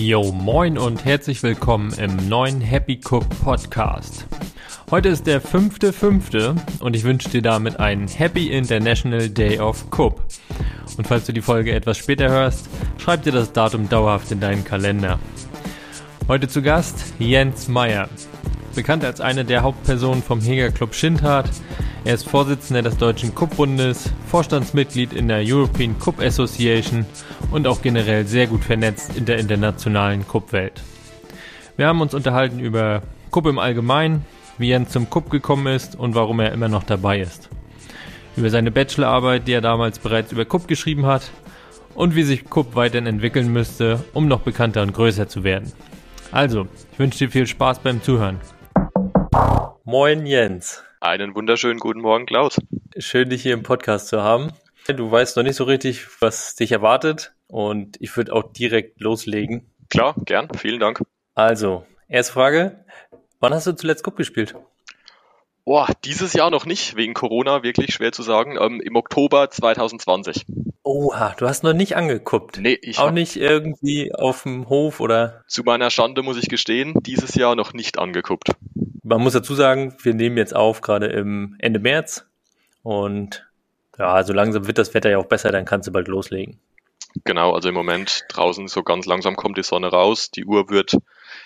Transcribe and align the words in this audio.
Yo, 0.00 0.32
moin 0.32 0.78
und 0.78 1.04
herzlich 1.04 1.42
willkommen 1.42 1.92
im 1.98 2.26
neuen 2.26 2.62
Happy 2.62 2.98
Cook 3.04 3.28
Podcast. 3.44 4.26
Heute 4.90 5.10
ist 5.10 5.26
der 5.26 5.42
5.5. 5.42 6.80
und 6.80 6.96
ich 6.96 7.04
wünsche 7.04 7.28
dir 7.28 7.42
damit 7.42 7.78
einen 7.78 8.08
Happy 8.08 8.46
International 8.46 9.28
Day 9.28 9.60
of 9.60 9.84
Cook. 9.90 10.22
Und 10.96 11.06
falls 11.06 11.26
du 11.26 11.34
die 11.34 11.42
Folge 11.42 11.74
etwas 11.74 11.98
später 11.98 12.30
hörst, 12.30 12.66
schreib 12.96 13.24
dir 13.24 13.32
das 13.32 13.52
Datum 13.52 13.90
dauerhaft 13.90 14.32
in 14.32 14.40
deinen 14.40 14.64
Kalender. 14.64 15.18
Heute 16.28 16.48
zu 16.48 16.62
Gast 16.62 17.12
Jens 17.18 17.68
Meyer. 17.68 18.08
Bekannt 18.74 19.04
als 19.04 19.20
eine 19.20 19.44
der 19.44 19.62
Hauptpersonen 19.62 20.22
vom 20.22 20.40
Heger 20.40 20.70
Club 20.70 20.94
Schindhard. 20.94 21.50
Er 22.02 22.14
ist 22.14 22.28
Vorsitzender 22.28 22.80
des 22.80 22.96
Deutschen 22.96 23.34
Cup-Bundes, 23.34 24.10
Vorstandsmitglied 24.26 25.12
in 25.12 25.28
der 25.28 25.42
European 25.44 25.98
Cup 25.98 26.18
Association 26.20 27.04
und 27.50 27.66
auch 27.66 27.82
generell 27.82 28.26
sehr 28.26 28.46
gut 28.46 28.64
vernetzt 28.64 29.18
in 29.18 29.26
der 29.26 29.38
internationalen 29.38 30.26
Cup-Welt. 30.26 30.80
Wir 31.76 31.86
haben 31.86 32.00
uns 32.00 32.14
unterhalten 32.14 32.58
über 32.58 33.02
Cup 33.30 33.46
im 33.46 33.58
Allgemeinen, 33.58 34.24
wie 34.56 34.68
Jens 34.68 34.90
zum 34.90 35.10
Cup 35.10 35.28
gekommen 35.28 35.66
ist 35.66 35.94
und 35.94 36.14
warum 36.14 36.40
er 36.40 36.52
immer 36.52 36.68
noch 36.68 36.84
dabei 36.84 37.20
ist. 37.20 37.50
Über 38.34 38.48
seine 38.48 38.70
Bachelorarbeit, 38.70 39.46
die 39.46 39.52
er 39.52 39.60
damals 39.60 39.98
bereits 39.98 40.32
über 40.32 40.46
Cup 40.46 40.68
geschrieben 40.68 41.04
hat 41.04 41.30
und 41.94 42.14
wie 42.14 42.22
sich 42.22 42.48
Cup 42.48 42.76
weiterhin 42.76 43.06
entwickeln 43.06 43.52
müsste, 43.52 44.02
um 44.14 44.26
noch 44.26 44.40
bekannter 44.40 44.80
und 44.80 44.94
größer 44.94 45.28
zu 45.28 45.44
werden. 45.44 45.70
Also, 46.32 46.66
ich 46.92 46.98
wünsche 46.98 47.18
dir 47.18 47.30
viel 47.30 47.46
Spaß 47.46 47.80
beim 47.80 48.02
Zuhören. 48.02 48.40
Moin 49.84 50.24
Jens. 50.24 50.82
Einen 51.02 51.34
wunderschönen 51.34 51.78
guten 51.78 52.02
Morgen, 52.02 52.26
Klaus. 52.26 52.58
Schön, 52.98 53.30
dich 53.30 53.40
hier 53.42 53.54
im 53.54 53.62
Podcast 53.62 54.08
zu 54.08 54.22
haben. 54.22 54.52
Du 54.86 55.10
weißt 55.10 55.34
noch 55.38 55.42
nicht 55.42 55.56
so 55.56 55.64
richtig, 55.64 56.06
was 56.20 56.56
dich 56.56 56.72
erwartet 56.72 57.32
und 57.46 57.96
ich 58.00 58.14
würde 58.18 58.34
auch 58.34 58.52
direkt 58.52 59.00
loslegen. 59.00 59.70
Klar, 59.88 60.14
gern. 60.26 60.48
Vielen 60.58 60.78
Dank. 60.78 61.00
Also, 61.34 61.86
erste 62.06 62.34
Frage. 62.34 62.84
Wann 63.38 63.54
hast 63.54 63.66
du 63.66 63.72
zuletzt 63.72 64.04
Cup 64.04 64.16
gespielt? 64.16 64.54
Boah, 65.64 65.88
dieses 66.04 66.34
Jahr 66.34 66.50
noch 66.50 66.66
nicht, 66.66 66.96
wegen 66.96 67.14
Corona, 67.14 67.62
wirklich 67.62 67.94
schwer 67.94 68.12
zu 68.12 68.22
sagen. 68.22 68.58
Ähm, 68.60 68.82
Im 68.82 68.94
Oktober 68.94 69.48
2020. 69.48 70.44
Oha, 70.82 71.34
du 71.38 71.48
hast 71.48 71.62
noch 71.62 71.72
nicht 71.72 71.96
angekuppt. 71.96 72.58
Nee, 72.60 72.78
ich 72.82 72.98
Auch 72.98 73.10
nicht 73.10 73.36
irgendwie 73.36 74.14
auf 74.14 74.42
dem 74.42 74.68
Hof 74.68 75.00
oder? 75.00 75.44
Zu 75.46 75.62
meiner 75.62 75.88
Schande 75.88 76.22
muss 76.22 76.36
ich 76.36 76.50
gestehen, 76.50 76.92
dieses 77.06 77.36
Jahr 77.36 77.56
noch 77.56 77.72
nicht 77.72 77.98
angekuppt. 77.98 78.50
Man 79.02 79.22
muss 79.22 79.32
dazu 79.32 79.54
sagen, 79.54 79.94
wir 80.02 80.14
nehmen 80.14 80.36
jetzt 80.36 80.54
auf, 80.54 80.80
gerade 80.80 81.06
im 81.06 81.56
Ende 81.58 81.80
März. 81.80 82.26
Und 82.82 83.46
ja, 83.98 84.22
so 84.22 84.32
langsam 84.32 84.66
wird 84.66 84.78
das 84.78 84.94
Wetter 84.94 85.10
ja 85.10 85.18
auch 85.18 85.26
besser, 85.26 85.52
dann 85.52 85.64
kannst 85.64 85.88
du 85.88 85.92
bald 85.92 86.08
loslegen. 86.08 86.58
Genau, 87.24 87.52
also 87.52 87.68
im 87.68 87.74
Moment 87.74 88.24
draußen 88.28 88.68
so 88.68 88.82
ganz 88.82 89.06
langsam 89.06 89.36
kommt 89.36 89.58
die 89.58 89.62
Sonne 89.62 89.88
raus. 89.88 90.30
Die 90.30 90.44
Uhr 90.44 90.70
wird 90.70 90.96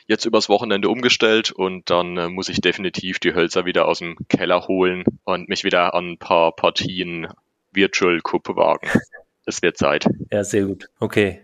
jetzt 0.06 0.24
übers 0.24 0.48
Wochenende 0.48 0.88
umgestellt 0.88 1.52
und 1.52 1.88
dann 1.90 2.16
äh, 2.16 2.28
muss 2.28 2.48
ich 2.48 2.60
definitiv 2.60 3.18
die 3.18 3.34
Hölzer 3.34 3.64
wieder 3.64 3.88
aus 3.88 3.98
dem 3.98 4.16
Keller 4.28 4.68
holen 4.68 5.04
und 5.24 5.48
mich 5.48 5.64
wieder 5.64 5.94
an 5.94 6.12
ein 6.12 6.18
paar 6.18 6.52
Partien 6.52 7.28
Virtual 7.72 8.20
Cup 8.20 8.48
wagen. 8.56 8.88
Es 9.46 9.62
wird 9.62 9.76
Zeit. 9.76 10.06
Ja, 10.30 10.44
sehr 10.44 10.64
gut. 10.64 10.88
Okay. 11.00 11.42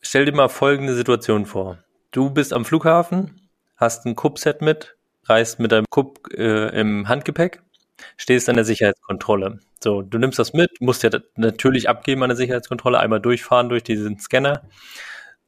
Stell 0.00 0.24
dir 0.24 0.32
mal 0.32 0.48
folgende 0.48 0.94
Situation 0.94 1.46
vor. 1.46 1.78
Du 2.10 2.30
bist 2.30 2.52
am 2.52 2.64
Flughafen, 2.64 3.48
hast 3.76 4.06
ein 4.06 4.16
Cup-Set 4.16 4.62
mit, 4.62 4.95
reist 5.28 5.58
mit 5.58 5.72
deinem 5.72 5.86
Cup 5.90 6.18
äh, 6.32 6.78
im 6.78 7.08
Handgepäck, 7.08 7.62
stehst 8.16 8.48
an 8.48 8.56
der 8.56 8.64
Sicherheitskontrolle. 8.64 9.60
So, 9.82 10.02
du 10.02 10.18
nimmst 10.18 10.38
das 10.38 10.52
mit, 10.52 10.80
musst 10.80 11.02
ja 11.02 11.10
natürlich 11.36 11.88
abgeben 11.88 12.22
an 12.22 12.30
der 12.30 12.36
Sicherheitskontrolle, 12.36 12.98
einmal 12.98 13.20
durchfahren 13.20 13.68
durch 13.68 13.82
diesen 13.82 14.18
Scanner 14.18 14.62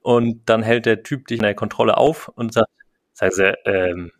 und 0.01 0.48
dann 0.48 0.62
hält 0.62 0.87
der 0.87 1.03
Typ 1.03 1.27
dich 1.27 1.39
in 1.39 1.45
der 1.45 1.55
Kontrolle 1.55 1.97
auf 1.97 2.29
und 2.29 2.53
sagt, 2.53 2.70
sagen 3.13 3.33
sie, 3.33 3.55
ähm, 3.64 4.13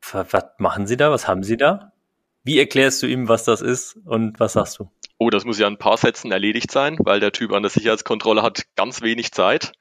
was 0.00 0.44
machen 0.58 0.86
Sie 0.86 0.96
da? 0.96 1.10
Was 1.10 1.28
haben 1.28 1.42
Sie 1.42 1.56
da? 1.56 1.92
Wie 2.44 2.58
erklärst 2.58 3.02
du 3.02 3.06
ihm, 3.06 3.28
was 3.28 3.44
das 3.44 3.60
ist 3.60 3.98
und 4.04 4.40
was 4.40 4.54
sagst 4.54 4.78
du? 4.78 4.90
Oh, 5.18 5.30
das 5.30 5.44
muss 5.44 5.58
ja 5.58 5.66
ein 5.66 5.78
paar 5.78 5.96
Sätzen 5.96 6.30
erledigt 6.30 6.70
sein, 6.70 6.96
weil 7.00 7.20
der 7.20 7.32
Typ 7.32 7.52
an 7.52 7.62
der 7.62 7.70
Sicherheitskontrolle 7.70 8.42
hat 8.42 8.62
ganz 8.76 9.02
wenig 9.02 9.32
Zeit 9.32 9.72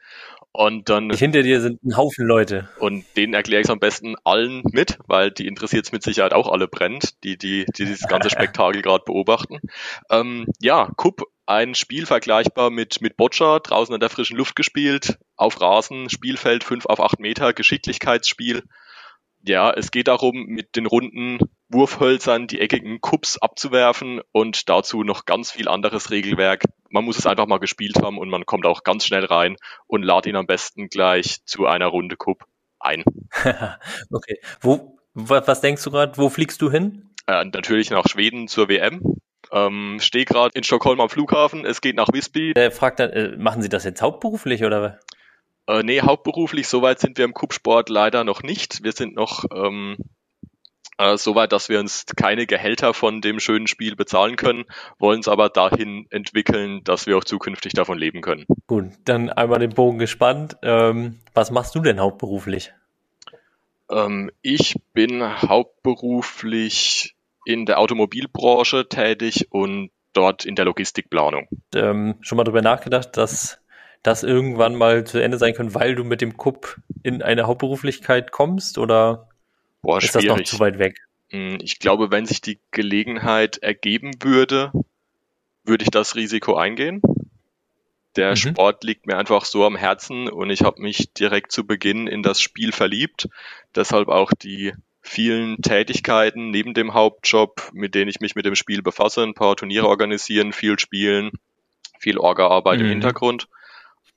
und 0.57 0.90
dann. 0.90 1.12
Hinter 1.12 1.44
dir 1.44 1.62
sind 1.62 1.84
ein 1.84 1.95
Haufen 1.95 2.25
Leute. 2.25 2.68
Und 2.79 3.06
denen 3.16 3.35
erkläre 3.35 3.62
ich 3.62 3.68
es 3.68 3.72
am 3.72 3.79
besten 3.79 4.16
allen 4.23 4.63
mit, 4.72 4.97
weil 5.06 5.29
die 5.29 5.45
interessiert 5.45 5.85
es 5.85 5.91
mit 5.91 6.01
Sicherheit 6.01 6.34
auch 6.34 6.51
alle 6.51 6.68
brennt, 6.68 7.23
die, 7.23 7.38
die, 7.38 7.66
die 7.66 7.85
dieses 7.85 8.07
ganze 8.07 8.29
Spektakel 8.31 8.81
gerade 8.81 9.03
beobachten. 9.06 9.59
Ähm, 10.09 10.47
ja, 10.59 10.90
Kupp, 10.97 11.22
ein 11.45 11.75
Spiel 11.75 12.07
vergleichbar 12.07 12.72
mit, 12.72 13.01
mit 13.01 13.18
Boccia, 13.18 13.59
draußen 13.59 13.94
in 13.94 14.00
der 14.00 14.09
frischen 14.09 14.35
Luft 14.35 14.56
gespielt, 14.56 15.19
auf 15.35 15.62
Rasen, 15.62 16.09
Spielfeld 16.09 16.63
5 16.63 16.88
auf 16.88 17.01
8 17.01 17.19
Meter, 17.19 17.53
Geschicklichkeitsspiel. 17.53 18.63
Ja, 19.44 19.72
es 19.72 19.91
geht 19.91 20.07
darum, 20.07 20.45
mit 20.47 20.75
den 20.75 20.88
runden 20.88 21.38
Wurfhölzern 21.69 22.47
die 22.47 22.62
eckigen 22.62 23.00
Cups 23.01 23.38
abzuwerfen 23.38 24.22
und 24.31 24.69
dazu 24.69 25.03
noch 25.03 25.25
ganz 25.25 25.51
viel 25.51 25.68
anderes 25.68 26.09
Regelwerk. 26.09 26.63
Man 26.90 27.06
muss 27.06 27.18
es 27.18 27.25
einfach 27.25 27.48
mal 27.48 27.59
gespielt 27.59 28.02
haben 28.02 28.18
und 28.18 28.30
man 28.30 28.46
kommt 28.46 28.66
auch 28.66 28.84
ganz 28.84 29.06
schnell 29.06 29.25
rein 29.25 29.58
und 29.88 30.03
lad 30.03 30.25
ihn 30.25 30.36
am 30.36 30.48
besten 30.48 30.90
gleich 30.90 31.44
zu 31.46 31.66
einer 31.66 31.88
Runde 31.88 32.18
Cup 32.18 32.46
ein. 32.80 33.03
okay. 34.12 34.40
Wo, 34.62 34.98
was 35.14 35.62
denkst 35.62 35.84
du 35.84 35.92
gerade? 35.92 36.18
Wo 36.18 36.30
fliegst 36.30 36.62
du 36.62 36.72
hin? 36.72 37.09
Äh, 37.28 37.46
natürlich 37.46 37.90
nach 37.90 38.08
Schweden 38.08 38.48
zur 38.48 38.70
WM. 38.70 39.02
Ähm, 39.52 39.98
Stehe 40.02 40.25
gerade 40.25 40.58
in 40.58 40.64
Stockholm 40.64 41.00
am 41.00 41.09
Flughafen. 41.09 41.66
Es 41.66 41.81
geht 41.81 41.96
nach 41.96 42.09
Visby. 42.12 42.53
Der 42.53 42.72
fragt 42.72 43.00
dann, 43.00 43.12
äh, 43.12 43.38
machen 43.38 43.62
Sie 43.62 43.69
das 43.69 43.84
jetzt 43.84 44.02
hauptberuflich 44.02 44.64
oder? 44.64 45.00
Äh, 45.68 45.84
nee, 45.84 46.02
hauptberuflich, 46.02 46.68
soweit 46.68 47.00
sind 47.00 47.18
wir 47.18 47.25
im 47.25 47.34
Cup-Sport 47.34 47.90
leider 47.90 48.24
noch 48.24 48.44
nicht. 48.44 48.84
Wir 48.84 48.94
sind 48.94 49.16
noch 49.16 49.46
ähm, 49.54 49.98
äh, 50.97 51.18
soweit, 51.18 51.52
dass 51.52 51.69
wir 51.69 51.80
uns 51.80 52.06
keine 52.16 52.46
Gehälter 52.46 52.94
von 52.94 53.22
dem 53.22 53.40
schönen 53.40 53.68
Spiel 53.68 53.96
bezahlen 53.96 54.35
können, 54.35 54.66
wollen 55.00 55.19
es 55.19 55.28
aber 55.28 55.50
dahin 55.50 56.08
entwickeln, 56.09 56.84
dass 56.84 57.08
wir 57.08 57.18
auch 57.18 57.24
zukünftig 57.24 57.74
davon 57.74 57.97
leben 57.97 58.22
können. 58.22 58.46
Gut, 58.68 58.85
dann 59.06 59.30
einmal 59.30 59.59
den 59.59 59.72
Bogen 59.72 60.00
gespannt. 60.00 60.57
Ähm, 60.63 61.19
was 61.34 61.52
machst 61.52 61.75
du 61.75 61.81
denn 61.81 62.00
hauptberuflich? 62.00 62.74
Ähm, 63.90 64.31
ich 64.41 64.75
bin 64.94 65.24
hauptberuflich 65.24 67.16
in 67.46 67.66
der 67.66 67.80
Automobilbranche 67.80 68.90
tätig 68.90 69.47
und 69.52 69.91
dort 70.13 70.46
in 70.46 70.56
der 70.56 70.66
Logistikplanung. 70.66 71.47
Ähm, 71.75 72.16
schon 72.22 72.38
mal 72.38 72.44
darüber 72.44 72.62
nachgedacht, 72.62 73.16
dass 73.16 73.59
das 74.03 74.24
irgendwann 74.24 74.75
mal 74.75 75.06
zu 75.06 75.22
Ende 75.22 75.38
sein 75.38 75.53
können, 75.53 75.74
weil 75.74 75.96
du 75.96 76.03
mit 76.03 76.22
dem 76.22 76.38
KUP 76.38 76.78
in 77.03 77.22
eine 77.22 77.47
Hauptberuflichkeit 77.47 78.31
kommst 78.31 78.78
oder 78.78 79.30
Boah, 79.81 79.97
ist 79.97 80.11
schwierig. 80.11 80.27
das 80.27 80.38
noch 80.38 80.43
zu 80.45 80.59
weit 80.59 80.79
weg? 80.79 80.99
Hm, 81.29 81.57
ich 81.61 81.79
glaube, 81.79 82.11
wenn 82.11 82.25
sich 82.25 82.41
die 82.41 82.59
Gelegenheit 82.71 83.57
ergeben 83.57 84.11
würde, 84.21 84.71
würde 85.63 85.83
ich 85.83 85.91
das 85.91 86.15
Risiko 86.15 86.55
eingehen. 86.55 87.01
Der 88.15 88.31
mhm. 88.31 88.35
Sport 88.35 88.83
liegt 88.83 89.05
mir 89.05 89.17
einfach 89.17 89.45
so 89.45 89.65
am 89.65 89.75
Herzen 89.75 90.27
und 90.27 90.49
ich 90.49 90.61
habe 90.61 90.81
mich 90.81 91.13
direkt 91.13 91.51
zu 91.51 91.65
Beginn 91.65 92.07
in 92.07 92.23
das 92.23 92.41
Spiel 92.41 92.71
verliebt. 92.71 93.29
Deshalb 93.75 94.07
auch 94.07 94.31
die 94.31 94.73
vielen 95.01 95.61
Tätigkeiten 95.61 96.49
neben 96.49 96.73
dem 96.73 96.94
Hauptjob, 96.94 97.69
mit 97.73 97.95
denen 97.95 98.09
ich 98.09 98.19
mich 98.19 98.35
mit 98.35 98.45
dem 98.45 98.55
Spiel 98.55 98.81
befasse, 98.81 99.23
ein 99.23 99.35
paar 99.35 99.55
Turniere 99.55 99.88
organisieren, 99.88 100.51
viel 100.51 100.79
spielen, 100.79 101.31
viel 101.99 102.17
Orga-Arbeit 102.17 102.79
mhm. 102.79 102.85
im 102.85 102.91
Hintergrund. 102.91 103.47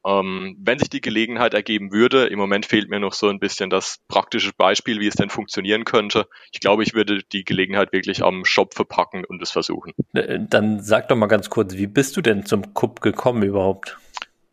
Ähm, 0.07 0.57
wenn 0.59 0.79
sich 0.79 0.89
die 0.89 1.03
Gelegenheit 1.03 1.53
ergeben 1.53 1.93
würde, 1.93 2.27
im 2.27 2.39
Moment 2.39 2.65
fehlt 2.65 2.89
mir 2.89 3.01
noch 3.01 3.13
so 3.13 3.29
ein 3.29 3.39
bisschen 3.39 3.69
das 3.69 3.99
praktische 4.09 4.53
Beispiel, 4.57 4.99
wie 5.01 5.07
es 5.07 5.15
denn 5.15 5.29
funktionieren 5.29 5.85
könnte. 5.85 6.27
Ich 6.53 6.61
glaube, 6.61 6.83
ich 6.83 6.95
würde 6.95 7.23
die 7.33 7.45
Gelegenheit 7.45 7.93
wirklich 7.93 8.25
am 8.25 8.45
Shop 8.45 8.75
verpacken 8.75 9.25
und 9.25 9.43
es 9.43 9.51
versuchen. 9.51 9.93
Äh, 10.15 10.39
dann 10.49 10.83
sag 10.83 11.09
doch 11.09 11.17
mal 11.17 11.27
ganz 11.27 11.51
kurz, 11.51 11.75
wie 11.75 11.87
bist 11.87 12.17
du 12.17 12.23
denn 12.23 12.47
zum 12.47 12.73
Cup 12.73 13.03
gekommen 13.03 13.43
überhaupt? 13.43 13.99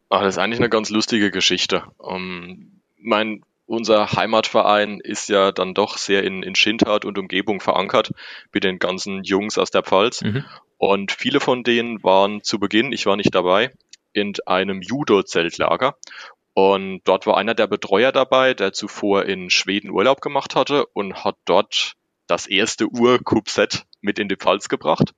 Ach, 0.09 0.21
das 0.21 0.35
ist 0.35 0.39
eigentlich 0.39 0.59
eine 0.59 0.69
ganz 0.69 0.89
lustige 0.89 1.31
Geschichte. 1.31 1.83
Ähm, 2.05 2.81
mein 2.99 3.43
unser 3.67 4.13
Heimatverein 4.13 5.01
ist 5.01 5.27
ja 5.27 5.51
dann 5.51 5.73
doch 5.73 5.97
sehr 5.97 6.23
in, 6.23 6.41
in 6.41 6.55
Schindhard 6.55 7.03
und 7.03 7.17
Umgebung 7.17 7.59
verankert 7.59 8.11
mit 8.53 8.63
den 8.63 8.79
ganzen 8.79 9.23
Jungs 9.23 9.57
aus 9.57 9.71
der 9.71 9.83
Pfalz. 9.83 10.21
Mhm. 10.21 10.45
Und 10.77 11.11
viele 11.11 11.39
von 11.39 11.63
denen 11.63 12.01
waren 12.03 12.43
zu 12.43 12.59
Beginn, 12.59 12.93
ich 12.93 13.05
war 13.05 13.17
nicht 13.17 13.35
dabei, 13.35 13.71
in 14.17 14.33
einem 14.45 14.81
Judo-Zeltlager. 14.81 15.95
Und 16.53 17.01
dort 17.03 17.27
war 17.27 17.37
einer 17.37 17.53
der 17.53 17.67
Betreuer 17.67 18.11
dabei, 18.11 18.55
der 18.55 18.73
zuvor 18.73 19.25
in 19.25 19.51
Schweden 19.51 19.91
Urlaub 19.91 20.21
gemacht 20.21 20.55
hatte 20.55 20.87
und 20.87 21.23
hat 21.23 21.35
dort 21.45 21.93
das 22.25 22.47
erste 22.47 22.87
Ur-Cup-Set 22.87 23.85
mit 24.01 24.17
in 24.17 24.27
die 24.27 24.35
Pfalz 24.35 24.67
gebracht. 24.67 25.13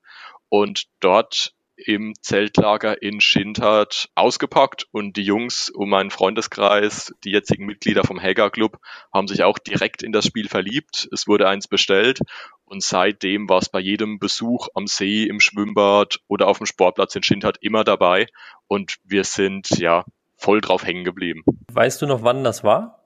Und 0.50 0.84
dort 1.00 1.54
im 1.86 2.14
Zeltlager 2.20 3.02
in 3.02 3.20
Schindhard 3.20 4.08
ausgepackt 4.14 4.86
und 4.92 5.16
die 5.16 5.22
Jungs 5.22 5.70
um 5.70 5.90
meinen 5.90 6.10
Freundeskreis, 6.10 7.14
die 7.24 7.30
jetzigen 7.30 7.66
Mitglieder 7.66 8.04
vom 8.04 8.20
Hager 8.20 8.50
Club, 8.50 8.78
haben 9.12 9.28
sich 9.28 9.42
auch 9.42 9.58
direkt 9.58 10.02
in 10.02 10.12
das 10.12 10.26
Spiel 10.26 10.48
verliebt. 10.48 11.08
Es 11.12 11.26
wurde 11.26 11.48
eins 11.48 11.68
bestellt 11.68 12.20
und 12.64 12.82
seitdem 12.82 13.48
war 13.48 13.58
es 13.58 13.68
bei 13.68 13.80
jedem 13.80 14.18
Besuch 14.18 14.68
am 14.74 14.86
See, 14.86 15.24
im 15.24 15.40
Schwimmbad 15.40 16.20
oder 16.28 16.46
auf 16.46 16.58
dem 16.58 16.66
Sportplatz 16.66 17.14
in 17.16 17.22
Schindhard 17.22 17.58
immer 17.60 17.84
dabei 17.84 18.26
und 18.68 18.96
wir 19.04 19.24
sind 19.24 19.70
ja 19.78 20.04
voll 20.36 20.60
drauf 20.60 20.84
hängen 20.84 21.04
geblieben. 21.04 21.44
Weißt 21.72 22.00
du 22.00 22.06
noch, 22.06 22.22
wann 22.22 22.44
das 22.44 22.64
war? 22.64 23.00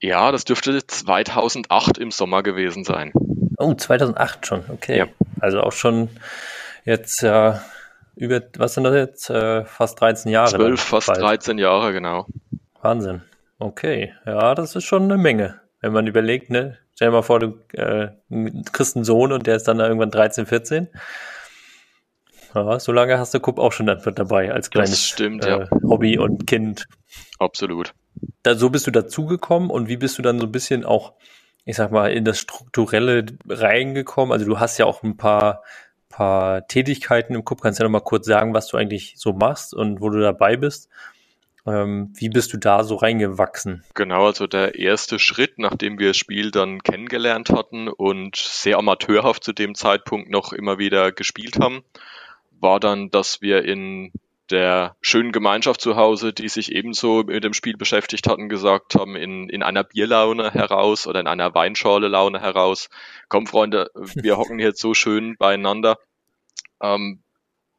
Ja, 0.00 0.32
das 0.32 0.44
dürfte 0.44 0.84
2008 0.84 1.98
im 1.98 2.10
Sommer 2.10 2.42
gewesen 2.42 2.82
sein. 2.84 3.12
Oh, 3.56 3.74
2008 3.74 4.46
schon, 4.46 4.64
okay. 4.68 4.98
Ja. 4.98 5.06
Also 5.40 5.60
auch 5.60 5.72
schon 5.72 6.08
jetzt 6.84 7.22
ja 7.22 7.62
über, 8.16 8.42
was 8.56 8.74
sind 8.74 8.84
das 8.84 8.94
jetzt? 8.94 9.30
Äh, 9.30 9.64
fast 9.64 10.00
13 10.00 10.30
Jahre. 10.30 10.50
12, 10.50 10.80
fast 10.80 11.06
bald. 11.08 11.20
13 11.20 11.58
Jahre, 11.58 11.92
genau. 11.92 12.26
Wahnsinn. 12.80 13.22
Okay, 13.58 14.12
ja, 14.26 14.54
das 14.54 14.74
ist 14.74 14.84
schon 14.84 15.04
eine 15.04 15.16
Menge. 15.16 15.60
Wenn 15.80 15.92
man 15.92 16.06
überlegt, 16.06 16.50
ne? 16.50 16.78
Stell 16.94 17.08
dir 17.08 17.12
mal 17.12 17.22
vor, 17.22 17.40
du 17.40 17.58
äh, 17.72 18.08
kriegst 18.72 18.96
einen 18.96 19.04
Sohn 19.04 19.32
und 19.32 19.46
der 19.46 19.56
ist 19.56 19.66
dann 19.66 19.80
irgendwann 19.80 20.10
13, 20.10 20.46
14. 20.46 20.88
Ja, 22.54 22.78
so 22.78 22.92
lange 22.92 23.18
hast 23.18 23.32
du 23.32 23.40
Kupp 23.40 23.58
auch 23.58 23.72
schon 23.72 23.86
dabei 23.86 24.52
als 24.52 24.70
kleines 24.70 25.02
stimmt, 25.02 25.44
äh, 25.44 25.60
ja. 25.60 25.68
Hobby 25.82 26.18
und 26.18 26.46
Kind. 26.46 26.86
Absolut. 27.38 27.94
Da, 28.42 28.54
so 28.54 28.68
bist 28.68 28.86
du 28.86 28.90
dazugekommen 28.90 29.70
und 29.70 29.88
wie 29.88 29.96
bist 29.96 30.18
du 30.18 30.22
dann 30.22 30.38
so 30.38 30.46
ein 30.46 30.52
bisschen 30.52 30.84
auch, 30.84 31.14
ich 31.64 31.76
sag 31.76 31.92
mal, 31.92 32.12
in 32.12 32.24
das 32.24 32.38
Strukturelle 32.38 33.24
reingekommen? 33.48 34.32
Also 34.32 34.44
du 34.44 34.60
hast 34.60 34.76
ja 34.78 34.84
auch 34.84 35.02
ein 35.02 35.16
paar, 35.16 35.62
paar 36.12 36.68
Tätigkeiten 36.68 37.34
im 37.34 37.44
Kupp. 37.44 37.60
Kannst 37.60 37.80
du 37.80 37.82
ja 37.82 37.88
noch 37.88 37.92
mal 37.92 38.04
kurz 38.04 38.26
sagen, 38.26 38.54
was 38.54 38.68
du 38.68 38.76
eigentlich 38.76 39.14
so 39.16 39.32
machst 39.32 39.74
und 39.74 40.00
wo 40.00 40.10
du 40.10 40.20
dabei 40.20 40.56
bist? 40.56 40.88
Ähm, 41.66 42.12
wie 42.16 42.28
bist 42.28 42.52
du 42.52 42.58
da 42.58 42.84
so 42.84 42.96
reingewachsen? 42.96 43.84
Genau, 43.94 44.26
also 44.26 44.46
der 44.46 44.76
erste 44.76 45.18
Schritt, 45.18 45.58
nachdem 45.58 45.98
wir 45.98 46.08
das 46.08 46.16
Spiel 46.16 46.50
dann 46.50 46.82
kennengelernt 46.82 47.50
hatten 47.50 47.88
und 47.88 48.36
sehr 48.36 48.78
amateurhaft 48.78 49.44
zu 49.44 49.52
dem 49.52 49.74
Zeitpunkt 49.74 50.30
noch 50.30 50.52
immer 50.52 50.78
wieder 50.78 51.12
gespielt 51.12 51.58
haben, 51.60 51.84
war 52.60 52.80
dann, 52.80 53.10
dass 53.10 53.42
wir 53.42 53.64
in 53.64 54.12
der 54.52 54.96
schönen 55.00 55.32
Gemeinschaft 55.32 55.80
zu 55.80 55.96
Hause, 55.96 56.32
die 56.34 56.48
sich 56.48 56.72
ebenso 56.72 57.22
mit 57.24 57.42
dem 57.42 57.54
Spiel 57.54 57.76
beschäftigt 57.76 58.28
hatten, 58.28 58.50
gesagt 58.50 58.94
haben, 58.94 59.16
in, 59.16 59.48
in 59.48 59.62
einer 59.62 59.82
Bierlaune 59.82 60.52
heraus 60.52 61.06
oder 61.06 61.20
in 61.20 61.26
einer 61.26 61.54
Weinschorle-Laune 61.54 62.40
heraus, 62.40 62.90
komm 63.28 63.46
Freunde, 63.46 63.90
wir 63.94 64.36
hocken 64.36 64.58
jetzt 64.58 64.80
so 64.80 64.92
schön 64.92 65.36
beieinander. 65.38 65.98
Ähm, 66.82 67.22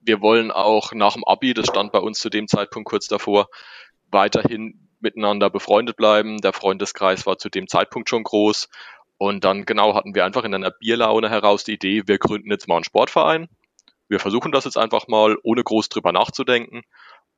wir 0.01 0.19
wollen 0.19 0.51
auch 0.51 0.93
nach 0.93 1.13
dem 1.13 1.23
Abi, 1.23 1.53
das 1.53 1.67
stand 1.67 1.91
bei 1.91 1.99
uns 1.99 2.19
zu 2.19 2.29
dem 2.29 2.47
Zeitpunkt 2.47 2.89
kurz 2.89 3.07
davor, 3.07 3.47
weiterhin 4.09 4.89
miteinander 4.99 5.49
befreundet 5.51 5.95
bleiben. 5.95 6.41
Der 6.41 6.53
Freundeskreis 6.53 7.25
war 7.27 7.37
zu 7.37 7.49
dem 7.49 7.67
Zeitpunkt 7.67 8.09
schon 8.09 8.23
groß. 8.23 8.67
Und 9.17 9.43
dann 9.45 9.65
genau 9.65 9.93
hatten 9.93 10.15
wir 10.15 10.25
einfach 10.25 10.43
in 10.43 10.55
einer 10.55 10.71
Bierlaune 10.71 11.29
heraus 11.29 11.63
die 11.63 11.73
Idee, 11.73 12.03
wir 12.07 12.17
gründen 12.17 12.49
jetzt 12.49 12.67
mal 12.67 12.75
einen 12.75 12.83
Sportverein 12.83 13.47
wir 14.09 14.19
versuchen 14.19 14.51
das 14.51 14.65
jetzt 14.65 14.77
einfach 14.77 15.07
mal, 15.07 15.37
ohne 15.43 15.63
groß 15.63 15.89
drüber 15.89 16.11
nachzudenken. 16.11 16.83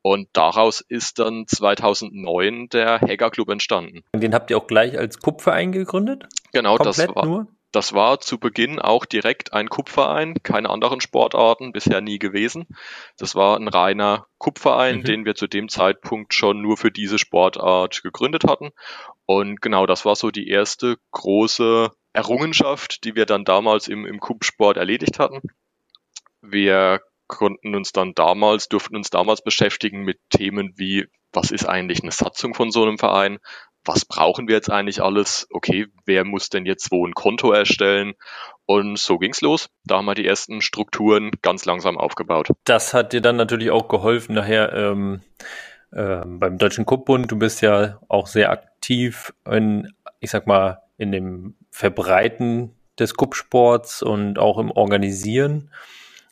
Und 0.02 0.30
daraus 0.34 0.82
ist 0.82 1.18
dann 1.18 1.48
2009 1.48 2.70
der 2.70 3.02
Hacker 3.02 3.32
Club 3.32 3.50
entstanden. 3.50 4.04
Den 4.16 4.36
habt 4.36 4.52
ihr 4.52 4.58
auch 4.58 4.68
gleich 4.68 4.98
als 5.00 5.20
Kupferverein 5.20 5.72
gegründet? 5.72 6.28
Genau, 6.54 6.78
Komplett 6.78 7.10
das 7.10 7.16
war, 7.16 7.26
nur? 7.26 7.48
das 7.72 7.94
war 7.94 8.20
zu 8.20 8.38
Beginn 8.38 8.78
auch 8.78 9.06
direkt 9.06 9.54
ein 9.54 9.68
Kupferverein, 9.68 10.36
keine 10.44 10.70
anderen 10.70 11.02
Sportarten, 11.02 11.72
bisher 11.72 12.02
nie 12.02 12.20
gewesen. 12.20 12.68
Das 13.18 13.34
war 13.34 13.58
ein 13.58 13.68
reiner 13.68 14.28
Kupferverein, 14.38 15.00
mhm. 15.00 15.04
den 15.06 15.26
wir 15.26 15.34
zu 15.34 15.48
dem 15.48 15.70
Zeitpunkt 15.70 16.36
schon 16.36 16.62
nur 16.62 16.78
für 16.78 16.92
diese 16.92 17.18
Sportart 17.18 18.04
gegründet 18.04 18.44
hatten. 18.48 18.70
Und 19.26 19.60
genau, 19.60 19.88
das 19.88 20.06
war 20.06 20.16
so 20.16 20.30
die 20.30 20.48
erste 20.48 20.98
große 21.12 21.90
Errungenschaft, 22.14 23.04
die 23.04 23.16
wir 23.16 23.26
dann 23.26 23.44
damals 23.44 23.88
im, 23.88 24.06
im 24.06 24.20
Kuppsport 24.20 24.78
erledigt 24.78 25.18
hatten. 25.18 25.42
Wir 26.52 27.02
konnten 27.28 27.76
uns 27.76 27.92
dann 27.92 28.14
damals, 28.14 28.68
durften 28.68 28.96
uns 28.96 29.10
damals 29.10 29.42
beschäftigen 29.42 30.04
mit 30.04 30.20
Themen 30.30 30.74
wie, 30.76 31.06
was 31.34 31.52
ist 31.52 31.66
eigentlich 31.66 32.02
eine 32.02 32.12
Satzung 32.12 32.54
von 32.54 32.72
so 32.72 32.84
einem 32.84 32.98
Verein? 32.98 33.40
Was 33.84 34.06
brauchen 34.06 34.48
wir 34.48 34.56
jetzt 34.56 34.72
eigentlich 34.72 35.02
alles? 35.02 35.48
Okay, 35.52 35.88
wer 36.06 36.26
muss 36.26 36.50
denn 36.50 36.66
jetzt 36.66 36.92
wo 36.92 37.06
ein 37.06 37.14
Konto 37.14 37.52
erstellen? 37.52 38.14
Und 38.66 38.98
so 38.98 39.20
ging's 39.20 39.42
los. 39.42 39.70
Da 39.84 39.98
haben 39.98 40.06
wir 40.06 40.16
die 40.16 40.26
ersten 40.26 40.62
Strukturen 40.62 41.32
ganz 41.44 41.66
langsam 41.66 41.98
aufgebaut. 41.98 42.50
Das 42.64 42.96
hat 42.96 43.14
dir 43.14 43.22
dann 43.22 43.36
natürlich 43.36 43.70
auch 43.70 43.88
geholfen, 43.88 44.34
nachher 44.34 44.74
ähm, 44.74 45.22
äh, 45.92 46.22
beim 46.26 46.58
Deutschen 46.58 46.86
Kuppbund. 46.86 47.32
Du 47.32 47.38
bist 47.38 47.62
ja 47.62 48.00
auch 48.08 48.26
sehr 48.26 48.50
aktiv 48.50 49.34
in, 49.48 49.94
ich 50.20 50.32
sag 50.32 50.48
mal, 50.48 50.82
in 50.98 51.12
dem 51.12 51.56
Verbreiten 51.70 52.76
des 52.98 53.14
Kuppsports 53.14 54.02
und 54.02 54.40
auch 54.40 54.58
im 54.58 54.72
Organisieren 54.72 55.70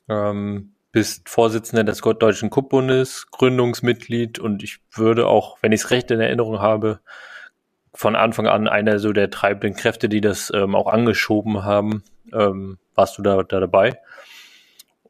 ähm, 0.09 0.73
bist 0.91 1.27
Vorsitzender 1.27 1.83
des 1.83 2.01
Deutschen 2.01 2.49
Kuppbundes, 2.49 3.27
Gründungsmitglied 3.31 4.39
und 4.39 4.63
ich 4.63 4.79
würde 4.91 5.27
auch, 5.27 5.57
wenn 5.61 5.71
ich 5.71 5.81
es 5.81 5.91
recht 5.91 6.11
in 6.11 6.19
Erinnerung 6.19 6.59
habe, 6.59 6.99
von 7.95 8.15
Anfang 8.15 8.47
an 8.47 8.67
einer 8.67 8.99
so 8.99 9.11
der 9.11 9.29
treibenden 9.29 9.75
Kräfte, 9.75 10.09
die 10.09 10.21
das 10.21 10.51
ähm, 10.53 10.75
auch 10.75 10.87
angeschoben 10.87 11.63
haben, 11.63 12.03
ähm, 12.31 12.77
warst 12.95 13.17
du 13.17 13.21
da, 13.21 13.43
da 13.43 13.59
dabei. 13.59 13.99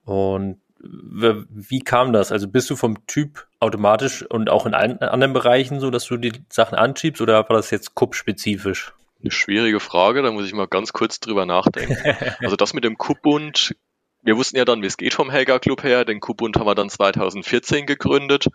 Und 0.06 0.60
wie 0.84 1.80
kam 1.80 2.12
das? 2.12 2.31
Also 2.31 2.48
bist 2.50 2.69
du 2.69 2.75
vom 2.75 3.07
Typ 3.07 3.48
automatisch 3.60 4.24
und 4.24 4.50
auch 4.50 4.66
in 4.66 4.74
allen 4.74 5.00
anderen 5.00 5.34
Bereichen 5.34 5.80
so, 5.80 5.90
dass 5.90 6.06
du 6.06 6.18
die 6.18 6.34
Sachen 6.50 6.78
anschiebst 6.78 7.22
oder 7.22 7.48
war 7.50 7.56
das 7.56 7.72
jetzt 7.72 7.95
Kupp-spezifisch? 7.95 8.94
Eine 9.22 9.31
schwierige 9.31 9.80
Frage, 9.80 10.22
da 10.22 10.31
muss 10.31 10.45
ich 10.45 10.54
mal 10.54 10.68
ganz 10.68 10.92
kurz 10.92 11.22
drüber 11.22 11.45
nachdenken. 11.45 11.95
also 12.44 12.57
das 12.57 12.74
mit 12.74 12.84
dem 12.84 12.98
Kuppbund 12.98 13.75
wir 14.23 14.37
wussten 14.37 14.57
ja 14.57 14.65
dann, 14.65 14.81
wie 14.81 14.87
es 14.87 14.97
geht 14.97 15.13
vom 15.13 15.29
Helga 15.29 15.59
Club 15.59 15.83
her. 15.83 16.05
Den 16.05 16.19
Kubund 16.19 16.57
haben 16.57 16.65
wir 16.65 16.75
dann 16.75 16.89
2014 16.89 17.85
gegründet. 17.85 18.47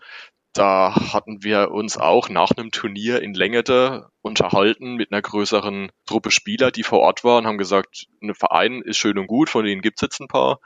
Da 0.53 0.95
hatten 1.13 1.43
wir 1.43 1.71
uns 1.71 1.97
auch 1.97 2.27
nach 2.27 2.51
einem 2.57 2.71
Turnier 2.71 3.21
in 3.21 3.35
Längete 3.35 4.09
unterhalten 4.21 4.95
mit 4.95 5.11
einer 5.11 5.21
größeren 5.21 5.91
Truppe 6.07 6.31
Spieler, 6.31 6.71
die 6.71 6.83
vor 6.83 6.99
Ort 6.99 7.23
waren, 7.23 7.45
haben 7.45 7.59
gesagt, 7.59 8.07
ein 8.21 8.33
Verein 8.33 8.81
ist 8.81 8.97
schön 8.97 9.19
und 9.19 9.27
gut, 9.27 9.49
von 9.49 9.63
denen 9.63 9.83
gibt's 9.83 10.01
jetzt 10.01 10.19
ein 10.19 10.27
paar. 10.27 10.59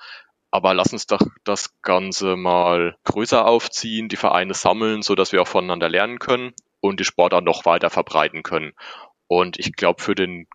Aber 0.51 0.73
lass 0.73 0.94
uns 0.94 1.07
doch 1.07 1.21
das 1.44 1.73
Ganze 1.81 2.38
mal 2.38 2.95
größer 3.03 3.45
aufziehen, 3.45 4.07
die 4.07 4.15
Vereine 4.15 4.53
sammeln, 4.53 5.01
so 5.01 5.15
dass 5.15 5.33
wir 5.33 5.41
auch 5.41 5.47
voneinander 5.47 5.89
lernen 5.89 6.19
können 6.19 6.53
und 6.79 7.00
die 7.00 7.05
Sportart 7.05 7.44
noch 7.44 7.65
weiter 7.65 7.89
verbreiten 7.89 8.44
können. 8.44 8.73
Und 9.27 9.59
ich 9.59 9.73
glaube, 9.73 10.01
für 10.01 10.15
den 10.15 10.47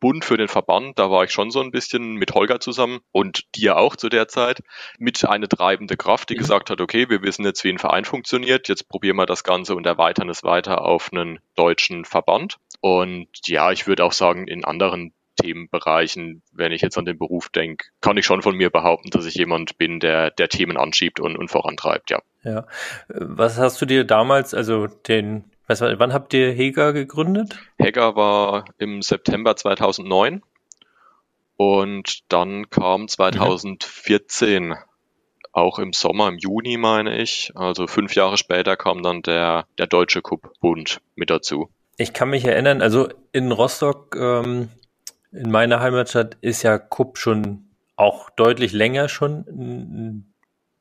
Bund 0.00 0.24
für 0.24 0.36
den 0.36 0.48
Verband, 0.48 0.98
da 0.98 1.10
war 1.10 1.24
ich 1.24 1.30
schon 1.30 1.50
so 1.50 1.60
ein 1.60 1.70
bisschen 1.70 2.14
mit 2.14 2.32
Holger 2.32 2.60
zusammen 2.60 3.00
und 3.12 3.44
dir 3.54 3.76
auch 3.76 3.96
zu 3.96 4.08
der 4.08 4.28
Zeit, 4.28 4.62
mit 4.98 5.24
eine 5.24 5.48
treibende 5.48 5.96
Kraft, 5.96 6.30
die 6.30 6.34
mhm. 6.34 6.38
gesagt 6.38 6.70
hat, 6.70 6.80
okay, 6.80 7.08
wir 7.08 7.22
wissen 7.22 7.44
jetzt, 7.44 7.62
wie 7.64 7.70
ein 7.70 7.78
Verein 7.78 8.04
funktioniert, 8.04 8.68
jetzt 8.68 8.88
probieren 8.88 9.16
wir 9.16 9.26
das 9.26 9.44
Ganze 9.44 9.76
und 9.76 9.86
erweitern 9.86 10.28
es 10.28 10.42
weiter 10.44 10.82
auf 10.82 11.12
einen 11.12 11.38
deutschen 11.54 12.04
Verband. 12.04 12.56
Und 12.80 13.28
ja, 13.46 13.72
ich 13.72 13.86
würde 13.86 14.04
auch 14.04 14.12
sagen, 14.12 14.48
in 14.48 14.64
anderen 14.64 15.12
Themenbereichen, 15.36 16.42
wenn 16.52 16.72
ich 16.72 16.80
jetzt 16.80 16.96
an 16.96 17.04
den 17.04 17.18
Beruf 17.18 17.48
denke, 17.50 17.86
kann 18.00 18.16
ich 18.16 18.26
schon 18.26 18.42
von 18.42 18.56
mir 18.56 18.70
behaupten, 18.70 19.10
dass 19.10 19.26
ich 19.26 19.34
jemand 19.34 19.78
bin, 19.78 20.00
der, 20.00 20.30
der 20.30 20.48
Themen 20.48 20.76
anschiebt 20.76 21.20
und, 21.20 21.36
und 21.36 21.48
vorantreibt, 21.48 22.10
ja. 22.10 22.20
Ja. 22.42 22.66
Was 23.08 23.58
hast 23.58 23.80
du 23.80 23.86
dir 23.86 24.04
damals, 24.04 24.54
also 24.54 24.86
den 24.86 25.44
Weißt 25.66 25.82
du, 25.82 25.98
wann 25.98 26.12
habt 26.12 26.32
ihr 26.32 26.52
Heger 26.52 26.92
gegründet? 26.92 27.58
Heger 27.78 28.14
war 28.14 28.66
im 28.78 29.02
September 29.02 29.56
2009 29.56 30.42
und 31.56 32.20
dann 32.32 32.70
kam 32.70 33.08
2014, 33.08 34.68
mhm. 34.68 34.74
auch 35.52 35.78
im 35.78 35.92
Sommer, 35.92 36.28
im 36.28 36.38
Juni 36.38 36.76
meine 36.76 37.20
ich, 37.20 37.50
also 37.54 37.86
fünf 37.86 38.14
Jahre 38.14 38.36
später 38.36 38.76
kam 38.76 39.02
dann 39.02 39.22
der, 39.22 39.66
der 39.78 39.86
Deutsche 39.86 40.22
Cup-Bund 40.22 41.00
mit 41.16 41.30
dazu. 41.30 41.68
Ich 41.96 42.12
kann 42.12 42.30
mich 42.30 42.44
erinnern, 42.44 42.82
also 42.82 43.08
in 43.32 43.50
Rostock, 43.50 44.14
ähm, 44.16 44.68
in 45.32 45.50
meiner 45.50 45.80
Heimatstadt, 45.80 46.36
ist 46.42 46.62
ja 46.62 46.78
Cup 46.78 47.18
schon 47.18 47.70
auch 47.96 48.30
deutlich 48.30 48.72
länger 48.72 49.08
schon 49.08 49.46
ein 49.48 50.34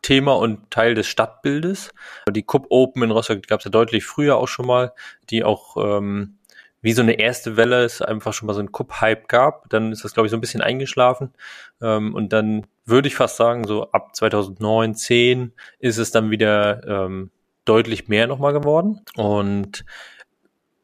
Thema 0.05 0.33
und 0.33 0.69
Teil 0.69 0.93
des 0.93 1.07
Stadtbildes. 1.07 1.89
Die 2.29 2.43
Cup 2.43 2.67
Open 2.69 3.01
in 3.01 3.09
Rostock 3.09 3.47
gab 3.47 3.61
es 3.61 3.65
ja 3.65 3.71
deutlich 3.71 4.05
früher 4.05 4.37
auch 4.37 4.47
schon 4.47 4.67
mal, 4.67 4.93
die 5.31 5.43
auch 5.43 5.77
ähm, 5.77 6.37
wie 6.83 6.93
so 6.93 7.01
eine 7.01 7.13
erste 7.13 7.57
Welle 7.57 7.83
es 7.83 8.03
einfach 8.03 8.31
schon 8.31 8.45
mal 8.45 8.53
so 8.53 8.59
ein 8.59 8.71
Cup-Hype 8.71 9.27
gab. 9.27 9.67
Dann 9.69 9.91
ist 9.91 10.05
das, 10.05 10.13
glaube 10.13 10.27
ich, 10.27 10.31
so 10.31 10.37
ein 10.37 10.41
bisschen 10.41 10.61
eingeschlafen. 10.61 11.33
Ähm, 11.81 12.13
und 12.13 12.33
dann 12.33 12.67
würde 12.85 13.07
ich 13.07 13.15
fast 13.15 13.37
sagen, 13.37 13.65
so 13.65 13.89
ab 13.93 14.15
2009, 14.15 14.93
10 14.93 15.53
ist 15.79 15.97
es 15.97 16.11
dann 16.11 16.29
wieder 16.29 16.87
ähm, 16.87 17.31
deutlich 17.65 18.07
mehr 18.07 18.27
nochmal 18.27 18.53
geworden. 18.53 19.01
Und 19.15 19.85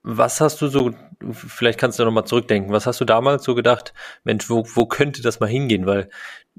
was 0.03 0.41
hast 0.41 0.62
du 0.62 0.67
so, 0.67 0.93
vielleicht 1.31 1.79
kannst 1.79 2.00
du 2.00 2.05
nochmal 2.05 2.25
zurückdenken, 2.25 2.72
was 2.72 2.88
hast 2.88 3.00
du 3.00 3.05
damals 3.05 3.43
so 3.43 3.55
gedacht, 3.55 3.93
Mensch, 4.24 4.50
wo, 4.50 4.65
wo 4.74 4.86
könnte 4.86 5.22
das 5.22 5.39
mal 5.39 5.50
hingehen? 5.50 5.86
Weil 5.86 6.10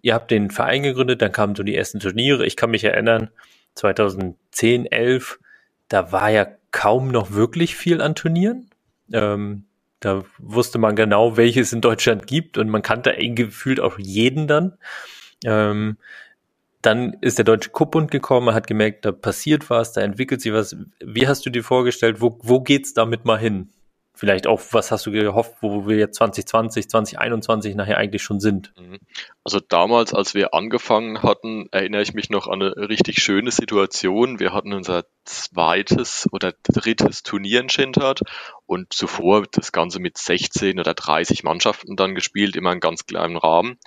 ihr 0.01 0.15
habt 0.15 0.31
den 0.31 0.51
Verein 0.51 0.83
gegründet, 0.83 1.23
dann 1.23 1.33
kamen 1.33 1.55
so 1.55 1.63
die 1.63 1.77
ersten 1.77 2.01
Turniere. 2.01 2.47
Ich 2.47 2.57
kann 2.57 2.71
mich 2.71 2.85
erinnern, 2.85 3.31
2010, 3.75 4.87
11, 4.87 5.41
da 5.89 6.13
war 6.13 6.31
ja 6.31 6.47
kaum 6.71 7.09
noch 7.09 7.33
wirklich 7.33 7.77
viel 7.77 8.01
an 8.01 8.15
Turnieren. 8.15 8.71
Ähm, 9.13 9.67
da 10.01 10.25
wusste 10.39 10.79
man 10.79 10.97
genau, 10.97 11.37
welches 11.37 11.73
in 11.73 11.81
Deutschland 11.81 12.27
gibt 12.27 12.59
und 12.59 12.69
man 12.69 12.83
kannte 12.83 13.15
gefühlt 13.17 13.81
auch 13.81 13.99
jeden 13.99 14.47
dann. 14.47 14.79
Ähm, 15.45 15.97
dann 16.83 17.17
ist 17.21 17.39
der 17.39 17.45
Deutsche 17.45 17.71
Kuppbund 17.71 18.11
gekommen, 18.11 18.55
hat 18.55 18.67
gemerkt, 18.67 19.05
da 19.05 19.13
passiert 19.13 19.71
was, 19.71 19.93
da 19.93 20.01
entwickelt 20.01 20.41
sich 20.41 20.53
was. 20.53 20.77
Wie 21.01 21.29
hast 21.29 21.47
du 21.47 21.51
dir 21.51 21.63
vorgestellt, 21.63 22.21
wo, 22.21 22.39
wo 22.43 22.61
geht's 22.61 22.93
damit 22.93 23.25
mal 23.25 23.39
hin? 23.39 23.73
Vielleicht 24.15 24.47
auch, 24.47 24.61
was 24.73 24.91
hast 24.91 25.07
du 25.07 25.11
gehofft, 25.11 25.55
wo 25.63 25.87
wir 25.89 25.97
jetzt 25.97 26.17
2020, 26.17 26.91
2021 26.91 27.75
nachher 27.75 27.97
eigentlich 27.97 28.23
schon 28.23 28.41
sind? 28.41 28.73
Mhm. 28.79 28.99
Also 29.43 29.59
damals, 29.59 30.13
als 30.13 30.35
wir 30.35 30.53
angefangen 30.55 31.23
hatten, 31.23 31.67
erinnere 31.73 32.03
ich 32.03 32.13
mich 32.13 32.29
noch 32.29 32.47
an 32.47 32.63
eine 32.63 32.89
richtig 32.89 33.23
schöne 33.23 33.51
Situation. 33.51 34.39
Wir 34.39 34.53
hatten 34.53 34.75
unser 34.75 35.07
zweites 35.25 36.29
oder 36.31 36.53
drittes 36.63 37.23
Turnier 37.23 37.61
in 37.61 37.71
Schindert 37.71 38.21
und 38.67 38.93
zuvor 38.93 39.45
das 39.51 39.73
Ganze 39.73 39.99
mit 39.99 40.19
16 40.19 40.79
oder 40.79 40.93
30 40.93 41.43
Mannschaften 41.43 41.97
dann 41.97 42.15
gespielt, 42.15 42.55
immer 42.55 42.73
in 42.73 42.81
ganz 42.81 43.07
kleinem 43.07 43.39
Rahmen. 43.39 43.79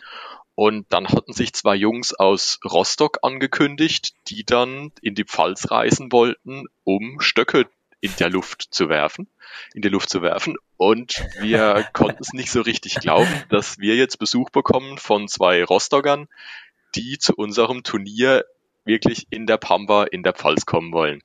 Und 0.55 0.85
dann 0.91 1.09
hatten 1.09 1.33
sich 1.33 1.53
zwei 1.53 1.75
Jungs 1.75 2.13
aus 2.13 2.59
Rostock 2.63 3.19
angekündigt, 3.21 4.13
die 4.27 4.45
dann 4.45 4.91
in 5.01 5.13
die 5.13 5.25
Pfalz 5.25 5.69
reisen 5.69 6.11
wollten, 6.13 6.65
um 6.83 7.19
Stöcke 7.19 7.67
in 7.99 8.13
der 8.19 8.29
Luft 8.29 8.67
zu 8.71 8.87
werfen, 8.87 9.27
in 9.73 9.81
die 9.81 9.89
Luft 9.89 10.09
zu 10.09 10.21
werfen. 10.21 10.55
Und 10.77 11.25
wir 11.39 11.85
konnten 11.93 12.21
es 12.21 12.33
nicht 12.33 12.51
so 12.51 12.61
richtig 12.61 12.95
glauben, 12.95 13.43
dass 13.49 13.79
wir 13.79 13.95
jetzt 13.95 14.17
Besuch 14.17 14.49
bekommen 14.49 14.97
von 14.97 15.27
zwei 15.27 15.63
Rostockern, 15.63 16.27
die 16.95 17.17
zu 17.17 17.33
unserem 17.35 17.83
Turnier 17.83 18.45
wirklich 18.85 19.27
in 19.31 19.47
der 19.47 19.57
Pampa 19.57 20.03
in 20.03 20.23
der 20.23 20.33
Pfalz 20.33 20.65
kommen 20.65 20.93
wollen. 20.93 21.21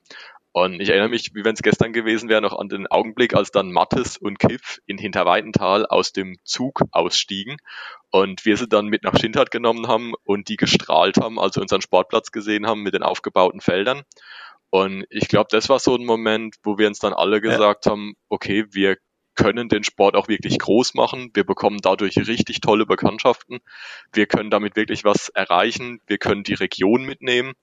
Und 0.53 0.81
ich 0.81 0.89
erinnere 0.89 1.11
mich, 1.11 1.31
wie 1.35 1.45
wenn 1.45 1.55
es 1.55 1.63
gestern 1.63 1.93
gewesen 1.93 2.29
wäre, 2.29 2.43
noch 2.43 2.59
an 2.59 2.69
den 2.69 2.89
Augenblick, 2.89 3.35
als 3.35 3.53
dann 3.53 3.71
Mattes 3.71 4.17
und 4.17 4.39
Kiff 4.41 4.81
in 4.87 4.99
Hinterweidenthal 4.99 5.87
aus 5.87 6.13
dem 6.13 6.39
Zug 6.45 6.83
ausstiegen 6.91 7.57
und 8.11 8.45
wir 8.45 8.57
sie 8.57 8.69
dann 8.69 8.87
mit 8.87 9.05
nach 9.05 9.17
Schindert 9.17 9.53
genommen 9.53 9.87
haben 9.87 10.15
und 10.25 10.49
die 10.49 10.57
gestrahlt 10.57 11.19
haben, 11.19 11.39
also 11.39 11.61
unseren 11.61 11.83
Sportplatz 11.83 12.33
gesehen 12.33 12.67
haben 12.67 12.83
mit 12.83 12.95
den 12.95 13.05
aufgebauten 13.05 13.61
Feldern. 13.61 14.03
Und 14.71 15.05
ich 15.11 15.29
glaube, 15.29 15.49
das 15.51 15.69
war 15.69 15.79
so 15.79 15.95
ein 15.95 16.05
Moment, 16.05 16.57
wo 16.65 16.79
wir 16.79 16.89
uns 16.89 16.99
dann 16.99 17.13
alle 17.13 17.41
gesagt 17.41 17.87
ja. 17.87 17.93
haben, 17.93 18.15
okay, 18.29 18.65
wir 18.71 18.97
können 19.35 19.69
den 19.69 19.85
Sport 19.85 20.17
auch 20.17 20.29
wirklich 20.29 20.59
groß 20.59 20.95
machen. 20.95 21.31
Wir 21.35 21.45
bekommen 21.45 21.79
dadurch 21.81 22.17
richtig 22.17 22.61
tolle 22.61 22.87
Bekanntschaften. 22.87 23.61
Wir 24.13 24.27
können 24.27 24.51
damit 24.51 24.77
wirklich 24.77 25.05
was 25.05 25.29
erreichen. 25.31 26.01
Wir 26.07 26.19
können 26.19 26.43
die 26.43 26.55
Region 26.55 27.05
mitnehmen. 27.05 27.55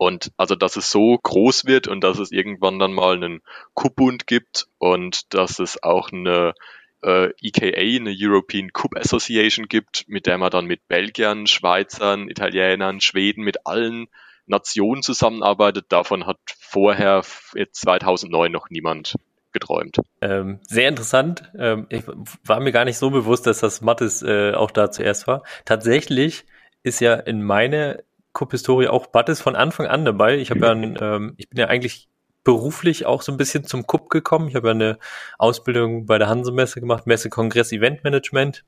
Und 0.00 0.32
also, 0.38 0.54
dass 0.54 0.76
es 0.76 0.90
so 0.90 1.18
groß 1.22 1.66
wird 1.66 1.86
und 1.86 2.02
dass 2.02 2.18
es 2.18 2.32
irgendwann 2.32 2.78
dann 2.78 2.94
mal 2.94 3.16
einen 3.16 3.42
Kuppbund 3.74 4.26
gibt 4.26 4.66
und 4.78 5.34
dass 5.34 5.58
es 5.58 5.82
auch 5.82 6.10
eine 6.10 6.54
äh, 7.02 7.28
EKA, 7.42 7.98
eine 8.00 8.16
European 8.18 8.72
Cup 8.72 8.96
Association 8.96 9.68
gibt, 9.68 10.08
mit 10.08 10.24
der 10.24 10.38
man 10.38 10.50
dann 10.50 10.64
mit 10.64 10.88
Belgiern, 10.88 11.46
Schweizern, 11.46 12.30
Italienern, 12.30 13.02
Schweden, 13.02 13.44
mit 13.44 13.66
allen 13.66 14.06
Nation 14.46 15.02
zusammenarbeitet. 15.02 15.84
Davon 15.90 16.24
hat 16.24 16.38
vorher 16.58 17.22
2009 17.22 18.50
noch 18.50 18.70
niemand 18.70 19.16
geträumt. 19.52 19.98
Ähm, 20.22 20.60
sehr 20.62 20.88
interessant. 20.88 21.42
Ähm, 21.58 21.86
ich 21.90 22.04
war 22.46 22.60
mir 22.60 22.72
gar 22.72 22.86
nicht 22.86 22.96
so 22.96 23.10
bewusst, 23.10 23.46
dass 23.46 23.60
das 23.60 23.82
Mattes 23.82 24.22
äh, 24.22 24.54
auch 24.54 24.70
da 24.70 24.90
zuerst 24.90 25.26
war. 25.26 25.42
Tatsächlich 25.66 26.46
ist 26.82 27.02
ja 27.02 27.16
in 27.16 27.42
meine 27.42 28.02
Cup-Historie 28.32 28.88
auch 28.88 29.08
Mattes 29.12 29.40
von 29.40 29.56
Anfang 29.56 29.86
an 29.86 30.04
dabei. 30.04 30.38
Ich 30.38 30.50
habe 30.50 30.60
ja, 30.60 30.72
ein, 30.72 30.98
ähm, 31.00 31.34
ich 31.36 31.48
bin 31.48 31.58
ja 31.58 31.66
eigentlich 31.66 32.08
beruflich 32.44 33.06
auch 33.06 33.22
so 33.22 33.32
ein 33.32 33.38
bisschen 33.38 33.64
zum 33.64 33.86
Cup 33.86 34.08
gekommen. 34.08 34.48
Ich 34.48 34.54
habe 34.54 34.68
ja 34.68 34.74
eine 34.74 34.98
Ausbildung 35.38 36.06
bei 36.06 36.18
der 36.18 36.28
Hanse-Messe 36.28 36.80
gemacht, 36.80 37.06
Messe 37.06 37.28
Kongress 37.28 37.72
Event 37.72 38.04
Management. 38.04 38.64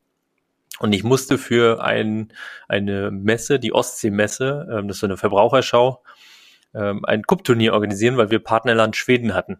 Und 0.79 0.93
ich 0.93 1.05
musste 1.05 1.39
für 1.39 1.83
ein, 1.83 2.33
eine 2.69 3.11
Messe, 3.11 3.59
die 3.59 3.73
Ostsee-Messe, 3.73 4.69
ähm, 4.71 4.89
das 4.89 4.97
ist 4.97 5.01
so 5.01 5.07
eine 5.07 5.17
Verbraucherschau, 5.17 6.03
ähm, 6.75 7.05
ein 7.05 7.23
Cup-Turnier 7.23 7.73
organisieren, 7.73 8.17
weil 8.17 8.31
wir 8.31 8.41
Partnerland 8.41 8.97
Schweden 8.97 9.35
hatten. 9.35 9.59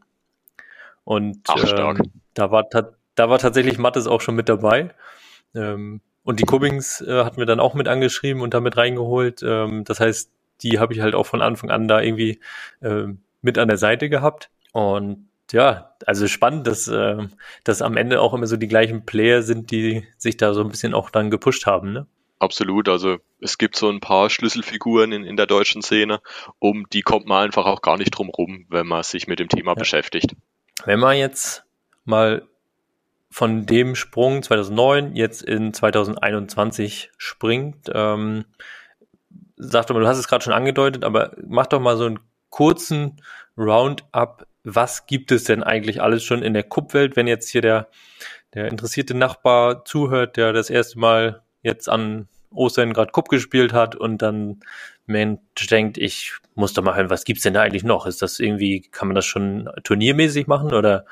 Und 1.05 1.39
Ach. 1.49 1.97
Ähm, 1.97 2.13
da, 2.35 2.51
war 2.51 2.65
da 2.65 3.31
war 3.31 3.39
tatsächlich 3.39 3.79
Mattes 3.79 4.07
auch 4.07 4.21
schon 4.21 4.35
mit 4.35 4.49
dabei. 4.49 4.95
Ähm, 5.55 6.01
und 6.25 6.41
die 6.41 6.45
Cubbings 6.45 7.01
äh, 7.01 7.25
hatten 7.25 7.39
wir 7.39 7.47
dann 7.47 7.61
auch 7.61 7.75
mit 7.75 7.89
angeschrieben 7.89 8.43
und 8.43 8.55
damit 8.55 8.77
reingeholt. 8.77 9.43
Ähm, 9.43 9.85
das 9.85 10.01
heißt, 10.01 10.31
die 10.63 10.79
habe 10.79 10.95
ich 10.95 11.01
halt 11.01 11.15
auch 11.15 11.27
von 11.27 11.43
Anfang 11.43 11.71
an 11.71 11.89
da 11.89 12.01
irgendwie 12.01 12.41
äh, 12.81 13.07
mit 13.41 13.59
an 13.59 13.69
der 13.69 13.79
Seite 13.79 14.09
gehabt. 14.09 14.51
Und 14.73 15.29
ja, 15.51 15.95
also 16.07 16.29
spannend, 16.29 16.67
dass, 16.67 16.89
äh, 16.89 17.27
dass 17.65 17.83
am 17.83 17.97
Ende 17.97 18.21
auch 18.21 18.35
immer 18.35 18.47
so 18.47 18.57
die 18.57 18.69
gleichen 18.69 19.05
Player 19.05 19.43
sind, 19.43 19.71
die 19.71 20.07
sich 20.17 20.37
da 20.37 20.55
so 20.55 20.63
ein 20.63 20.71
bisschen 20.71 20.95
auch 20.95 21.11
dann 21.11 21.31
gepusht 21.31 21.67
haben, 21.67 21.93
ne? 21.93 22.07
Absolut, 22.39 22.89
also 22.89 23.19
es 23.41 23.57
gibt 23.57 23.77
so 23.77 23.89
ein 23.89 24.01
paar 24.01 24.29
Schlüsselfiguren 24.29 25.13
in, 25.13 25.25
in 25.25 25.37
der 25.37 25.47
deutschen 25.47 25.81
Szene, 25.81 26.21
um 26.59 26.87
die 26.93 27.03
kommt 27.03 27.27
man 27.27 27.45
einfach 27.45 27.67
auch 27.67 27.83
gar 27.83 27.99
nicht 27.99 28.11
drum 28.11 28.31
rum, 28.31 28.67
wenn 28.69 28.87
man 28.87 29.05
sich 29.05 29.29
mit 29.29 29.39
dem 29.39 29.49
Thema 29.49 29.73
ja. 29.73 29.75
beschäftigt. 29.77 30.35
Wenn 30.85 30.99
man 30.99 31.17
jetzt 31.17 31.65
mal 32.05 32.43
von 33.33 33.67
dem 33.67 33.95
Sprung 33.95 34.43
2009 34.43 35.17
jetzt 35.17 35.43
in 35.43 35.73
2021 35.75 37.11
springt, 37.17 37.91
ähm, 37.93 38.45
sag 39.57 39.87
doch 39.87 39.95
mal, 39.95 40.01
du 40.01 40.09
hast 40.09 40.19
es 40.19 40.29
gerade 40.29 40.45
schon 40.45 40.53
angedeutet, 40.53 41.05
aber 41.05 41.37
mach 41.47 41.67
doch 41.67 41.81
mal 41.81 41.97
so 41.97 42.07
einen 42.07 42.21
kurzen 42.51 43.21
Roundup 43.57 44.47
was 44.65 45.07
gibt 45.07 45.33
es 45.33 45.45
denn 45.45 45.63
eigentlich 45.63 46.01
alles 46.01 46.23
schon 46.25 46.43
in 46.43 46.55
der 46.55 46.63
Kuppwelt, 46.63 47.17
wenn 47.17 47.27
jetzt 47.27 47.49
hier 47.49 47.63
der, 47.63 47.89
der 48.55 48.69
interessierte 48.69 49.15
Nachbar 49.15 49.85
zuhört, 49.85 50.37
der 50.37 50.53
das 50.53 50.71
erste 50.71 50.99
Mal 50.99 51.43
jetzt 51.63 51.89
an 51.89 52.29
Ostern 52.51 52.93
gerade 52.93 53.13
Kupp 53.13 53.29
gespielt 53.29 53.73
hat 53.73 53.97
und 53.97 54.23
dann 54.23 54.61
Mensch 55.07 55.67
denkt, 55.71 55.99
ich 55.99 56.35
muss 56.55 56.75
doch 56.75 56.83
mal 56.83 56.95
hören, 56.95 57.11
was 57.11 57.25
gibt's 57.25 57.43
denn 57.43 57.55
da 57.55 57.63
eigentlich 57.63 57.83
noch? 57.83 58.07
Ist 58.07 58.23
das 58.23 58.39
irgendwie, 58.39 58.83
kann 58.83 59.09
man 59.09 59.15
das 59.15 59.25
schon 59.25 59.69
turniermäßig 59.83 60.47
machen 60.47 60.73
oder 60.73 61.07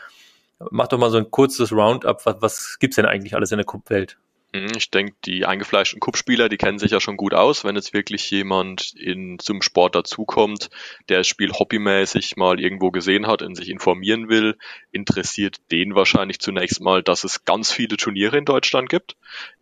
mach 0.70 0.88
doch 0.88 0.98
mal 0.98 1.10
so 1.10 1.18
ein 1.18 1.30
kurzes 1.30 1.72
Roundup, 1.72 2.24
was, 2.26 2.36
was 2.40 2.78
gibt's 2.78 2.96
denn 2.96 3.06
eigentlich 3.06 3.34
alles 3.34 3.52
in 3.52 3.58
der 3.58 3.66
Kuppwelt? 3.66 4.18
Mhm, 4.52 4.72
ich 4.76 4.90
denke, 4.90 5.14
die 5.24 5.46
eingefleischten 5.46 6.00
Cup-Spieler, 6.00 6.48
die 6.48 6.56
kennen 6.56 6.80
sich 6.80 6.90
ja 6.90 7.00
schon 7.00 7.16
gut 7.16 7.34
aus. 7.34 7.64
Wenn 7.64 7.76
jetzt 7.76 7.92
wirklich 7.92 8.28
jemand 8.30 8.92
in, 8.96 9.38
zum 9.38 9.62
Sport 9.62 9.94
dazukommt, 9.94 10.70
der 11.08 11.18
das 11.18 11.28
Spiel 11.28 11.52
hobbymäßig 11.52 12.36
mal 12.36 12.58
irgendwo 12.58 12.90
gesehen 12.90 13.28
hat 13.28 13.42
und 13.42 13.54
sich 13.54 13.68
informieren 13.68 14.28
will, 14.28 14.56
interessiert 14.90 15.58
den 15.70 15.94
wahrscheinlich 15.94 16.40
zunächst 16.40 16.80
mal, 16.80 17.02
dass 17.02 17.22
es 17.22 17.44
ganz 17.44 17.70
viele 17.70 17.96
Turniere 17.96 18.38
in 18.38 18.44
Deutschland 18.44 18.88
gibt. 18.88 19.16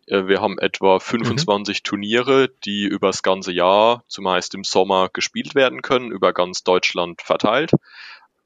Äh, 0.06 0.26
wir 0.26 0.40
haben 0.40 0.58
etwa 0.58 0.98
25 0.98 1.80
mhm. 1.80 1.84
Turniere, 1.84 2.48
die 2.64 2.84
übers 2.84 3.22
ganze 3.22 3.52
Jahr, 3.52 4.04
zumeist 4.08 4.54
im 4.54 4.64
Sommer, 4.64 5.10
gespielt 5.12 5.54
werden 5.54 5.82
können, 5.82 6.10
über 6.10 6.32
ganz 6.32 6.64
Deutschland 6.64 7.20
verteilt. 7.20 7.72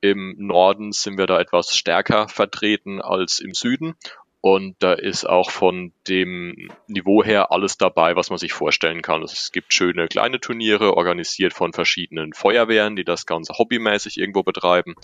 Im 0.03 0.35
Norden 0.37 0.93
sind 0.93 1.17
wir 1.17 1.27
da 1.27 1.41
etwas 1.41 1.77
stärker 1.77 2.29
vertreten 2.29 3.01
als 3.01 3.39
im 3.39 3.55
Süden 3.55 3.95
und 4.45 4.75
da 4.81 4.95
ist 4.95 5.25
auch 5.25 5.53
von 5.53 5.93
dem 6.09 6.69
Niveau 6.89 7.23
her 7.23 7.53
alles 7.53 7.79
dabei, 7.79 8.17
was 8.17 8.29
man 8.29 8.41
sich 8.41 8.53
vorstellen 8.53 9.01
kann. 9.01 9.23
Es 9.23 9.53
gibt 9.53 9.73
schöne 9.73 10.09
kleine 10.09 10.41
Turniere, 10.41 10.97
organisiert 10.97 11.53
von 11.53 11.73
verschiedenen 11.73 12.33
Feuerwehren, 12.33 12.97
die 12.97 13.05
das 13.05 13.25
Ganze 13.25 13.53
hobbymäßig 13.57 14.19
irgendwo 14.19 14.43
betreiben, 14.43 14.97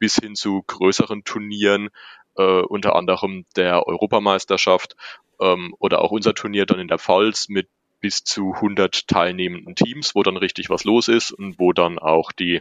bis 0.00 0.16
hin 0.16 0.34
zu 0.34 0.64
größeren 0.66 1.22
Turnieren, 1.22 1.90
äh, 2.36 2.42
unter 2.42 2.96
anderem 2.96 3.46
der 3.54 3.86
Europameisterschaft 3.86 4.96
ähm, 5.40 5.72
oder 5.78 6.00
auch 6.00 6.10
unser 6.10 6.34
Turnier 6.34 6.66
dann 6.66 6.80
in 6.80 6.88
der 6.88 6.98
Pfalz 6.98 7.48
mit 7.48 7.68
bis 8.00 8.24
zu 8.24 8.54
100 8.54 9.06
teilnehmenden 9.06 9.76
Teams, 9.76 10.16
wo 10.16 10.24
dann 10.24 10.36
richtig 10.36 10.68
was 10.68 10.82
los 10.82 11.06
ist 11.06 11.30
und 11.30 11.60
wo 11.60 11.72
dann 11.72 12.00
auch 12.00 12.32
die 12.32 12.60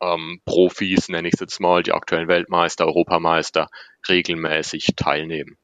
ähm, 0.00 0.40
Profis, 0.44 1.08
nenne 1.08 1.28
ich 1.28 1.34
es 1.34 1.40
jetzt 1.40 1.60
mal, 1.60 1.82
die 1.82 1.92
aktuellen 1.92 2.28
Weltmeister, 2.28 2.86
Europameister, 2.86 3.68
regelmäßig 4.08 4.94
teilnehmen. 4.96 5.58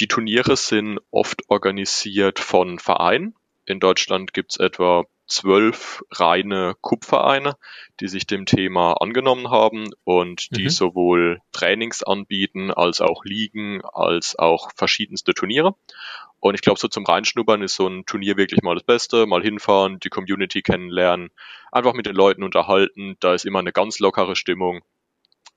Die 0.00 0.08
Turniere 0.08 0.56
sind 0.56 1.00
oft 1.10 1.42
organisiert 1.48 2.38
von 2.38 2.78
Vereinen. 2.78 3.34
In 3.68 3.80
Deutschland 3.80 4.32
gibt 4.32 4.52
es 4.52 4.56
etwa 4.56 5.04
zwölf 5.26 6.02
reine 6.10 6.74
Kupfereine, 6.80 7.58
die 8.00 8.08
sich 8.08 8.26
dem 8.26 8.46
Thema 8.46 8.94
angenommen 8.94 9.50
haben 9.50 9.90
und 10.04 10.56
die 10.56 10.64
mhm. 10.64 10.70
sowohl 10.70 11.40
Trainings 11.52 12.02
anbieten 12.02 12.70
als 12.70 13.02
auch 13.02 13.26
Ligen 13.26 13.82
als 13.84 14.38
auch 14.38 14.70
verschiedenste 14.74 15.34
Turniere. 15.34 15.74
Und 16.40 16.54
ich 16.54 16.62
glaube, 16.62 16.80
so 16.80 16.88
zum 16.88 17.04
Reinschnuppern 17.04 17.60
ist 17.60 17.74
so 17.74 17.86
ein 17.86 18.06
Turnier 18.06 18.38
wirklich 18.38 18.62
mal 18.62 18.74
das 18.74 18.84
Beste. 18.84 19.26
Mal 19.26 19.42
hinfahren, 19.42 19.98
die 20.00 20.08
Community 20.08 20.62
kennenlernen, 20.62 21.28
einfach 21.70 21.92
mit 21.92 22.06
den 22.06 22.14
Leuten 22.16 22.44
unterhalten. 22.44 23.18
Da 23.20 23.34
ist 23.34 23.44
immer 23.44 23.58
eine 23.58 23.72
ganz 23.72 23.98
lockere 23.98 24.34
Stimmung. 24.34 24.80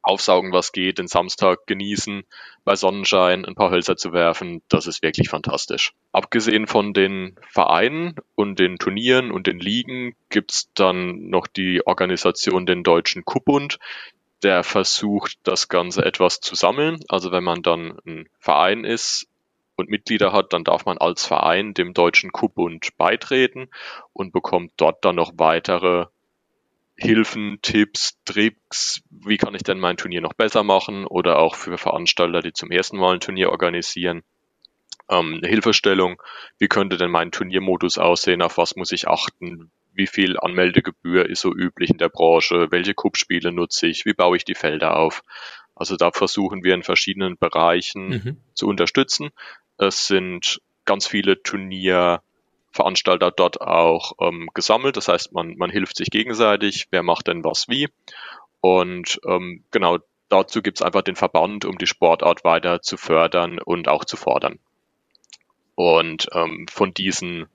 Aufsaugen, 0.03 0.51
was 0.51 0.71
geht, 0.71 0.97
den 0.97 1.07
Samstag 1.07 1.67
genießen, 1.67 2.23
bei 2.63 2.75
Sonnenschein 2.75 3.45
ein 3.45 3.55
paar 3.55 3.71
Hölzer 3.71 3.97
zu 3.97 4.13
werfen, 4.13 4.61
das 4.69 4.87
ist 4.87 5.01
wirklich 5.03 5.29
fantastisch. 5.29 5.93
Abgesehen 6.11 6.67
von 6.67 6.93
den 6.93 7.35
Vereinen 7.47 8.15
und 8.35 8.59
den 8.59 8.77
Turnieren 8.77 9.31
und 9.31 9.47
den 9.47 9.59
Ligen 9.59 10.15
gibt's 10.29 10.71
dann 10.73 11.29
noch 11.29 11.47
die 11.47 11.85
Organisation 11.85 12.65
den 12.65 12.83
Deutschen 12.83 13.25
Kuppbund, 13.25 13.77
der 14.43 14.63
versucht, 14.63 15.37
das 15.43 15.67
Ganze 15.67 16.03
etwas 16.03 16.39
zu 16.39 16.55
sammeln. 16.55 16.99
Also 17.09 17.31
wenn 17.31 17.43
man 17.43 17.61
dann 17.61 17.99
ein 18.05 18.27
Verein 18.39 18.83
ist, 18.83 19.27
und 19.81 19.89
Mitglieder 19.89 20.31
hat, 20.31 20.53
dann 20.53 20.63
darf 20.63 20.85
man 20.85 20.97
als 20.97 21.25
Verein 21.25 21.73
dem 21.73 21.93
Deutschen 21.93 22.31
Kubbund 22.31 22.95
beitreten 22.97 23.69
und 24.13 24.31
bekommt 24.31 24.73
dort 24.77 25.03
dann 25.03 25.15
noch 25.15 25.33
weitere 25.37 26.05
Hilfen, 27.01 27.59
Tipps, 27.61 28.17
Tricks, 28.25 29.01
wie 29.09 29.37
kann 29.37 29.55
ich 29.55 29.63
denn 29.63 29.79
mein 29.79 29.97
Turnier 29.97 30.21
noch 30.21 30.33
besser 30.33 30.63
machen 30.63 31.05
oder 31.05 31.39
auch 31.39 31.55
für 31.55 31.77
Veranstalter, 31.77 32.41
die 32.41 32.53
zum 32.53 32.69
ersten 32.71 32.97
Mal 32.97 33.15
ein 33.15 33.19
Turnier 33.19 33.49
organisieren. 33.49 34.23
Ähm, 35.09 35.35
eine 35.37 35.47
Hilfestellung, 35.47 36.21
wie 36.59 36.67
könnte 36.67 36.97
denn 36.97 37.09
mein 37.09 37.31
Turniermodus 37.31 37.97
aussehen, 37.97 38.41
auf 38.41 38.57
was 38.57 38.75
muss 38.75 38.91
ich 38.91 39.07
achten, 39.07 39.71
wie 39.93 40.07
viel 40.07 40.39
Anmeldegebühr 40.39 41.27
ist 41.27 41.41
so 41.41 41.53
üblich 41.53 41.89
in 41.89 41.97
der 41.97 42.09
Branche, 42.09 42.67
welche 42.69 42.93
Cup-Spiele 42.93 43.51
nutze 43.51 43.87
ich, 43.87 44.05
wie 44.05 44.13
baue 44.13 44.37
ich 44.37 44.45
die 44.45 44.55
Felder 44.55 44.95
auf. 44.95 45.23
Also 45.75 45.97
da 45.97 46.11
versuchen 46.11 46.63
wir 46.63 46.75
in 46.75 46.83
verschiedenen 46.83 47.37
Bereichen 47.37 48.07
mhm. 48.09 48.37
zu 48.53 48.67
unterstützen. 48.67 49.31
Es 49.77 50.05
sind 50.05 50.61
ganz 50.85 51.07
viele 51.07 51.41
Turnier 51.41 52.21
Veranstalter 52.71 53.31
dort 53.31 53.61
auch 53.61 54.13
ähm, 54.19 54.49
gesammelt. 54.53 54.97
Das 54.97 55.07
heißt, 55.07 55.33
man, 55.33 55.57
man 55.57 55.69
hilft 55.69 55.97
sich 55.97 56.09
gegenseitig, 56.09 56.87
wer 56.91 57.03
macht 57.03 57.27
denn 57.27 57.43
was 57.43 57.67
wie. 57.67 57.89
Und 58.61 59.19
ähm, 59.25 59.63
genau 59.71 59.99
dazu 60.29 60.61
gibt 60.61 60.79
es 60.79 60.81
einfach 60.81 61.01
den 61.01 61.15
Verband, 61.15 61.65
um 61.65 61.77
die 61.77 61.87
Sportart 61.87 62.43
weiter 62.43 62.81
zu 62.81 62.97
fördern 62.97 63.59
und 63.59 63.87
auch 63.87 64.05
zu 64.05 64.17
fordern. 64.17 64.59
Und 65.75 66.27
ähm, 66.33 66.67
von 66.69 66.93
diesen 66.93 67.47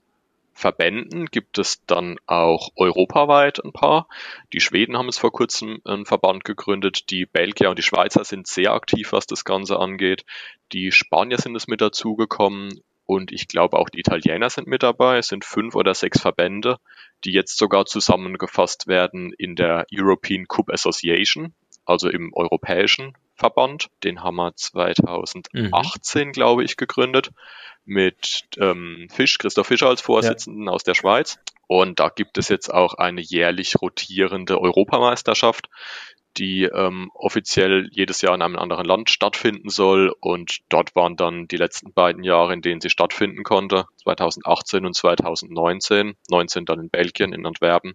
Verbänden 0.53 1.27
gibt 1.27 1.59
es 1.59 1.85
dann 1.85 2.19
auch 2.27 2.71
europaweit 2.77 3.63
ein 3.63 3.73
paar. 3.73 4.09
Die 4.55 4.61
Schweden 4.61 4.97
haben 4.97 5.09
es 5.09 5.19
vor 5.19 5.31
kurzem 5.31 5.81
einen 5.85 6.07
Verband 6.07 6.45
gegründet. 6.45 7.11
Die 7.11 7.27
Belgier 7.27 7.69
und 7.69 7.79
die 7.79 7.83
Schweizer 7.83 8.25
sind 8.25 8.47
sehr 8.47 8.73
aktiv, 8.73 9.13
was 9.13 9.27
das 9.27 9.45
Ganze 9.45 9.79
angeht. 9.79 10.25
Die 10.73 10.93
Spanier 10.93 11.37
sind 11.37 11.55
es 11.57 11.69
mit 11.69 11.83
dazugekommen 11.83 12.81
und 13.07 13.33
ich 13.33 13.49
glaube 13.49 13.79
auch 13.79 13.89
die 13.89 14.01
Italiener 14.01 14.51
sind 14.51 14.67
mit 14.67 14.83
dabei. 14.83 15.19
Es 15.19 15.29
sind 15.29 15.45
fünf 15.45 15.75
oder 15.75 15.95
sechs 15.95 16.21
Verbände, 16.21 16.79
die 17.25 17.33
jetzt 17.33 17.57
sogar 17.57 17.87
zusammengefasst 17.87 18.89
werden 18.89 19.33
in 19.33 19.55
der 19.55 19.87
European 19.93 20.47
Cup 20.49 20.71
Association, 20.71 21.55
also 21.85 22.11
im 22.11 22.33
europäischen 22.35 23.17
Verband. 23.35 23.89
Den 24.03 24.23
haben 24.23 24.37
wir 24.37 24.55
2018, 24.55 26.29
mhm. 26.29 26.33
glaube 26.33 26.65
ich, 26.65 26.77
gegründet 26.77 27.31
mit 27.85 28.43
ähm, 28.59 29.07
Fisch, 29.13 29.39
Christoph 29.39 29.69
Fischer 29.69 29.89
als 29.89 30.01
Vorsitzenden 30.01 30.67
ja. 30.67 30.73
aus 30.73 30.83
der 30.83 30.95
Schweiz. 30.95 31.39
Und 31.69 32.01
da 32.01 32.09
gibt 32.09 32.39
es 32.39 32.49
jetzt 32.49 32.73
auch 32.73 32.95
eine 32.95 33.21
jährlich 33.21 33.81
rotierende 33.81 34.61
Europameisterschaft, 34.61 35.69
die 36.39 36.65
ähm, 36.65 37.11
offiziell 37.15 37.89
jedes 37.91 38.23
Jahr 38.23 38.35
in 38.35 38.43
einem 38.43 38.57
anderen 38.57 38.85
Land 38.85 39.11
stattfinden 39.11 39.69
soll. 39.69 40.15
Und 40.21 40.59
dort 40.69 40.95
waren 40.95 41.17
dann 41.17 41.49
die 41.49 41.57
letzten 41.57 41.93
beiden 41.93 42.23
Jahre, 42.23 42.53
in 42.53 42.63
denen 42.63 42.81
sie 42.81 42.91
stattfinden 42.91 43.43
konnte, 43.43 43.87
2018 44.03 44.87
und 44.87 44.95
2019, 44.95 46.15
19 46.31 46.65
dann 46.65 46.81
in 46.81 46.91
Belgien, 46.91 47.33
in 47.33 47.47
Antwerpen, 47.47 47.93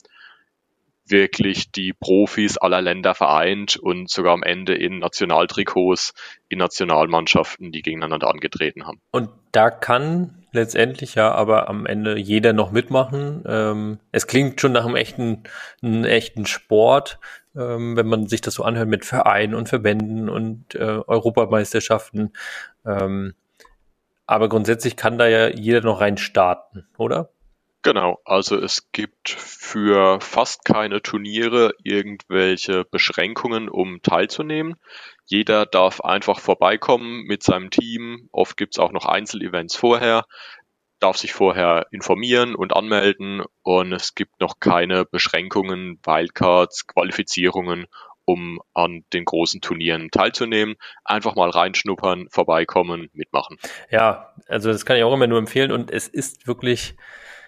wirklich 1.12 1.72
die 1.72 1.94
Profis 1.94 2.58
aller 2.58 2.82
Länder 2.82 3.14
vereint 3.14 3.76
und 3.76 4.10
sogar 4.10 4.34
am 4.34 4.44
Ende 4.44 4.74
in 4.74 5.00
Nationaltrikots, 5.00 6.14
in 6.50 6.60
Nationalmannschaften, 6.60 7.72
die 7.72 7.82
gegeneinander 7.82 8.30
angetreten 8.30 8.86
haben. 8.88 9.02
Und 9.12 9.30
da 9.52 9.70
kann 9.70 10.46
letztendlich 10.52 11.16
ja 11.16 11.32
aber 11.32 11.70
am 11.70 11.86
Ende 11.86 12.18
jeder 12.18 12.54
noch 12.54 12.72
mitmachen. 12.72 13.44
Ähm, 13.48 14.00
es 14.12 14.28
klingt 14.28 14.60
schon 14.60 14.72
nach 14.72 14.86
einem 14.86 14.96
echten, 14.96 15.44
einem 15.82 16.06
echten 16.06 16.46
Sport 16.46 17.20
ähm, 17.56 17.96
wenn 17.96 18.08
man 18.08 18.28
sich 18.28 18.42
das 18.42 18.56
so 18.56 18.64
anhört 18.64 18.88
mit 18.88 19.06
Vereinen 19.06 19.56
und 19.56 19.70
Verbänden 19.70 20.30
und 20.30 20.76
äh, 20.76 20.80
Europameisterschaften. 20.80 22.34
Ähm, 22.86 23.34
aber 24.26 24.50
grundsätzlich 24.50 24.96
kann 24.96 25.18
da 25.18 25.28
ja 25.28 25.50
jeder 25.50 25.82
noch 25.82 26.00
rein 26.02 26.18
starten, 26.18 26.88
oder? 26.98 27.30
Genau, 27.84 28.20
also 28.26 28.58
es 28.58 28.92
gibt 28.92 29.30
für 29.30 30.22
fast 30.22 30.66
keine 30.66 31.02
Turniere 31.02 31.74
irgendwelche 31.84 32.86
Beschränkungen, 32.86 33.70
um 33.70 34.04
teilzunehmen. 34.04 34.76
Jeder 35.26 35.66
darf 35.66 36.00
einfach 36.02 36.40
vorbeikommen 36.40 37.24
mit 37.24 37.42
seinem 37.42 37.72
Team. 37.72 38.30
Oft 38.32 38.56
gibt 38.56 38.76
es 38.76 38.80
auch 38.80 38.92
noch 38.92 39.08
Einzelevents 39.08 39.76
vorher 39.76 40.26
darf 41.02 41.18
sich 41.18 41.34
vorher 41.34 41.88
informieren 41.92 42.56
und 42.56 42.74
anmelden 42.76 43.44
und 43.64 43.92
es 43.92 44.16
gibt 44.16 44.40
noch 44.40 44.60
keine 44.60 45.06
Beschränkungen, 45.06 46.00
Wildcards, 46.06 46.88
Qualifizierungen, 46.88 47.88
um 48.26 48.62
an 48.74 49.04
den 49.12 49.26
großen 49.26 49.62
Turnieren 49.62 50.10
teilzunehmen. 50.12 50.76
Einfach 51.04 51.36
mal 51.36 51.50
reinschnuppern, 51.50 52.28
vorbeikommen, 52.30 53.10
mitmachen. 53.14 53.58
Ja, 53.90 54.34
also 54.48 54.72
das 54.72 54.86
kann 54.86 54.98
ich 54.98 55.04
auch 55.04 55.14
immer 55.14 55.28
nur 55.28 55.40
empfehlen 55.40 55.72
und 55.72 55.92
es 55.92 56.08
ist 56.08 56.48
wirklich 56.48 56.96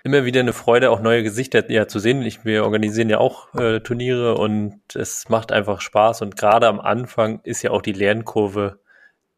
immer 0.04 0.26
wieder 0.26 0.42
eine 0.42 0.52
Freude, 0.52 0.92
auch 0.92 1.00
neue 1.00 1.24
Gesichter 1.24 1.70
ja, 1.72 1.88
zu 1.88 2.00
sehen. 2.00 2.22
Ich, 2.24 2.44
wir 2.44 2.66
organisieren 2.66 3.10
ja 3.10 3.20
auch 3.20 3.54
äh, 3.56 3.80
Turniere 3.80 4.36
und 4.36 4.82
es 4.96 5.30
macht 5.30 5.52
einfach 5.52 5.80
Spaß 5.80 6.22
und 6.24 6.36
gerade 6.36 6.68
am 6.68 6.80
Anfang 6.82 7.40
ist 7.44 7.62
ja 7.62 7.72
auch 7.72 7.82
die 7.82 7.94
Lernkurve 7.94 8.83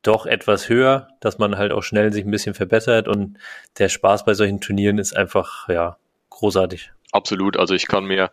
doch 0.08 0.26
etwas 0.26 0.70
höher, 0.70 1.08
dass 1.20 1.38
man 1.38 1.58
halt 1.58 1.72
auch 1.72 1.84
schnell 1.84 2.14
sich 2.14 2.26
ein 2.26 2.32
bisschen 2.32 2.54
verbessert 2.54 3.08
und 3.08 3.38
der 3.78 3.90
Spaß 3.90 4.26
bei 4.26 4.34
solchen 4.34 4.62
Turnieren 4.62 4.98
ist 4.98 5.16
einfach, 5.16 5.68
ja, 5.70 5.98
großartig. 6.30 6.92
Absolut. 7.12 7.58
Also 7.58 7.74
ich 7.74 7.88
kann 7.88 8.06
mir 8.06 8.32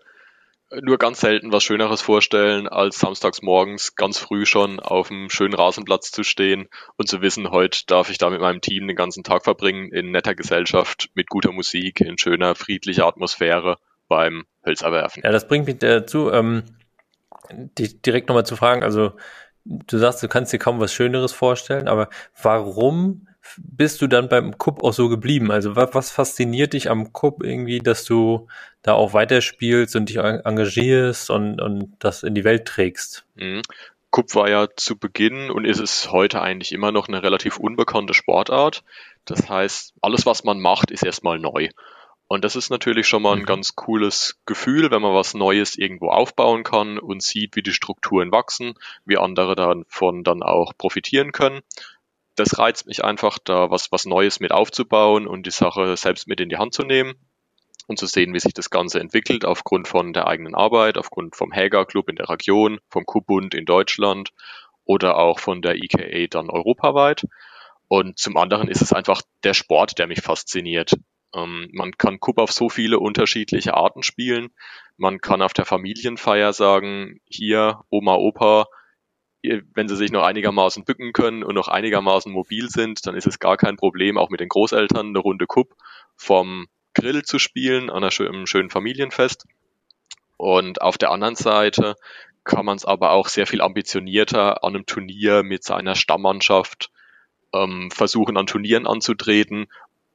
nur 0.80 0.98
ganz 0.98 1.20
selten 1.20 1.52
was 1.52 1.62
Schöneres 1.62 2.00
vorstellen, 2.00 2.66
als 2.66 2.98
samstags 2.98 3.42
morgens 3.42 3.94
ganz 3.94 4.18
früh 4.18 4.46
schon 4.46 4.80
auf 4.80 5.10
einem 5.10 5.28
schönen 5.28 5.54
Rasenplatz 5.54 6.10
zu 6.10 6.22
stehen 6.22 6.68
und 6.96 7.08
zu 7.08 7.20
wissen, 7.20 7.50
heute 7.50 7.80
darf 7.86 8.10
ich 8.10 8.18
da 8.18 8.30
mit 8.30 8.40
meinem 8.40 8.60
Team 8.60 8.86
den 8.86 8.96
ganzen 8.96 9.22
Tag 9.22 9.44
verbringen, 9.44 9.92
in 9.92 10.10
netter 10.10 10.34
Gesellschaft, 10.34 11.10
mit 11.14 11.28
guter 11.28 11.52
Musik, 11.52 12.00
in 12.00 12.16
schöner, 12.16 12.54
friedlicher 12.54 13.06
Atmosphäre 13.06 13.76
beim 14.08 14.44
Hölzerwerfen. 14.64 15.22
Ja, 15.24 15.30
das 15.30 15.46
bringt 15.46 15.66
mich 15.66 15.78
dazu, 15.78 16.30
ähm, 16.30 16.64
direkt 17.52 18.28
nochmal 18.28 18.46
zu 18.46 18.56
fragen, 18.56 18.82
also 18.82 19.12
du 19.64 19.98
sagst, 19.98 20.22
du 20.22 20.28
kannst 20.28 20.52
dir 20.52 20.58
kaum 20.58 20.80
was 20.80 20.92
Schöneres 20.92 21.32
vorstellen, 21.32 21.88
aber 21.88 22.08
warum 22.40 23.26
bist 23.58 24.00
du 24.00 24.06
dann 24.06 24.28
beim 24.28 24.56
Cup 24.56 24.82
auch 24.82 24.92
so 24.92 25.08
geblieben? 25.08 25.50
Also 25.50 25.76
was, 25.76 25.94
was 25.94 26.10
fasziniert 26.10 26.72
dich 26.72 26.90
am 26.90 27.12
Cup 27.12 27.42
irgendwie, 27.42 27.80
dass 27.80 28.04
du 28.04 28.46
da 28.82 28.94
auch 28.94 29.14
weiterspielst 29.14 29.96
und 29.96 30.08
dich 30.08 30.18
engagierst 30.18 31.30
und, 31.30 31.60
und 31.60 31.94
das 31.98 32.22
in 32.22 32.34
die 32.34 32.44
Welt 32.44 32.66
trägst? 32.66 33.24
Mhm. 33.34 33.62
Cup 34.10 34.34
war 34.34 34.48
ja 34.48 34.68
zu 34.76 34.98
Beginn 34.98 35.50
und 35.50 35.64
ist 35.64 35.80
es 35.80 36.12
heute 36.12 36.42
eigentlich 36.42 36.72
immer 36.72 36.92
noch 36.92 37.08
eine 37.08 37.22
relativ 37.22 37.56
unbekannte 37.56 38.14
Sportart. 38.14 38.84
Das 39.24 39.48
heißt, 39.48 39.94
alles, 40.02 40.26
was 40.26 40.44
man 40.44 40.60
macht, 40.60 40.90
ist 40.90 41.04
erstmal 41.04 41.38
neu. 41.38 41.68
Und 42.32 42.44
das 42.44 42.56
ist 42.56 42.70
natürlich 42.70 43.06
schon 43.06 43.20
mal 43.20 43.34
ein 43.34 43.40
mhm. 43.40 43.44
ganz 43.44 43.76
cooles 43.76 44.40
Gefühl, 44.46 44.90
wenn 44.90 45.02
man 45.02 45.12
was 45.12 45.34
Neues 45.34 45.76
irgendwo 45.76 46.08
aufbauen 46.08 46.64
kann 46.64 46.98
und 46.98 47.22
sieht, 47.22 47.56
wie 47.56 47.62
die 47.62 47.74
Strukturen 47.74 48.32
wachsen, 48.32 48.72
wie 49.04 49.18
andere 49.18 49.54
davon 49.54 50.24
dann 50.24 50.42
auch 50.42 50.72
profitieren 50.78 51.32
können. 51.32 51.60
Das 52.34 52.58
reizt 52.58 52.86
mich 52.86 53.04
einfach, 53.04 53.38
da 53.38 53.68
was, 53.68 53.92
was 53.92 54.06
Neues 54.06 54.40
mit 54.40 54.50
aufzubauen 54.50 55.26
und 55.26 55.44
die 55.44 55.50
Sache 55.50 55.94
selbst 55.98 56.26
mit 56.26 56.40
in 56.40 56.48
die 56.48 56.56
Hand 56.56 56.72
zu 56.72 56.84
nehmen 56.84 57.16
und 57.86 57.98
zu 57.98 58.06
sehen, 58.06 58.32
wie 58.32 58.40
sich 58.40 58.54
das 58.54 58.70
Ganze 58.70 58.98
entwickelt 58.98 59.44
aufgrund 59.44 59.86
von 59.86 60.14
der 60.14 60.26
eigenen 60.26 60.54
Arbeit, 60.54 60.96
aufgrund 60.96 61.36
vom 61.36 61.52
Hager 61.52 61.84
Club 61.84 62.08
in 62.08 62.16
der 62.16 62.30
Region, 62.30 62.80
vom 62.88 63.04
Kubund 63.04 63.52
in 63.52 63.66
Deutschland 63.66 64.30
oder 64.86 65.18
auch 65.18 65.38
von 65.38 65.60
der 65.60 65.74
IKA 65.74 66.28
dann 66.30 66.48
europaweit. 66.48 67.26
Und 67.88 68.18
zum 68.18 68.38
anderen 68.38 68.68
ist 68.68 68.80
es 68.80 68.94
einfach 68.94 69.20
der 69.44 69.52
Sport, 69.52 69.98
der 69.98 70.06
mich 70.06 70.22
fasziniert. 70.22 70.94
Ähm, 71.34 71.68
man 71.72 71.92
kann 71.92 72.20
Cup 72.20 72.38
auf 72.38 72.52
so 72.52 72.68
viele 72.68 72.98
unterschiedliche 72.98 73.74
Arten 73.74 74.02
spielen. 74.02 74.50
Man 74.96 75.20
kann 75.20 75.42
auf 75.42 75.52
der 75.52 75.64
Familienfeier 75.64 76.52
sagen, 76.52 77.20
hier, 77.24 77.80
Oma, 77.90 78.14
Opa, 78.14 78.66
wenn 79.42 79.88
sie 79.88 79.96
sich 79.96 80.12
noch 80.12 80.22
einigermaßen 80.22 80.84
bücken 80.84 81.12
können 81.12 81.42
und 81.42 81.54
noch 81.54 81.68
einigermaßen 81.68 82.30
mobil 82.30 82.68
sind, 82.68 83.06
dann 83.06 83.16
ist 83.16 83.26
es 83.26 83.40
gar 83.40 83.56
kein 83.56 83.76
Problem, 83.76 84.16
auch 84.16 84.30
mit 84.30 84.40
den 84.40 84.48
Großeltern 84.48 85.08
eine 85.08 85.18
Runde 85.18 85.46
Cup 85.46 85.68
vom 86.16 86.68
Grill 86.94 87.22
zu 87.24 87.38
spielen 87.38 87.90
an 87.90 88.04
einem 88.04 88.46
schönen 88.46 88.70
Familienfest. 88.70 89.46
Und 90.36 90.80
auf 90.80 90.98
der 90.98 91.10
anderen 91.10 91.34
Seite 91.34 91.96
kann 92.44 92.66
man 92.66 92.76
es 92.76 92.84
aber 92.84 93.12
auch 93.12 93.28
sehr 93.28 93.46
viel 93.46 93.60
ambitionierter 93.62 94.62
an 94.64 94.74
einem 94.74 94.86
Turnier 94.86 95.42
mit 95.42 95.64
seiner 95.64 95.94
Stammmannschaft 95.94 96.90
ähm, 97.52 97.90
versuchen, 97.90 98.36
an 98.36 98.46
Turnieren 98.46 98.86
anzutreten 98.86 99.66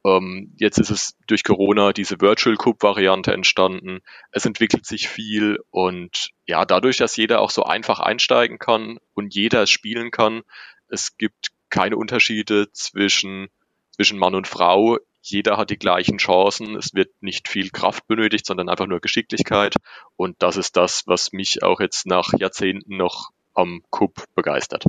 ähm, 0.06 0.54
jetzt 0.58 0.78
ist 0.78 0.90
es 0.90 1.18
durch 1.28 1.44
Corona 1.44 1.94
diese 1.94 2.22
Virtual 2.22 2.56
Cup 2.56 2.82
Variante 2.84 3.34
entstanden. 3.34 4.00
Es 4.32 4.46
entwickelt 4.46 4.86
sich 4.86 5.08
viel 5.08 5.60
und 5.70 6.30
ja, 6.46 6.66
dadurch, 6.66 6.98
dass 6.98 7.16
jeder 7.16 7.42
auch 7.42 7.50
so 7.50 7.64
einfach 7.64 8.00
einsteigen 8.00 8.60
kann 8.60 9.00
und 9.14 9.34
jeder 9.34 9.68
spielen 9.68 10.12
kann, 10.12 10.44
es 10.88 11.18
gibt 11.18 11.52
keine 11.70 11.98
Unterschiede 11.98 12.72
zwischen, 12.72 13.50
zwischen 13.92 14.18
Mann 14.18 14.36
und 14.36 14.48
Frau. 14.48 14.98
Jeder 15.22 15.58
hat 15.58 15.70
die 15.70 15.78
gleichen 15.78 16.20
Chancen. 16.20 16.78
Es 16.78 16.94
wird 16.94 17.12
nicht 17.20 17.50
viel 17.50 17.70
Kraft 17.70 18.08
benötigt, 18.08 18.46
sondern 18.46 18.70
einfach 18.70 18.88
nur 18.88 19.02
Geschicklichkeit. 19.02 19.76
Und 20.16 20.42
das 20.42 20.56
ist 20.56 20.78
das, 20.78 21.04
was 21.06 21.34
mich 21.34 21.64
auch 21.64 21.82
jetzt 21.82 22.06
nach 22.06 22.32
Jahrzehnten 22.38 22.96
noch 22.96 23.32
am 23.54 23.84
Cup 23.92 24.24
begeistert. 24.36 24.86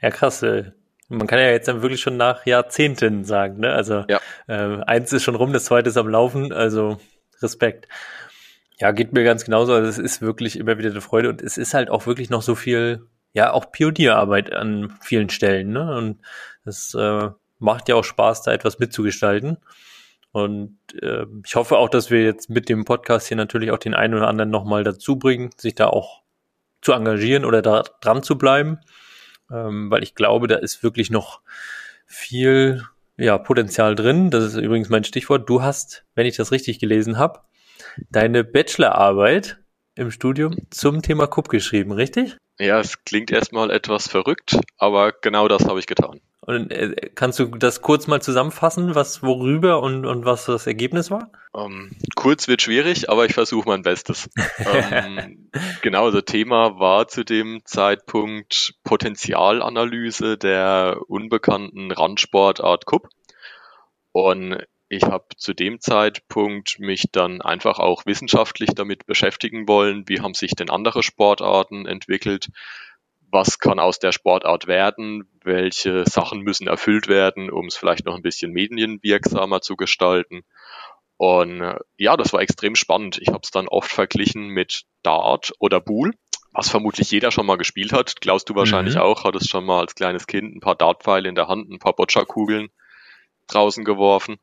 Ja, 0.00 0.10
krass. 0.10 0.42
Äh, 0.44 0.70
Man 1.12 1.26
kann 1.26 1.38
ja 1.38 1.50
jetzt 1.50 1.68
dann 1.68 1.82
wirklich 1.82 2.00
schon 2.00 2.16
nach 2.16 2.46
Jahrzehnten 2.46 3.24
sagen, 3.24 3.60
ne? 3.60 3.72
Also 3.72 4.04
ja. 4.08 4.20
äh, 4.46 4.82
eins 4.84 5.12
ist 5.12 5.22
schon 5.22 5.34
rum, 5.34 5.52
das 5.52 5.66
zweite 5.66 5.90
ist 5.90 5.96
am 5.96 6.08
Laufen, 6.08 6.52
also 6.52 6.98
Respekt. 7.40 7.86
Ja, 8.78 8.92
geht 8.92 9.12
mir 9.12 9.22
ganz 9.24 9.44
genauso. 9.44 9.74
Also 9.74 9.88
es 9.88 9.98
ist 9.98 10.22
wirklich 10.22 10.58
immer 10.58 10.78
wieder 10.78 10.90
eine 10.90 11.00
Freude 11.00 11.28
und 11.28 11.42
es 11.42 11.58
ist 11.58 11.74
halt 11.74 11.90
auch 11.90 12.06
wirklich 12.06 12.30
noch 12.30 12.42
so 12.42 12.54
viel, 12.54 13.06
ja, 13.32 13.52
auch 13.52 13.70
Pionierarbeit 13.70 14.52
an 14.52 14.94
vielen 15.02 15.28
Stellen, 15.28 15.72
ne? 15.72 15.94
Und 15.94 16.20
es 16.64 16.94
äh, 16.94 17.28
macht 17.58 17.88
ja 17.88 17.94
auch 17.94 18.04
Spaß, 18.04 18.42
da 18.42 18.52
etwas 18.52 18.78
mitzugestalten. 18.78 19.58
Und 20.32 20.78
äh, 21.00 21.26
ich 21.44 21.54
hoffe 21.54 21.76
auch, 21.76 21.90
dass 21.90 22.10
wir 22.10 22.24
jetzt 22.24 22.48
mit 22.48 22.68
dem 22.70 22.84
Podcast 22.86 23.28
hier 23.28 23.36
natürlich 23.36 23.70
auch 23.70 23.78
den 23.78 23.94
einen 23.94 24.14
oder 24.14 24.28
anderen 24.28 24.50
nochmal 24.50 24.82
dazu 24.82 25.18
bringen, 25.18 25.50
sich 25.58 25.74
da 25.74 25.88
auch 25.88 26.22
zu 26.80 26.92
engagieren 26.92 27.44
oder 27.44 27.60
da 27.60 27.82
dran 28.00 28.22
zu 28.22 28.38
bleiben 28.38 28.80
ähm, 29.52 29.90
weil 29.90 30.02
ich 30.02 30.14
glaube, 30.14 30.46
da 30.46 30.56
ist 30.56 30.82
wirklich 30.82 31.10
noch 31.10 31.40
viel 32.06 32.82
ja, 33.16 33.38
Potenzial 33.38 33.94
drin. 33.94 34.30
Das 34.30 34.44
ist 34.44 34.56
übrigens 34.56 34.88
mein 34.88 35.04
Stichwort. 35.04 35.48
Du 35.48 35.62
hast, 35.62 36.04
wenn 36.14 36.26
ich 36.26 36.36
das 36.36 36.52
richtig 36.52 36.78
gelesen 36.78 37.18
habe, 37.18 37.40
deine 38.10 38.44
Bachelorarbeit 38.44 39.58
im 39.94 40.10
Studium 40.10 40.56
zum 40.70 41.02
Thema 41.02 41.26
Kupp 41.26 41.48
geschrieben, 41.48 41.92
richtig? 41.92 42.36
Ja, 42.58 42.80
es 42.80 43.04
klingt 43.04 43.30
erstmal 43.30 43.70
etwas 43.70 44.08
verrückt, 44.08 44.58
aber 44.78 45.12
genau 45.12 45.48
das 45.48 45.66
habe 45.66 45.78
ich 45.78 45.86
getan. 45.86 46.20
Und 46.44 46.72
äh, 46.72 47.10
kannst 47.14 47.38
du 47.38 47.46
das 47.46 47.82
kurz 47.82 48.08
mal 48.08 48.20
zusammenfassen, 48.20 48.96
was 48.96 49.22
worüber 49.22 49.80
und, 49.80 50.04
und 50.04 50.24
was 50.24 50.46
das 50.46 50.66
Ergebnis 50.66 51.08
war? 51.08 51.30
Um, 51.52 51.72
ähm, 51.72 51.90
kurz 52.16 52.48
wird 52.48 52.62
schwierig, 52.62 53.08
aber 53.08 53.26
ich 53.26 53.34
versuche 53.34 53.68
mein 53.68 53.82
Bestes. 53.82 54.28
um, 54.58 54.66
ähm, 54.90 55.50
genau, 55.82 56.10
das 56.10 56.24
Thema 56.24 56.80
war 56.80 57.06
zu 57.06 57.24
dem 57.24 57.60
Zeitpunkt 57.64 58.74
Potenzialanalyse 58.82 60.36
der 60.36 60.98
unbekannten 61.06 61.92
Randsportart 61.92 62.86
Cup. 62.86 63.08
Und 64.10 64.64
ich 64.88 65.04
habe 65.04 65.24
zu 65.36 65.54
dem 65.54 65.80
Zeitpunkt 65.80 66.80
mich 66.80 67.06
dann 67.12 67.40
einfach 67.40 67.78
auch 67.78 68.04
wissenschaftlich 68.04 68.70
damit 68.74 69.06
beschäftigen 69.06 69.68
wollen, 69.68 70.08
wie 70.08 70.20
haben 70.20 70.34
sich 70.34 70.56
denn 70.56 70.70
andere 70.70 71.04
Sportarten 71.04 71.86
entwickelt, 71.86 72.48
was 73.32 73.58
kann 73.58 73.80
aus 73.80 73.98
der 73.98 74.12
Sportart 74.12 74.66
werden, 74.66 75.26
welche 75.42 76.04
Sachen 76.04 76.42
müssen 76.42 76.68
erfüllt 76.68 77.08
werden, 77.08 77.50
um 77.50 77.66
es 77.66 77.76
vielleicht 77.76 78.04
noch 78.04 78.14
ein 78.14 78.22
bisschen 78.22 78.52
medienwirksamer 78.52 79.62
zu 79.62 79.76
gestalten. 79.76 80.42
Und 81.16 81.62
äh, 81.62 81.78
ja, 81.96 82.16
das 82.16 82.32
war 82.32 82.42
extrem 82.42 82.74
spannend. 82.74 83.18
Ich 83.20 83.28
habe 83.28 83.40
es 83.42 83.50
dann 83.50 83.68
oft 83.68 83.90
verglichen 83.90 84.48
mit 84.48 84.82
Dart 85.02 85.52
oder 85.58 85.80
Bool, 85.80 86.12
was 86.52 86.68
vermutlich 86.68 87.10
jeder 87.10 87.30
schon 87.30 87.46
mal 87.46 87.56
gespielt 87.56 87.92
hat. 87.92 88.20
Klaus, 88.20 88.44
du 88.44 88.54
wahrscheinlich 88.54 88.96
mhm. 88.96 89.00
auch, 89.00 89.24
hattest 89.24 89.48
schon 89.48 89.64
mal 89.64 89.80
als 89.80 89.94
kleines 89.94 90.26
Kind 90.26 90.54
ein 90.54 90.60
paar 90.60 90.76
Dartpfeile 90.76 91.28
in 91.28 91.34
der 91.34 91.48
Hand, 91.48 91.70
ein 91.70 91.78
paar 91.78 91.94
Boccia-Kugeln 91.94 92.68
draußen 93.46 93.84
geworfen. 93.84 94.36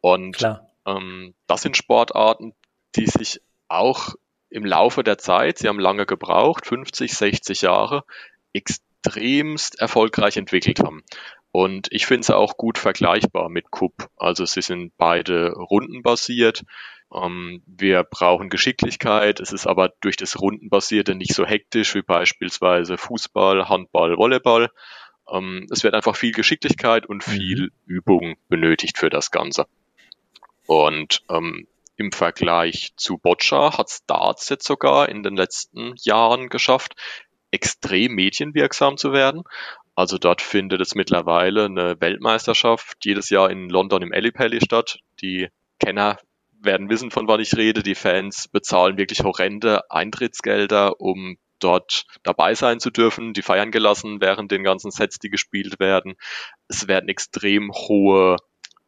Und 0.00 0.38
ähm, 0.86 1.34
das 1.48 1.62
sind 1.62 1.76
Sportarten, 1.76 2.54
die 2.94 3.06
sich 3.06 3.40
auch 3.68 4.14
im 4.50 4.64
Laufe 4.64 5.02
der 5.02 5.18
Zeit, 5.18 5.58
sie 5.58 5.68
haben 5.68 5.78
lange 5.78 6.06
gebraucht, 6.06 6.66
50, 6.66 7.12
60 7.12 7.62
Jahre, 7.62 8.04
extremst 8.52 9.80
erfolgreich 9.80 10.36
entwickelt 10.36 10.80
haben. 10.80 11.02
Und 11.52 11.88
ich 11.90 12.06
finde 12.06 12.26
sie 12.26 12.36
auch 12.36 12.56
gut 12.56 12.78
vergleichbar 12.78 13.48
mit 13.48 13.70
Cup. 13.70 14.08
Also 14.16 14.44
sie 14.44 14.62
sind 14.62 14.92
beide 14.96 15.52
rundenbasiert. 15.52 16.62
Ähm, 17.12 17.62
wir 17.66 18.04
brauchen 18.04 18.50
Geschicklichkeit. 18.50 19.40
Es 19.40 19.52
ist 19.52 19.66
aber 19.66 19.92
durch 20.00 20.16
das 20.16 20.40
Rundenbasierte 20.40 21.14
nicht 21.14 21.34
so 21.34 21.44
hektisch 21.44 21.94
wie 21.94 22.02
beispielsweise 22.02 22.98
Fußball, 22.98 23.68
Handball, 23.68 24.16
Volleyball. 24.16 24.70
Ähm, 25.28 25.66
es 25.70 25.82
wird 25.82 25.94
einfach 25.94 26.14
viel 26.14 26.32
Geschicklichkeit 26.32 27.06
und 27.06 27.26
mhm. 27.26 27.32
viel 27.32 27.72
Übung 27.86 28.36
benötigt 28.48 28.98
für 28.98 29.10
das 29.10 29.32
Ganze. 29.32 29.66
Und 30.66 31.22
ähm, 31.28 31.66
im 32.00 32.12
Vergleich 32.12 32.92
zu 32.96 33.18
Boccia 33.18 33.76
hat 33.76 33.90
Starts 33.90 34.48
jetzt 34.48 34.66
sogar 34.66 35.10
in 35.10 35.22
den 35.22 35.36
letzten 35.36 35.94
Jahren 36.02 36.48
geschafft, 36.48 36.94
extrem 37.50 38.14
medienwirksam 38.14 38.96
zu 38.96 39.12
werden. 39.12 39.42
Also 39.94 40.16
dort 40.16 40.40
findet 40.40 40.80
es 40.80 40.94
mittlerweile 40.94 41.66
eine 41.66 42.00
Weltmeisterschaft 42.00 42.96
jedes 43.04 43.28
Jahr 43.28 43.50
in 43.50 43.68
London 43.68 44.02
im 44.02 44.12
Ellipelli 44.12 44.60
statt. 44.64 44.98
Die 45.20 45.48
Kenner 45.78 46.18
werden 46.62 46.88
wissen, 46.88 47.10
von 47.10 47.28
wann 47.28 47.40
ich 47.40 47.54
rede. 47.56 47.82
Die 47.82 47.94
Fans 47.94 48.48
bezahlen 48.48 48.96
wirklich 48.96 49.20
horrende 49.20 49.90
Eintrittsgelder, 49.90 51.00
um 51.00 51.36
dort 51.58 52.06
dabei 52.22 52.54
sein 52.54 52.80
zu 52.80 52.90
dürfen. 52.90 53.34
Die 53.34 53.42
feiern 53.42 53.70
gelassen 53.70 54.22
während 54.22 54.50
den 54.50 54.64
ganzen 54.64 54.90
Sets, 54.90 55.18
die 55.18 55.28
gespielt 55.28 55.78
werden. 55.80 56.14
Es 56.68 56.88
werden 56.88 57.10
extrem 57.10 57.70
hohe 57.72 58.36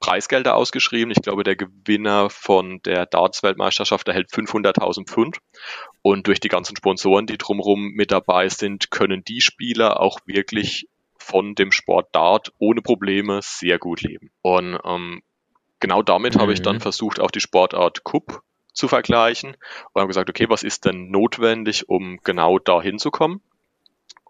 Preisgelder 0.02 0.56
ausgeschrieben. 0.56 1.12
Ich 1.12 1.22
glaube, 1.22 1.44
der 1.44 1.54
Gewinner 1.54 2.28
von 2.28 2.82
der 2.82 3.06
Darts-Weltmeisterschaft 3.06 4.08
erhält 4.08 4.30
500.000 4.30 5.06
Pfund. 5.06 5.38
Und 6.02 6.26
durch 6.26 6.40
die 6.40 6.48
ganzen 6.48 6.76
Sponsoren, 6.76 7.26
die 7.26 7.38
drumherum 7.38 7.92
mit 7.92 8.10
dabei 8.10 8.48
sind, 8.48 8.90
können 8.90 9.22
die 9.22 9.40
Spieler 9.40 10.00
auch 10.00 10.18
wirklich 10.26 10.88
von 11.16 11.54
dem 11.54 11.70
Sport 11.70 12.08
Dart 12.12 12.52
ohne 12.58 12.82
Probleme 12.82 13.38
sehr 13.42 13.78
gut 13.78 14.02
leben. 14.02 14.32
Und 14.42 14.76
ähm, 14.84 15.22
genau 15.78 16.02
damit 16.02 16.34
mhm. 16.34 16.40
habe 16.40 16.52
ich 16.52 16.62
dann 16.62 16.76
mhm. 16.76 16.80
versucht, 16.80 17.20
auch 17.20 17.30
die 17.30 17.40
Sportart 17.40 18.02
Cup 18.02 18.42
zu 18.72 18.88
vergleichen 18.88 19.56
und 19.92 20.00
habe 20.00 20.08
gesagt, 20.08 20.28
okay, 20.28 20.46
was 20.48 20.64
ist 20.64 20.84
denn 20.84 21.12
notwendig, 21.12 21.88
um 21.88 22.18
genau 22.24 22.58
da 22.58 22.82
hinzukommen? 22.82 23.40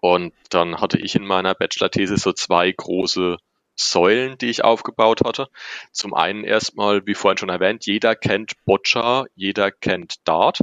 Und 0.01 0.33
dann 0.49 0.81
hatte 0.81 0.99
ich 0.99 1.15
in 1.15 1.25
meiner 1.25 1.55
Bachelor-These 1.55 2.17
so 2.17 2.31
zwei 2.31 2.71
große 2.71 3.37
Säulen, 3.75 4.37
die 4.37 4.49
ich 4.49 4.63
aufgebaut 4.63 5.21
hatte. 5.25 5.49
Zum 5.91 6.13
einen 6.13 6.43
erstmal, 6.43 7.05
wie 7.05 7.15
vorhin 7.15 7.37
schon 7.37 7.49
erwähnt, 7.49 7.85
jeder 7.85 8.15
kennt 8.15 8.53
Boccia, 8.65 9.25
jeder 9.35 9.71
kennt 9.71 10.27
Dart. 10.27 10.59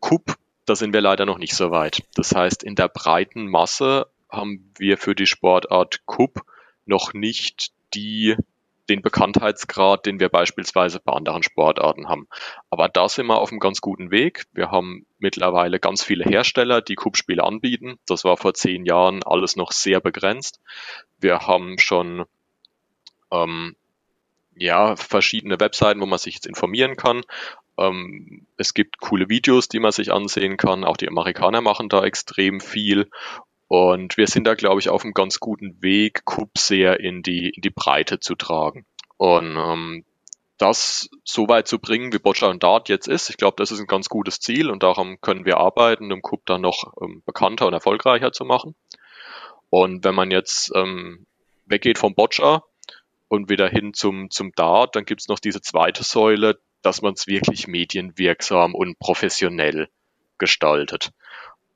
Cup, 0.00 0.36
da 0.66 0.74
sind 0.74 0.92
wir 0.92 1.00
leider 1.00 1.26
noch 1.26 1.38
nicht 1.38 1.54
so 1.54 1.70
weit. 1.70 2.02
Das 2.14 2.34
heißt, 2.34 2.62
in 2.62 2.74
der 2.74 2.88
breiten 2.88 3.46
Masse 3.46 4.06
haben 4.28 4.72
wir 4.78 4.98
für 4.98 5.14
die 5.14 5.26
Sportart 5.26 6.06
Cup 6.06 6.42
noch 6.84 7.12
nicht 7.12 7.72
die 7.94 8.36
den 8.90 9.02
Bekanntheitsgrad, 9.02 10.04
den 10.04 10.20
wir 10.20 10.28
beispielsweise 10.28 11.00
bei 11.00 11.12
anderen 11.12 11.42
Sportarten 11.42 12.08
haben. 12.08 12.28
Aber 12.68 12.88
da 12.88 13.08
sind 13.08 13.26
wir 13.26 13.38
auf 13.38 13.50
einem 13.50 13.60
ganz 13.60 13.80
guten 13.80 14.10
Weg. 14.10 14.44
Wir 14.52 14.70
haben 14.70 15.06
mittlerweile 15.18 15.78
ganz 15.78 16.02
viele 16.02 16.24
Hersteller, 16.24 16.82
die 16.82 16.96
Cup-Spiele 16.96 17.44
anbieten. 17.44 17.98
Das 18.06 18.24
war 18.24 18.36
vor 18.36 18.54
zehn 18.54 18.84
Jahren 18.84 19.22
alles 19.22 19.56
noch 19.56 19.72
sehr 19.72 20.00
begrenzt. 20.00 20.60
Wir 21.18 21.46
haben 21.46 21.78
schon 21.78 22.24
ähm, 23.30 23.76
ja, 24.56 24.96
verschiedene 24.96 25.60
Webseiten, 25.60 26.00
wo 26.00 26.06
man 26.06 26.18
sich 26.18 26.34
jetzt 26.34 26.46
informieren 26.46 26.96
kann. 26.96 27.22
Ähm, 27.78 28.46
es 28.56 28.74
gibt 28.74 28.98
coole 28.98 29.28
Videos, 29.28 29.68
die 29.68 29.80
man 29.80 29.92
sich 29.92 30.12
ansehen 30.12 30.56
kann. 30.56 30.84
Auch 30.84 30.96
die 30.96 31.08
Amerikaner 31.08 31.60
machen 31.60 31.88
da 31.88 32.04
extrem 32.04 32.60
viel. 32.60 33.08
Und 33.72 34.16
wir 34.16 34.26
sind 34.26 34.48
da, 34.48 34.54
glaube 34.54 34.80
ich, 34.80 34.88
auf 34.88 35.04
einem 35.04 35.14
ganz 35.14 35.38
guten 35.38 35.80
Weg, 35.80 36.24
Cup 36.24 36.58
sehr 36.58 36.98
in 36.98 37.22
die, 37.22 37.50
in 37.50 37.62
die 37.62 37.70
Breite 37.70 38.18
zu 38.18 38.34
tragen. 38.34 38.84
Und 39.16 39.56
ähm, 39.56 40.04
das 40.58 41.08
so 41.22 41.46
weit 41.46 41.68
zu 41.68 41.78
bringen, 41.78 42.12
wie 42.12 42.18
Boccia 42.18 42.48
und 42.48 42.64
Dart 42.64 42.88
jetzt 42.88 43.06
ist, 43.06 43.30
ich 43.30 43.36
glaube, 43.36 43.54
das 43.58 43.70
ist 43.70 43.78
ein 43.78 43.86
ganz 43.86 44.08
gutes 44.08 44.40
Ziel 44.40 44.70
und 44.70 44.82
daran 44.82 45.20
können 45.20 45.44
wir 45.44 45.58
arbeiten, 45.58 46.10
um 46.10 46.20
Cup 46.20 46.40
dann 46.46 46.62
noch 46.62 46.94
ähm, 47.00 47.22
bekannter 47.24 47.68
und 47.68 47.72
erfolgreicher 47.72 48.32
zu 48.32 48.44
machen. 48.44 48.74
Und 49.68 50.02
wenn 50.02 50.16
man 50.16 50.32
jetzt 50.32 50.72
ähm, 50.74 51.24
weggeht 51.64 51.98
vom 51.98 52.16
Boccia 52.16 52.64
und 53.28 53.50
wieder 53.50 53.68
hin 53.68 53.94
zum, 53.94 54.30
zum 54.30 54.50
Dart, 54.56 54.96
dann 54.96 55.04
gibt's 55.04 55.28
noch 55.28 55.38
diese 55.38 55.60
zweite 55.60 56.02
Säule, 56.02 56.58
dass 56.82 57.02
man 57.02 57.12
es 57.12 57.28
wirklich 57.28 57.68
medienwirksam 57.68 58.74
und 58.74 58.98
professionell 58.98 59.88
gestaltet. 60.38 61.12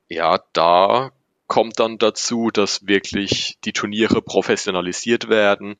Ja, 0.09 0.43
da 0.51 1.11
kommt 1.47 1.79
dann 1.79 1.97
dazu, 1.97 2.49
dass 2.51 2.87
wirklich 2.87 3.57
die 3.63 3.73
Turniere 3.73 4.21
professionalisiert 4.21 5.29
werden, 5.29 5.75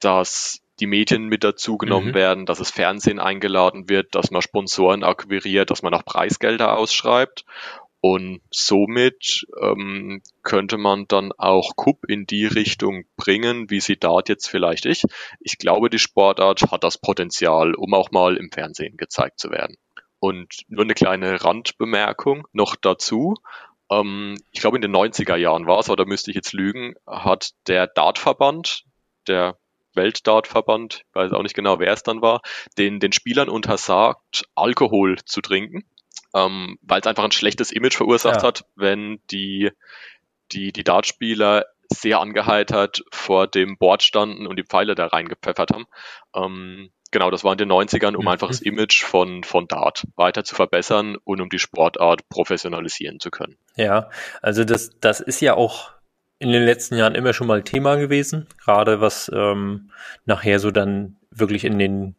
dass 0.00 0.60
die 0.80 0.86
Medien 0.86 1.26
mit 1.28 1.42
dazu 1.42 1.78
genommen 1.78 2.08
mhm. 2.08 2.14
werden, 2.14 2.46
dass 2.46 2.60
es 2.60 2.70
Fernsehen 2.70 3.18
eingeladen 3.18 3.88
wird, 3.88 4.14
dass 4.14 4.30
man 4.30 4.42
Sponsoren 4.42 5.04
akquiriert, 5.04 5.70
dass 5.70 5.82
man 5.82 5.94
auch 5.94 6.04
Preisgelder 6.04 6.76
ausschreibt. 6.76 7.44
Und 8.02 8.40
somit 8.50 9.46
ähm, 9.60 10.22
könnte 10.42 10.76
man 10.76 11.06
dann 11.08 11.32
auch 11.32 11.74
Cup 11.76 12.04
in 12.06 12.26
die 12.26 12.46
Richtung 12.46 13.04
bringen, 13.16 13.68
wie 13.70 13.80
sie 13.80 13.98
Dart 13.98 14.28
jetzt 14.28 14.48
vielleicht 14.48 14.86
ich. 14.86 15.02
Ich 15.40 15.58
glaube, 15.58 15.90
die 15.90 15.98
Sportart 15.98 16.70
hat 16.70 16.84
das 16.84 16.98
Potenzial, 16.98 17.74
um 17.74 17.94
auch 17.94 18.10
mal 18.12 18.36
im 18.36 18.52
Fernsehen 18.52 18.96
gezeigt 18.96 19.40
zu 19.40 19.50
werden. 19.50 19.76
Und 20.20 20.62
nur 20.68 20.84
eine 20.84 20.94
kleine 20.94 21.42
Randbemerkung 21.42 22.46
noch 22.52 22.76
dazu. 22.76 23.34
Ähm, 23.90 24.36
ich 24.52 24.60
glaube, 24.60 24.76
in 24.76 24.82
den 24.82 24.94
90er 24.94 25.36
Jahren 25.36 25.66
war 25.66 25.78
es, 25.78 25.90
oder 25.90 26.06
müsste 26.06 26.30
ich 26.30 26.34
jetzt 26.34 26.52
lügen, 26.52 26.94
hat 27.06 27.50
der 27.66 27.86
Dartverband, 27.86 28.84
der 29.26 29.58
Weltdartverband, 29.94 31.04
ich 31.08 31.14
weiß 31.14 31.32
auch 31.32 31.42
nicht 31.42 31.54
genau, 31.54 31.78
wer 31.78 31.92
es 31.92 32.02
dann 32.02 32.22
war, 32.22 32.42
den, 32.78 33.00
den 33.00 33.12
Spielern 33.12 33.48
untersagt, 33.48 34.44
Alkohol 34.54 35.16
zu 35.24 35.40
trinken, 35.40 35.84
ähm, 36.34 36.78
weil 36.82 37.00
es 37.00 37.06
einfach 37.06 37.24
ein 37.24 37.32
schlechtes 37.32 37.72
Image 37.72 37.96
verursacht 37.96 38.42
ja. 38.42 38.48
hat, 38.48 38.64
wenn 38.76 39.20
die, 39.30 39.70
die, 40.52 40.72
die 40.72 40.84
Dartspieler 40.84 41.64
sehr 41.90 42.20
angeheitert 42.20 43.04
vor 43.12 43.46
dem 43.46 43.78
Board 43.78 44.02
standen 44.02 44.46
und 44.46 44.56
die 44.56 44.64
Pfeile 44.64 44.94
da 44.94 45.06
reingepfeffert 45.06 45.70
haben. 45.72 45.86
Ähm, 46.34 46.90
genau, 47.16 47.30
das 47.30 47.44
war 47.44 47.52
in 47.52 47.58
den 47.58 47.72
90ern, 47.72 48.14
um 48.14 48.24
mhm. 48.24 48.28
einfach 48.28 48.48
das 48.48 48.60
Image 48.60 49.02
von, 49.02 49.42
von 49.42 49.66
Dart 49.66 50.06
weiter 50.16 50.44
zu 50.44 50.54
verbessern 50.54 51.16
und 51.24 51.40
um 51.40 51.48
die 51.48 51.58
Sportart 51.58 52.28
professionalisieren 52.28 53.20
zu 53.20 53.30
können. 53.30 53.56
Ja, 53.74 54.10
also 54.42 54.64
das, 54.64 54.90
das 55.00 55.20
ist 55.20 55.40
ja 55.40 55.54
auch 55.54 55.92
in 56.38 56.52
den 56.52 56.62
letzten 56.62 56.96
Jahren 56.96 57.14
immer 57.14 57.32
schon 57.32 57.46
mal 57.46 57.62
Thema 57.62 57.96
gewesen, 57.96 58.48
gerade 58.62 59.00
was 59.00 59.30
ähm, 59.34 59.90
nachher 60.26 60.58
so 60.58 60.70
dann 60.70 61.16
wirklich 61.30 61.64
in 61.64 61.78
den, 61.78 62.16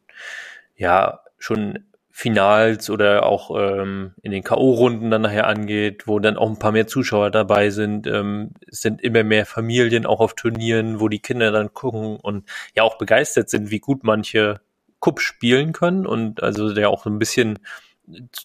ja, 0.76 1.20
schon 1.38 1.86
Finals 2.10 2.90
oder 2.90 3.28
auch 3.28 3.52
ähm, 3.56 4.16
in 4.24 4.32
den 4.32 4.42
K.O.-Runden 4.42 5.12
dann 5.12 5.22
nachher 5.22 5.46
angeht, 5.46 6.08
wo 6.08 6.18
dann 6.18 6.38
auch 6.38 6.50
ein 6.50 6.58
paar 6.58 6.72
mehr 6.72 6.88
Zuschauer 6.88 7.30
dabei 7.30 7.70
sind. 7.70 8.08
Ähm, 8.08 8.54
es 8.68 8.82
sind 8.82 9.04
immer 9.04 9.24
mehr 9.24 9.46
Familien 9.46 10.08
auch 10.08 10.20
auf 10.20 10.34
Turnieren, 10.34 11.00
wo 11.00 11.08
die 11.08 11.20
Kinder 11.20 11.52
dann 11.52 11.76
gucken 11.76 12.16
und 12.20 12.50
ja 12.76 12.82
auch 12.82 12.98
begeistert 12.98 13.52
sind, 13.52 13.70
wie 13.70 13.78
gut 13.78 14.04
manche 14.04 14.60
Cup 15.00 15.20
spielen 15.20 15.74
können 15.74 16.06
und 16.06 16.42
also 16.44 16.74
der 16.74 16.90
auch 16.90 17.04
so 17.04 17.10
ein 17.10 17.20
bisschen 17.20 17.60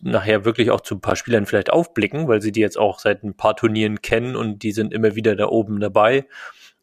nachher 0.01 0.45
wirklich 0.45 0.71
auch 0.71 0.81
zu 0.81 0.97
ein 0.97 1.01
paar 1.01 1.17
Spielern 1.17 1.47
vielleicht 1.47 1.71
aufblicken, 1.71 2.27
weil 2.29 2.43
sie 2.43 2.53
die 2.53 2.61
jetzt 2.61 2.79
auch 2.79 2.99
seit 2.99 3.23
ein 3.23 3.35
paar 3.35 3.57
Turnieren 3.57 4.03
kennen 4.03 4.35
und 4.35 4.62
die 4.62 4.73
sind 4.73 4.93
immer 4.93 5.15
wieder 5.15 5.37
da 5.37 5.47
oben 5.47 5.81
dabei. 5.81 6.27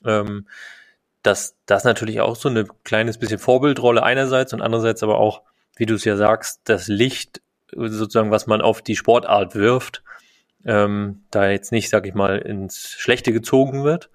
Ähm, 0.06 0.48
dass 1.24 1.58
das 1.66 1.84
natürlich 1.84 2.22
auch 2.22 2.38
so 2.38 2.48
eine 2.48 2.66
kleines 2.86 3.18
bisschen 3.18 3.40
Vorbildrolle 3.40 4.02
einerseits 4.04 4.54
und 4.54 4.62
andererseits 4.62 5.04
aber 5.04 5.18
auch 5.18 5.42
wie 5.80 5.86
du 5.86 5.96
es 5.96 6.04
ja 6.04 6.18
sagst, 6.18 6.60
das 6.66 6.88
Licht 6.88 7.42
sozusagen, 7.72 8.32
was 8.32 8.48
man 8.48 8.62
auf 8.62 8.82
die 8.82 8.98
Sportart 8.98 9.56
wirft, 9.56 10.04
ähm, 10.66 11.24
da 11.32 11.50
jetzt 11.50 11.72
nicht, 11.72 11.90
sag 11.90 12.06
ich 12.06 12.14
mal, 12.14 12.38
ins 12.38 12.92
Schlechte 12.98 13.32
gezogen 13.32 13.86
wird. 13.86 14.10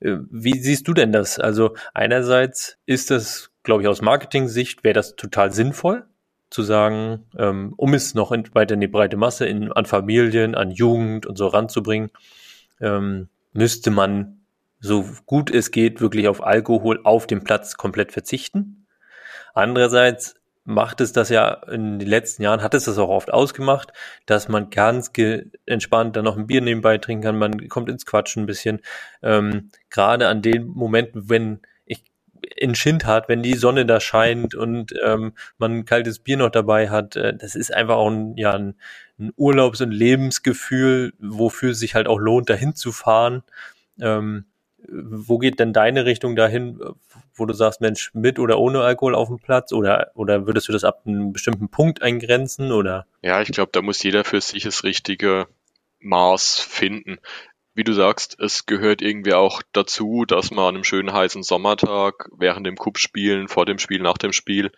Äh, 0.00 0.16
wie 0.30 0.58
siehst 0.58 0.88
du 0.88 0.94
denn 0.94 1.12
das? 1.12 1.38
Also 1.38 1.76
einerseits 1.92 2.78
ist 2.86 3.10
das, 3.10 3.50
glaube 3.64 3.82
ich, 3.82 3.88
aus 3.88 4.02
Marketing-Sicht 4.02 4.84
wäre 4.84 4.94
das 4.94 5.16
total 5.16 5.52
sinnvoll, 5.52 6.04
zu 6.50 6.62
sagen, 6.62 7.24
ähm, 7.36 7.74
um 7.76 7.94
es 7.94 8.14
noch 8.14 8.30
in, 8.30 8.48
weiter 8.54 8.74
in 8.74 8.80
die 8.80 8.86
breite 8.86 9.16
Masse, 9.16 9.46
in, 9.46 9.72
an 9.72 9.86
Familien, 9.86 10.54
an 10.54 10.70
Jugend 10.70 11.26
und 11.26 11.36
so 11.36 11.48
ranzubringen, 11.48 12.10
ähm, 12.80 13.28
müsste 13.52 13.90
man 13.90 14.44
so 14.78 15.04
gut 15.24 15.50
es 15.50 15.70
geht 15.70 16.00
wirklich 16.02 16.28
auf 16.28 16.44
Alkohol 16.44 17.00
auf 17.04 17.26
dem 17.26 17.42
Platz 17.42 17.76
komplett 17.76 18.12
verzichten. 18.12 18.86
Andererseits 19.54 20.34
macht 20.64 21.00
es 21.00 21.12
das 21.12 21.28
ja 21.30 21.52
in 21.70 21.98
den 21.98 22.08
letzten 22.08 22.42
Jahren, 22.42 22.62
hat 22.62 22.74
es 22.74 22.84
das 22.84 22.98
auch 22.98 23.08
oft 23.08 23.32
ausgemacht, 23.32 23.92
dass 24.26 24.48
man 24.48 24.70
ganz 24.70 25.10
entspannt 25.66 26.16
dann 26.16 26.24
noch 26.24 26.36
ein 26.36 26.46
Bier 26.46 26.60
nebenbei 26.60 26.98
trinken 26.98 27.24
kann, 27.24 27.38
man 27.38 27.68
kommt 27.68 27.88
ins 27.88 28.06
Quatschen 28.06 28.42
ein 28.42 28.46
bisschen. 28.46 28.80
Ähm, 29.22 29.70
Gerade 29.90 30.28
an 30.28 30.42
den 30.42 30.66
Momenten, 30.66 31.28
wenn 31.28 31.60
in 32.56 32.74
Schindhart, 32.74 33.28
wenn 33.28 33.42
die 33.42 33.54
Sonne 33.54 33.86
da 33.86 34.00
scheint 34.00 34.54
und 34.54 34.94
ähm, 35.04 35.32
man 35.58 35.78
ein 35.78 35.84
kaltes 35.84 36.18
Bier 36.18 36.36
noch 36.36 36.50
dabei 36.50 36.90
hat, 36.90 37.16
äh, 37.16 37.36
das 37.36 37.54
ist 37.54 37.72
einfach 37.72 37.96
auch 37.96 38.10
ein, 38.10 38.36
ja, 38.36 38.52
ein, 38.52 38.74
ein 39.18 39.32
Urlaubs- 39.36 39.80
und 39.80 39.92
Lebensgefühl, 39.92 41.12
wofür 41.18 41.70
es 41.72 41.78
sich 41.78 41.94
halt 41.94 42.08
auch 42.08 42.18
lohnt, 42.18 42.50
dahin 42.50 42.74
zu 42.74 42.92
fahren. 42.92 43.42
Ähm, 44.00 44.44
wo 44.88 45.38
geht 45.38 45.60
denn 45.60 45.72
deine 45.72 46.04
Richtung 46.04 46.36
dahin, 46.36 46.78
wo 47.34 47.46
du 47.46 47.54
sagst, 47.54 47.80
Mensch, 47.80 48.10
mit 48.14 48.38
oder 48.38 48.58
ohne 48.58 48.82
Alkohol 48.82 49.14
auf 49.14 49.28
dem 49.28 49.38
Platz? 49.38 49.72
Oder, 49.72 50.10
oder 50.14 50.46
würdest 50.46 50.68
du 50.68 50.72
das 50.72 50.84
ab 50.84 51.02
einem 51.06 51.32
bestimmten 51.32 51.68
Punkt 51.68 52.02
eingrenzen? 52.02 52.72
Oder? 52.72 53.06
Ja, 53.22 53.40
ich 53.40 53.50
glaube, 53.50 53.70
da 53.72 53.82
muss 53.82 54.02
jeder 54.02 54.24
für 54.24 54.40
sich 54.40 54.64
das 54.64 54.84
richtige 54.84 55.46
Maß 56.00 56.60
finden. 56.60 57.18
Wie 57.74 57.84
du 57.84 57.92
sagst, 57.92 58.38
es 58.38 58.66
gehört 58.66 59.02
irgendwie 59.02 59.34
auch 59.34 59.60
dazu, 59.72 60.24
dass 60.24 60.52
man 60.52 60.66
an 60.66 60.74
einem 60.76 60.84
schönen 60.84 61.12
heißen 61.12 61.42
Sommertag 61.42 62.28
während 62.36 62.66
dem 62.66 62.76
Cup-Spielen, 62.76 63.48
vor 63.48 63.66
dem 63.66 63.80
Spiel, 63.80 64.00
nach 64.00 64.16
dem 64.16 64.32
Spiel 64.32 64.70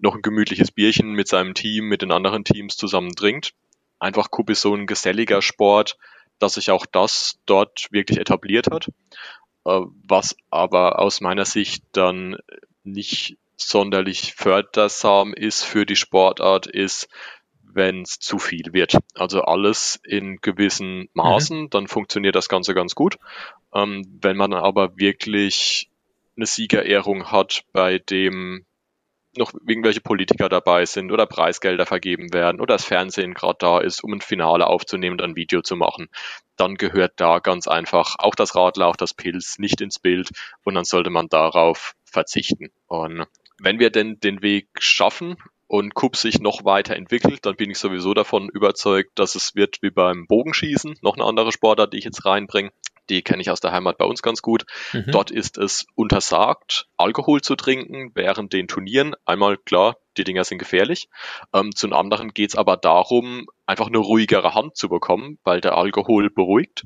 noch 0.00 0.16
ein 0.16 0.22
gemütliches 0.22 0.72
Bierchen 0.72 1.12
mit 1.12 1.28
seinem 1.28 1.54
Team, 1.54 1.84
mit 1.84 2.02
den 2.02 2.10
anderen 2.10 2.42
Teams 2.42 2.76
zusammen 2.76 3.14
trinkt. 3.14 3.54
Einfach 4.00 4.32
Cup 4.32 4.50
ist 4.50 4.62
so 4.62 4.74
ein 4.74 4.88
geselliger 4.88 5.40
Sport, 5.40 5.96
dass 6.40 6.54
sich 6.54 6.72
auch 6.72 6.84
das 6.84 7.38
dort 7.46 7.86
wirklich 7.92 8.18
etabliert 8.18 8.68
hat. 8.72 8.88
Äh, 9.64 9.80
was 10.08 10.36
aber 10.50 10.98
aus 10.98 11.20
meiner 11.20 11.44
Sicht 11.44 11.84
dann 11.92 12.36
nicht 12.82 13.36
sonderlich 13.56 14.34
fördersam 14.34 15.32
ist 15.34 15.62
für 15.62 15.86
die 15.86 15.94
Sportart, 15.94 16.66
ist, 16.66 17.08
wenn 17.74 18.02
es 18.02 18.18
zu 18.18 18.38
viel 18.38 18.72
wird. 18.72 18.96
Also 19.14 19.42
alles 19.42 20.00
in 20.04 20.40
gewissen 20.40 21.08
Maßen, 21.14 21.62
mhm. 21.62 21.70
dann 21.70 21.88
funktioniert 21.88 22.34
das 22.34 22.48
Ganze 22.48 22.74
ganz 22.74 22.94
gut. 22.94 23.18
Ähm, 23.74 24.18
wenn 24.20 24.36
man 24.36 24.52
aber 24.52 24.96
wirklich 24.96 25.90
eine 26.36 26.46
Siegerehrung 26.46 27.30
hat, 27.30 27.64
bei 27.72 27.98
dem 27.98 28.64
noch 29.36 29.52
irgendwelche 29.66 30.00
Politiker 30.00 30.48
dabei 30.48 30.84
sind 30.84 31.10
oder 31.10 31.26
Preisgelder 31.26 31.86
vergeben 31.86 32.32
werden 32.32 32.60
oder 32.60 32.74
das 32.74 32.84
Fernsehen 32.84 33.34
gerade 33.34 33.56
da 33.58 33.78
ist, 33.80 34.04
um 34.04 34.12
ein 34.12 34.20
Finale 34.20 34.66
aufzunehmen 34.66 35.14
und 35.14 35.22
ein 35.22 35.36
Video 35.36 35.62
zu 35.62 35.74
machen, 35.74 36.08
dann 36.56 36.74
gehört 36.74 37.14
da 37.16 37.38
ganz 37.38 37.66
einfach 37.66 38.16
auch 38.18 38.34
das 38.34 38.54
Radler, 38.54 38.88
auch 38.88 38.96
das 38.96 39.14
Pilz 39.14 39.58
nicht 39.58 39.80
ins 39.80 39.98
Bild 39.98 40.30
und 40.64 40.74
dann 40.74 40.84
sollte 40.84 41.10
man 41.10 41.28
darauf 41.28 41.94
verzichten. 42.04 42.70
Und 42.88 43.26
wenn 43.58 43.78
wir 43.78 43.90
denn 43.90 44.20
den 44.20 44.42
Weg 44.42 44.68
schaffen 44.78 45.36
und 45.72 45.94
Kup 45.94 46.16
sich 46.16 46.38
noch 46.38 46.66
weiter 46.66 46.96
entwickelt, 46.96 47.46
dann 47.46 47.56
bin 47.56 47.70
ich 47.70 47.78
sowieso 47.78 48.12
davon 48.12 48.50
überzeugt, 48.50 49.12
dass 49.14 49.36
es 49.36 49.54
wird 49.54 49.78
wie 49.80 49.90
beim 49.90 50.26
Bogenschießen, 50.26 50.98
noch 51.00 51.16
eine 51.16 51.24
andere 51.24 51.50
Sportart, 51.50 51.94
die 51.94 51.96
ich 51.96 52.04
jetzt 52.04 52.26
reinbringe, 52.26 52.72
die 53.08 53.22
kenne 53.22 53.40
ich 53.40 53.50
aus 53.50 53.60
der 53.60 53.72
Heimat 53.72 53.96
bei 53.96 54.04
uns 54.04 54.20
ganz 54.20 54.42
gut. 54.42 54.66
Mhm. 54.92 55.06
Dort 55.10 55.30
ist 55.30 55.56
es 55.56 55.86
untersagt, 55.94 56.88
Alkohol 56.98 57.40
zu 57.40 57.56
trinken 57.56 58.10
während 58.14 58.52
den 58.52 58.68
Turnieren. 58.68 59.14
Einmal 59.24 59.56
klar, 59.56 59.96
die 60.18 60.24
Dinger 60.24 60.44
sind 60.44 60.58
gefährlich. 60.58 61.08
Ähm, 61.54 61.74
zum 61.74 61.94
anderen 61.94 62.34
geht 62.34 62.50
es 62.50 62.56
aber 62.56 62.76
darum, 62.76 63.46
einfach 63.64 63.86
eine 63.86 63.96
ruhigere 63.96 64.54
Hand 64.54 64.76
zu 64.76 64.90
bekommen, 64.90 65.38
weil 65.42 65.62
der 65.62 65.78
Alkohol 65.78 66.28
beruhigt. 66.28 66.84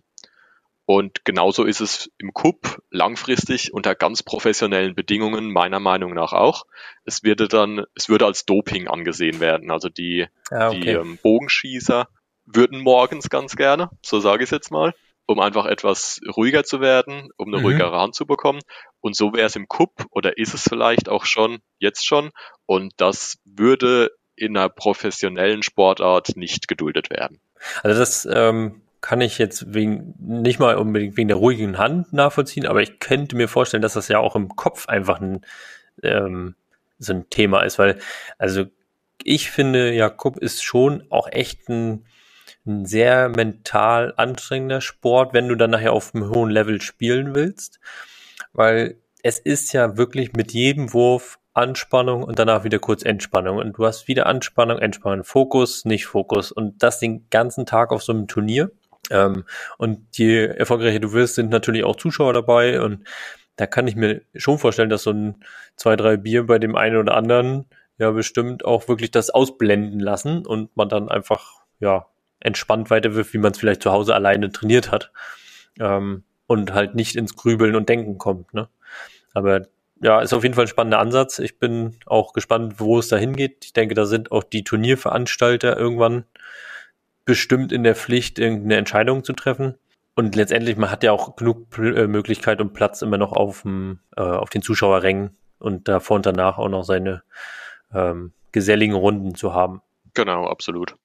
Und 0.86 1.24
genauso 1.24 1.64
ist 1.64 1.80
es 1.80 2.10
im 2.18 2.32
Cup 2.32 2.80
langfristig 2.90 3.74
unter 3.74 3.96
ganz 3.96 4.22
professionellen 4.22 4.94
Bedingungen 4.94 5.52
meiner 5.52 5.80
Meinung 5.80 6.14
nach 6.14 6.32
auch. 6.32 6.64
Es 7.04 7.24
würde 7.24 7.48
dann, 7.48 7.84
es 7.96 8.08
würde 8.08 8.24
als 8.24 8.46
Doping 8.46 8.86
angesehen 8.86 9.40
werden. 9.40 9.72
Also 9.72 9.88
die, 9.88 10.26
ah, 10.50 10.68
okay. 10.68 10.80
die 10.80 10.88
ähm, 10.90 11.18
Bogenschießer 11.20 12.08
würden 12.44 12.80
morgens 12.80 13.28
ganz 13.28 13.56
gerne, 13.56 13.90
so 14.00 14.20
sage 14.20 14.44
ich 14.44 14.48
es 14.48 14.52
jetzt 14.52 14.70
mal, 14.70 14.94
um 15.26 15.40
einfach 15.40 15.66
etwas 15.66 16.20
ruhiger 16.36 16.62
zu 16.62 16.80
werden, 16.80 17.30
um 17.36 17.48
eine 17.48 17.58
mhm. 17.58 17.64
ruhigere 17.64 17.98
Hand 17.98 18.14
zu 18.14 18.24
bekommen. 18.24 18.60
Und 19.00 19.16
so 19.16 19.32
wäre 19.32 19.46
es 19.46 19.56
im 19.56 19.66
Cup 19.66 20.06
oder 20.10 20.38
ist 20.38 20.54
es 20.54 20.62
vielleicht 20.62 21.08
auch 21.08 21.24
schon, 21.24 21.58
jetzt 21.78 22.06
schon. 22.06 22.30
Und 22.64 22.92
das 22.98 23.38
würde 23.44 24.12
in 24.36 24.56
einer 24.56 24.68
professionellen 24.68 25.64
Sportart 25.64 26.36
nicht 26.36 26.68
geduldet 26.68 27.10
werden. 27.10 27.40
Also 27.82 27.98
das 27.98 28.28
ähm, 28.30 28.82
kann 29.00 29.20
ich 29.20 29.38
jetzt 29.38 29.74
wegen, 29.74 30.14
nicht 30.18 30.58
mal 30.58 30.76
unbedingt 30.76 31.16
wegen 31.16 31.28
der 31.28 31.36
ruhigen 31.36 31.78
Hand 31.78 32.12
nachvollziehen, 32.12 32.66
aber 32.66 32.82
ich 32.82 32.98
könnte 32.98 33.36
mir 33.36 33.48
vorstellen, 33.48 33.82
dass 33.82 33.94
das 33.94 34.08
ja 34.08 34.18
auch 34.18 34.36
im 34.36 34.56
Kopf 34.56 34.88
einfach 34.88 35.20
ein, 35.20 35.40
ähm, 36.02 36.54
so 36.98 37.12
ein 37.12 37.28
Thema 37.30 37.62
ist, 37.62 37.78
weil, 37.78 37.98
also 38.38 38.64
ich 39.22 39.50
finde, 39.50 39.92
Jakob 39.92 40.38
ist 40.38 40.62
schon 40.62 41.04
auch 41.10 41.28
echt 41.30 41.68
ein 41.68 42.04
ein 42.66 42.84
sehr 42.84 43.28
mental 43.28 44.12
anstrengender 44.16 44.80
Sport, 44.80 45.32
wenn 45.32 45.48
du 45.48 45.54
dann 45.54 45.70
nachher 45.70 45.92
auf 45.92 46.14
einem 46.14 46.30
hohen 46.30 46.50
Level 46.50 46.80
spielen 46.80 47.34
willst, 47.34 47.78
weil 48.52 48.98
es 49.22 49.38
ist 49.38 49.72
ja 49.72 49.96
wirklich 49.96 50.32
mit 50.32 50.52
jedem 50.52 50.92
Wurf 50.92 51.38
Anspannung 51.54 52.22
und 52.22 52.38
danach 52.38 52.64
wieder 52.64 52.78
kurz 52.78 53.02
Entspannung 53.02 53.56
und 53.56 53.78
du 53.78 53.86
hast 53.86 54.08
wieder 54.08 54.26
Anspannung, 54.26 54.78
Entspannung, 54.78 55.24
Fokus, 55.24 55.86
nicht 55.86 56.04
Fokus 56.04 56.52
und 56.52 56.82
das 56.82 56.98
den 56.98 57.30
ganzen 57.30 57.64
Tag 57.64 57.92
auf 57.92 58.02
so 58.02 58.12
einem 58.12 58.28
Turnier. 58.28 58.70
Ähm, 59.10 59.44
und 59.78 60.16
je 60.16 60.46
erfolgreicher 60.46 61.00
du 61.00 61.12
wirst, 61.12 61.36
sind 61.36 61.50
natürlich 61.50 61.84
auch 61.84 61.96
Zuschauer 61.96 62.32
dabei 62.32 62.80
und 62.80 63.06
da 63.56 63.66
kann 63.66 63.86
ich 63.86 63.96
mir 63.96 64.22
schon 64.34 64.58
vorstellen, 64.58 64.90
dass 64.90 65.04
so 65.04 65.10
ein 65.10 65.44
zwei, 65.76 65.96
drei 65.96 66.16
Bier 66.16 66.46
bei 66.46 66.58
dem 66.58 66.76
einen 66.76 66.96
oder 66.96 67.14
anderen 67.14 67.66
ja 67.98 68.10
bestimmt 68.10 68.64
auch 68.64 68.88
wirklich 68.88 69.10
das 69.10 69.30
ausblenden 69.30 70.00
lassen 70.00 70.44
und 70.44 70.76
man 70.76 70.88
dann 70.88 71.08
einfach 71.08 71.62
ja 71.80 72.06
entspannt 72.40 72.90
weiterwirft, 72.90 73.32
wie 73.32 73.38
man 73.38 73.52
es 73.52 73.58
vielleicht 73.58 73.82
zu 73.82 73.92
Hause 73.92 74.14
alleine 74.14 74.50
trainiert 74.52 74.90
hat. 74.90 75.10
Ähm, 75.80 76.24
und 76.46 76.72
halt 76.72 76.94
nicht 76.94 77.16
ins 77.16 77.34
Grübeln 77.34 77.74
und 77.74 77.88
Denken 77.88 78.18
kommt. 78.18 78.54
Ne? 78.54 78.68
Aber 79.34 79.66
ja, 80.02 80.20
ist 80.20 80.32
auf 80.32 80.42
jeden 80.42 80.54
Fall 80.54 80.64
ein 80.64 80.68
spannender 80.68 80.98
Ansatz. 80.98 81.38
Ich 81.38 81.58
bin 81.58 81.96
auch 82.06 82.32
gespannt, 82.32 82.74
wo 82.78 82.98
es 82.98 83.08
da 83.08 83.16
hingeht. 83.16 83.64
Ich 83.64 83.72
denke, 83.72 83.94
da 83.94 84.06
sind 84.06 84.30
auch 84.30 84.44
die 84.44 84.62
Turnierveranstalter 84.62 85.76
irgendwann 85.76 86.24
bestimmt 87.26 87.72
in 87.72 87.82
der 87.82 87.94
Pflicht, 87.94 88.38
irgendeine 88.38 88.76
Entscheidung 88.76 89.22
zu 89.22 89.34
treffen. 89.34 89.74
Und 90.14 90.34
letztendlich, 90.34 90.78
man 90.78 90.90
hat 90.90 91.02
ja 91.02 91.12
auch 91.12 91.36
genug 91.36 91.76
äh, 91.76 92.06
Möglichkeit 92.06 92.62
und 92.62 92.72
Platz 92.72 93.02
immer 93.02 93.18
noch 93.18 93.32
auf, 93.32 93.62
dem, 93.62 93.98
äh, 94.16 94.22
auf 94.22 94.48
den 94.48 94.62
Zuschauerrängen 94.62 95.36
und 95.58 95.88
davor 95.88 96.16
und 96.16 96.24
danach 96.24 96.56
auch 96.56 96.70
noch 96.70 96.84
seine 96.84 97.22
ähm, 97.92 98.32
geselligen 98.52 98.94
Runden 98.94 99.34
zu 99.34 99.52
haben. 99.52 99.82
Genau, 100.14 100.46
absolut. 100.46 100.96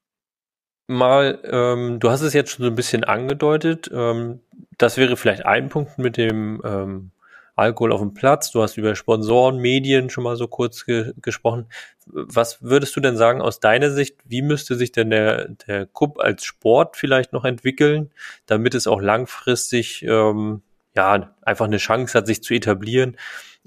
mal, 0.87 1.39
ähm, 1.43 1.99
du 1.99 2.09
hast 2.09 2.21
es 2.21 2.33
jetzt 2.33 2.51
schon 2.51 2.63
so 2.63 2.71
ein 2.71 2.75
bisschen 2.75 3.03
angedeutet, 3.03 3.89
ähm, 3.93 4.39
das 4.77 4.97
wäre 4.97 5.17
vielleicht 5.17 5.45
ein 5.45 5.67
Punkt 5.67 5.97
mit 5.97 6.15
dem 6.15 6.61
ähm, 6.63 7.11
Alkohol 7.61 7.91
auf 7.91 8.01
dem 8.01 8.13
Platz. 8.13 8.51
Du 8.51 8.61
hast 8.61 8.77
über 8.77 8.95
Sponsoren, 8.95 9.57
Medien 9.57 10.09
schon 10.09 10.23
mal 10.23 10.35
so 10.35 10.47
kurz 10.47 10.85
ge 10.85 11.13
gesprochen. 11.21 11.67
Was 12.07 12.61
würdest 12.61 12.95
du 12.95 12.99
denn 12.99 13.15
sagen 13.15 13.41
aus 13.41 13.59
deiner 13.59 13.91
Sicht? 13.91 14.17
Wie 14.25 14.41
müsste 14.41 14.75
sich 14.75 14.91
denn 14.91 15.11
der, 15.11 15.49
der 15.67 15.85
Cup 15.85 16.19
als 16.19 16.43
Sport 16.43 16.97
vielleicht 16.97 17.33
noch 17.33 17.45
entwickeln, 17.45 18.11
damit 18.47 18.75
es 18.75 18.87
auch 18.87 18.99
langfristig 18.99 20.03
ähm, 20.03 20.61
ja 20.95 21.33
einfach 21.43 21.65
eine 21.65 21.77
Chance 21.77 22.17
hat, 22.17 22.27
sich 22.27 22.43
zu 22.43 22.53
etablieren, 22.53 23.17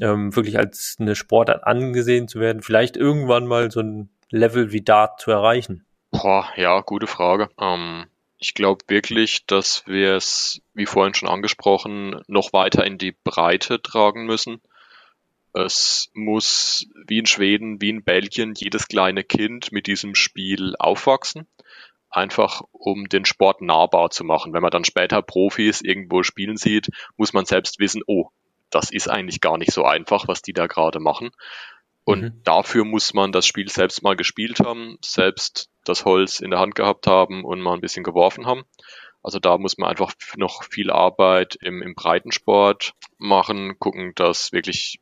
ähm, 0.00 0.34
wirklich 0.34 0.58
als 0.58 0.96
eine 0.98 1.14
Sportart 1.14 1.64
angesehen 1.64 2.28
zu 2.28 2.40
werden, 2.40 2.62
vielleicht 2.62 2.96
irgendwann 2.96 3.46
mal 3.46 3.70
so 3.70 3.80
ein 3.80 4.10
Level 4.30 4.72
wie 4.72 4.82
Dart 4.82 5.20
zu 5.20 5.30
erreichen? 5.30 5.86
Boah, 6.10 6.48
ja, 6.56 6.80
gute 6.80 7.06
Frage. 7.06 7.48
Ähm, 7.60 8.06
ich 8.44 8.52
glaube 8.52 8.84
wirklich, 8.88 9.46
dass 9.46 9.86
wir 9.86 10.16
es, 10.16 10.60
wie 10.74 10.84
vorhin 10.84 11.14
schon 11.14 11.30
angesprochen, 11.30 12.20
noch 12.26 12.52
weiter 12.52 12.84
in 12.84 12.98
die 12.98 13.12
Breite 13.24 13.80
tragen 13.80 14.26
müssen. 14.26 14.60
Es 15.54 16.10
muss 16.12 16.86
wie 17.06 17.20
in 17.20 17.24
Schweden, 17.24 17.80
wie 17.80 17.88
in 17.88 18.04
Belgien 18.04 18.52
jedes 18.54 18.86
kleine 18.86 19.24
Kind 19.24 19.72
mit 19.72 19.86
diesem 19.86 20.14
Spiel 20.14 20.74
aufwachsen. 20.78 21.46
Einfach 22.10 22.60
um 22.70 23.08
den 23.08 23.24
Sport 23.24 23.62
nahbar 23.62 24.10
zu 24.10 24.24
machen. 24.24 24.52
Wenn 24.52 24.62
man 24.62 24.70
dann 24.70 24.84
später 24.84 25.22
Profis 25.22 25.80
irgendwo 25.80 26.22
spielen 26.22 26.58
sieht, 26.58 26.90
muss 27.16 27.32
man 27.32 27.46
selbst 27.46 27.78
wissen, 27.78 28.02
oh, 28.06 28.28
das 28.68 28.90
ist 28.90 29.08
eigentlich 29.08 29.40
gar 29.40 29.56
nicht 29.56 29.72
so 29.72 29.84
einfach, 29.84 30.28
was 30.28 30.42
die 30.42 30.52
da 30.52 30.66
gerade 30.66 31.00
machen. 31.00 31.30
Und 32.04 32.22
mhm. 32.22 32.40
dafür 32.44 32.84
muss 32.84 33.14
man 33.14 33.32
das 33.32 33.46
Spiel 33.46 33.68
selbst 33.68 34.02
mal 34.02 34.16
gespielt 34.16 34.60
haben, 34.60 34.98
selbst 35.02 35.70
das 35.84 36.04
Holz 36.04 36.40
in 36.40 36.50
der 36.50 36.60
Hand 36.60 36.74
gehabt 36.74 37.06
haben 37.06 37.44
und 37.44 37.60
mal 37.60 37.74
ein 37.74 37.80
bisschen 37.80 38.04
geworfen 38.04 38.46
haben. 38.46 38.64
Also 39.22 39.38
da 39.38 39.56
muss 39.56 39.78
man 39.78 39.88
einfach 39.88 40.12
noch 40.36 40.64
viel 40.64 40.90
Arbeit 40.90 41.56
im, 41.62 41.80
im 41.80 41.94
Breitensport 41.94 42.92
machen, 43.16 43.78
gucken, 43.78 44.12
dass 44.14 44.52
wirklich 44.52 45.00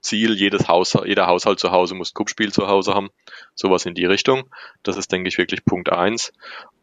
Ziel, 0.00 0.34
jedes 0.34 0.68
Haus, 0.68 0.96
jeder 1.04 1.26
Haushalt 1.26 1.58
zu 1.58 1.70
Hause 1.70 1.94
muss 1.94 2.14
Kuppspiel 2.14 2.52
zu 2.52 2.68
Hause 2.68 2.94
haben. 2.94 3.08
Sowas 3.54 3.86
in 3.86 3.94
die 3.94 4.04
Richtung. 4.04 4.50
Das 4.82 4.96
ist, 4.96 5.12
denke 5.12 5.28
ich, 5.28 5.38
wirklich 5.38 5.64
Punkt 5.64 5.92
eins. 5.92 6.32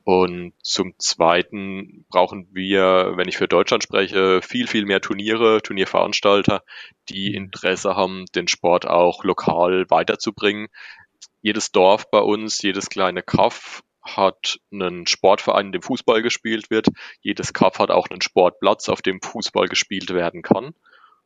Und 0.05 0.53
zum 0.61 0.93
Zweiten 0.99 2.05
brauchen 2.09 2.49
wir, 2.51 3.13
wenn 3.15 3.29
ich 3.29 3.37
für 3.37 3.47
Deutschland 3.47 3.83
spreche, 3.83 4.41
viel, 4.41 4.67
viel 4.67 4.85
mehr 4.85 4.99
Turniere, 4.99 5.61
Turnierveranstalter, 5.61 6.63
die 7.07 7.33
Interesse 7.33 7.95
haben, 7.95 8.25
den 8.35 8.49
Sport 8.49 8.85
auch 8.85 9.23
lokal 9.23 9.85
weiterzubringen. 9.89 10.67
Jedes 11.41 11.71
Dorf 11.71 12.11
bei 12.11 12.19
uns, 12.19 12.61
jedes 12.61 12.89
kleine 12.89 13.23
Kaff 13.23 13.83
hat 14.01 14.59
einen 14.71 15.07
Sportverein, 15.07 15.67
in 15.67 15.71
dem 15.71 15.81
Fußball 15.81 16.21
gespielt 16.21 16.69
wird. 16.69 16.87
Jedes 17.21 17.53
Kaff 17.53 17.79
hat 17.79 17.89
auch 17.89 18.09
einen 18.09 18.21
Sportplatz, 18.21 18.89
auf 18.89 19.01
dem 19.01 19.21
Fußball 19.21 19.67
gespielt 19.67 20.13
werden 20.13 20.41
kann. 20.41 20.73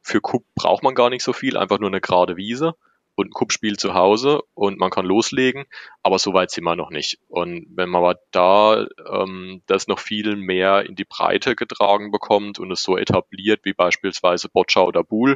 Für 0.02 0.22
Cup 0.22 0.44
braucht 0.56 0.84
man 0.84 0.96
gar 0.96 1.10
nicht 1.10 1.24
so 1.24 1.34
viel, 1.34 1.58
einfach 1.58 1.80
nur 1.80 1.90
eine 1.90 2.02
gerade 2.02 2.38
Wiese 2.38 2.76
und 3.18 3.30
ein 3.30 3.34
Cup-Spiel 3.34 3.78
zu 3.78 3.96
Hause 3.96 4.42
und 4.54 4.78
man 4.78 4.92
kann 4.92 5.06
loslegen, 5.06 5.66
aber 6.04 6.20
so 6.20 6.34
weit 6.34 6.52
sind 6.52 6.64
wir 6.66 6.76
noch 6.76 6.92
nicht. 6.92 7.20
Und 7.28 7.66
wenn 7.76 7.90
man 7.90 8.04
aber 8.04 8.20
da 8.32 8.86
ähm, 9.12 9.64
das 9.66 9.88
noch 9.88 10.00
viel 10.00 10.36
mehr 10.36 10.86
in 10.86 10.96
die 10.96 11.04
Breite 11.04 11.56
getragen 11.56 12.12
bekommt 12.12 12.60
und 12.60 12.72
es 12.72 12.84
so 12.84 12.96
etabliert 12.96 13.62
wie 13.64 13.74
beispielsweise 13.74 14.50
Boccia 14.50 14.84
oder 14.84 15.04
Buhl, 15.04 15.36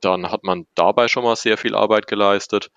dann 0.00 0.30
hat 0.30 0.44
man 0.44 0.66
dabei 0.76 1.08
schon 1.08 1.24
mal 1.24 1.36
sehr 1.36 1.58
viel 1.58 1.74
Arbeit 1.74 2.06
geleistet. 2.06 2.70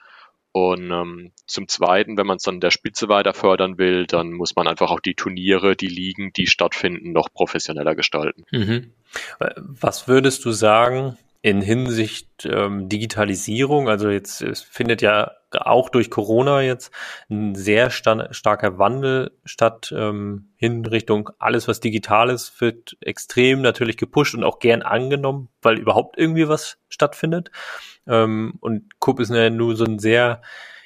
Und 0.52 0.90
ähm, 0.90 1.32
zum 1.46 1.68
Zweiten, 1.68 2.18
wenn 2.18 2.26
man 2.26 2.38
es 2.38 2.44
dann 2.44 2.60
der 2.60 2.72
Spitze 2.72 3.10
weiter 3.10 3.36
fördern 3.36 3.78
will, 3.78 4.08
dann 4.08 4.32
muss 4.32 4.56
man 4.56 4.68
einfach 4.68 4.90
auch 4.90 5.00
die 5.00 5.14
Turniere, 5.14 5.76
die 5.76 5.88
Ligen, 5.88 6.34
die 6.34 6.48
stattfinden, 6.48 7.12
noch 7.12 7.32
professioneller 7.32 7.94
gestalten. 7.94 8.46
Mhm. 8.52 8.94
Was 9.58 10.08
würdest 10.08 10.46
du 10.46 10.52
sagen 10.52 11.18
in 11.42 11.62
Hinsicht 11.62 12.46
ähm, 12.46 12.90
Digitalisierung? 12.90 13.90
Also 13.90 14.10
jetzt 14.10 14.42
es 14.42 14.62
findet 14.62 15.02
ja 15.02 15.32
auch 15.52 15.90
durch 15.90 16.10
Corona 16.10 16.62
jetzt 16.62 16.92
ein 17.30 17.56
sehr 17.56 17.90
starker 17.90 18.78
Wandel 18.78 19.32
statt 19.46 19.94
ähm, 19.96 20.50
hin 20.56 20.86
Richtung 20.86 21.30
alles, 21.40 21.68
was 21.68 21.80
digital 21.80 22.30
ist, 22.30 22.60
wird 22.60 22.98
extrem 23.02 23.62
natürlich 23.62 23.98
gepusht 23.98 24.36
und 24.36 24.44
auch 24.44 24.60
gern 24.60 24.82
angenommen, 24.82 25.50
weil 25.62 25.78
überhaupt 25.78 26.18
irgendwie 26.18 26.48
was 26.48 26.78
stattfindet. 26.90 27.52
Ähm, 28.08 28.56
und 28.60 29.00
Coop 29.00 29.20
ist 29.20 29.32
ja 29.32 29.50
nur 29.50 29.76
so 29.76 29.86
ein 29.86 30.00
sehr, 30.00 30.42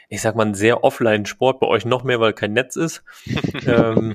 ich 0.10 0.22
sag 0.22 0.36
mal, 0.36 0.46
ein 0.46 0.54
sehr 0.56 0.84
Offline-Sport, 0.84 1.60
bei 1.60 1.68
euch 1.68 1.86
noch 1.86 2.04
mehr, 2.04 2.20
weil 2.20 2.34
kein 2.34 2.54
Netz 2.54 2.76
ist. 2.76 3.04
ähm, 3.66 4.14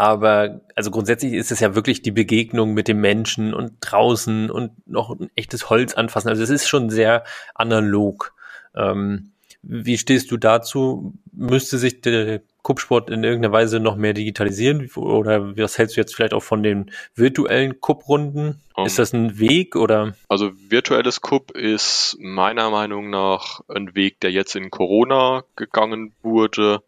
aber 0.00 0.62
also 0.76 0.90
grundsätzlich 0.90 1.34
ist 1.34 1.52
es 1.52 1.60
ja 1.60 1.74
wirklich 1.74 2.00
die 2.00 2.10
Begegnung 2.10 2.72
mit 2.72 2.88
dem 2.88 3.02
Menschen 3.02 3.52
und 3.52 3.74
draußen 3.82 4.50
und 4.50 4.72
noch 4.88 5.10
ein 5.10 5.28
echtes 5.36 5.68
Holz 5.68 5.92
anfassen. 5.92 6.30
Also 6.30 6.42
es 6.42 6.48
ist 6.48 6.68
schon 6.68 6.88
sehr 6.88 7.22
analog. 7.54 8.32
Ähm, 8.74 9.32
wie 9.62 9.98
stehst 9.98 10.30
du 10.30 10.38
dazu? 10.38 11.12
Müsste 11.32 11.76
sich 11.76 12.00
der 12.00 12.40
Kuppsport 12.62 13.10
in 13.10 13.24
irgendeiner 13.24 13.52
Weise 13.52 13.78
noch 13.78 13.96
mehr 13.96 14.14
digitalisieren? 14.14 14.90
Oder 14.96 15.54
was 15.58 15.76
hältst 15.76 15.98
du 15.98 16.00
jetzt 16.00 16.16
vielleicht 16.16 16.32
auch 16.32 16.42
von 16.42 16.62
den 16.62 16.90
virtuellen 17.14 17.82
Kupprunden? 17.82 18.58
Um, 18.74 18.86
ist 18.86 18.98
das 18.98 19.12
ein 19.12 19.38
Weg 19.38 19.76
oder? 19.76 20.14
Also 20.30 20.50
virtuelles 20.70 21.20
Kupp 21.20 21.50
ist 21.50 22.16
meiner 22.18 22.70
Meinung 22.70 23.10
nach 23.10 23.60
ein 23.68 23.94
Weg, 23.94 24.18
der 24.20 24.32
jetzt 24.32 24.56
in 24.56 24.70
Corona 24.70 25.44
gegangen 25.56 26.14
wurde 26.22 26.82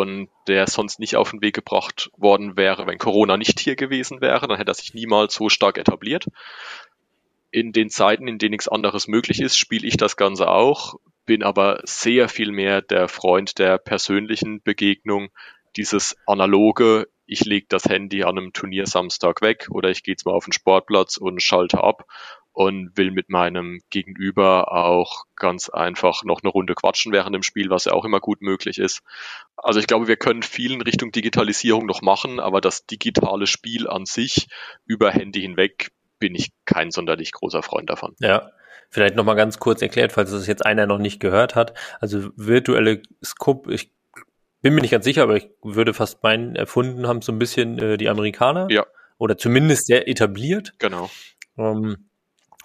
und 0.00 0.28
der 0.46 0.66
sonst 0.66 1.00
nicht 1.00 1.16
auf 1.16 1.30
den 1.30 1.42
Weg 1.42 1.54
gebracht 1.54 2.10
worden 2.16 2.56
wäre, 2.56 2.86
wenn 2.86 2.98
Corona 2.98 3.36
nicht 3.36 3.60
hier 3.60 3.76
gewesen 3.76 4.20
wäre. 4.20 4.48
Dann 4.48 4.56
hätte 4.56 4.70
er 4.70 4.74
sich 4.74 4.94
niemals 4.94 5.34
so 5.34 5.48
stark 5.48 5.76
etabliert 5.76 6.26
in 7.52 7.72
den 7.72 7.90
Zeiten, 7.90 8.26
in 8.26 8.38
denen 8.38 8.52
nichts 8.52 8.66
anderes 8.66 9.06
möglich 9.06 9.40
ist, 9.40 9.58
spiele 9.58 9.86
ich 9.86 9.98
das 9.98 10.16
Ganze 10.16 10.48
auch, 10.48 10.94
bin 11.26 11.42
aber 11.42 11.80
sehr 11.84 12.28
viel 12.28 12.50
mehr 12.50 12.80
der 12.80 13.08
Freund 13.08 13.58
der 13.58 13.76
persönlichen 13.78 14.62
Begegnung, 14.62 15.28
dieses 15.76 16.16
analoge, 16.26 17.08
ich 17.26 17.44
lege 17.44 17.66
das 17.68 17.84
Handy 17.84 18.24
an 18.24 18.38
einem 18.38 18.52
Turnier 18.52 18.86
Samstag 18.86 19.42
weg 19.42 19.68
oder 19.70 19.90
ich 19.90 20.02
gehe 20.02 20.14
jetzt 20.14 20.26
mal 20.26 20.32
auf 20.32 20.44
den 20.44 20.52
Sportplatz 20.52 21.18
und 21.18 21.42
schalte 21.42 21.84
ab 21.84 22.06
und 22.52 22.96
will 22.96 23.10
mit 23.10 23.30
meinem 23.30 23.80
Gegenüber 23.90 24.72
auch 24.72 25.24
ganz 25.36 25.70
einfach 25.70 26.22
noch 26.24 26.42
eine 26.42 26.50
Runde 26.50 26.74
quatschen 26.74 27.12
während 27.12 27.34
dem 27.34 27.42
Spiel, 27.42 27.70
was 27.70 27.86
ja 27.86 27.92
auch 27.92 28.04
immer 28.04 28.20
gut 28.20 28.42
möglich 28.42 28.78
ist. 28.78 29.02
Also 29.56 29.80
ich 29.80 29.86
glaube, 29.86 30.06
wir 30.06 30.16
können 30.16 30.42
viel 30.42 30.72
in 30.72 30.82
Richtung 30.82 31.12
Digitalisierung 31.12 31.86
noch 31.86 32.02
machen, 32.02 32.40
aber 32.40 32.60
das 32.60 32.86
digitale 32.86 33.46
Spiel 33.46 33.88
an 33.88 34.04
sich 34.04 34.48
über 34.84 35.10
Handy 35.10 35.40
hinweg 35.40 35.92
bin 36.18 36.34
ich 36.34 36.52
kein 36.66 36.90
sonderlich 36.90 37.32
großer 37.32 37.62
Freund 37.62 37.90
davon. 37.90 38.14
Ja. 38.20 38.50
Vielleicht 38.90 39.16
nochmal 39.16 39.36
ganz 39.36 39.58
kurz 39.58 39.80
erklärt, 39.80 40.12
falls 40.12 40.32
das 40.32 40.46
jetzt 40.46 40.66
einer 40.66 40.86
noch 40.86 40.98
nicht 40.98 41.18
gehört 41.18 41.54
hat. 41.54 41.72
Also 42.00 42.28
virtuelle 42.36 43.00
Scope, 43.24 43.72
ich 43.72 43.90
bin 44.60 44.74
mir 44.74 44.82
nicht 44.82 44.90
ganz 44.90 45.06
sicher, 45.06 45.22
aber 45.22 45.36
ich 45.36 45.48
würde 45.62 45.94
fast 45.94 46.22
meinen, 46.22 46.54
erfunden 46.56 47.08
haben 47.08 47.22
so 47.22 47.32
ein 47.32 47.38
bisschen 47.38 47.78
äh, 47.78 47.96
die 47.96 48.10
Amerikaner. 48.10 48.68
Ja. 48.70 48.86
Oder 49.16 49.38
zumindest 49.38 49.86
sehr 49.86 50.08
etabliert. 50.08 50.74
Genau. 50.78 51.10
Ähm, 51.56 52.10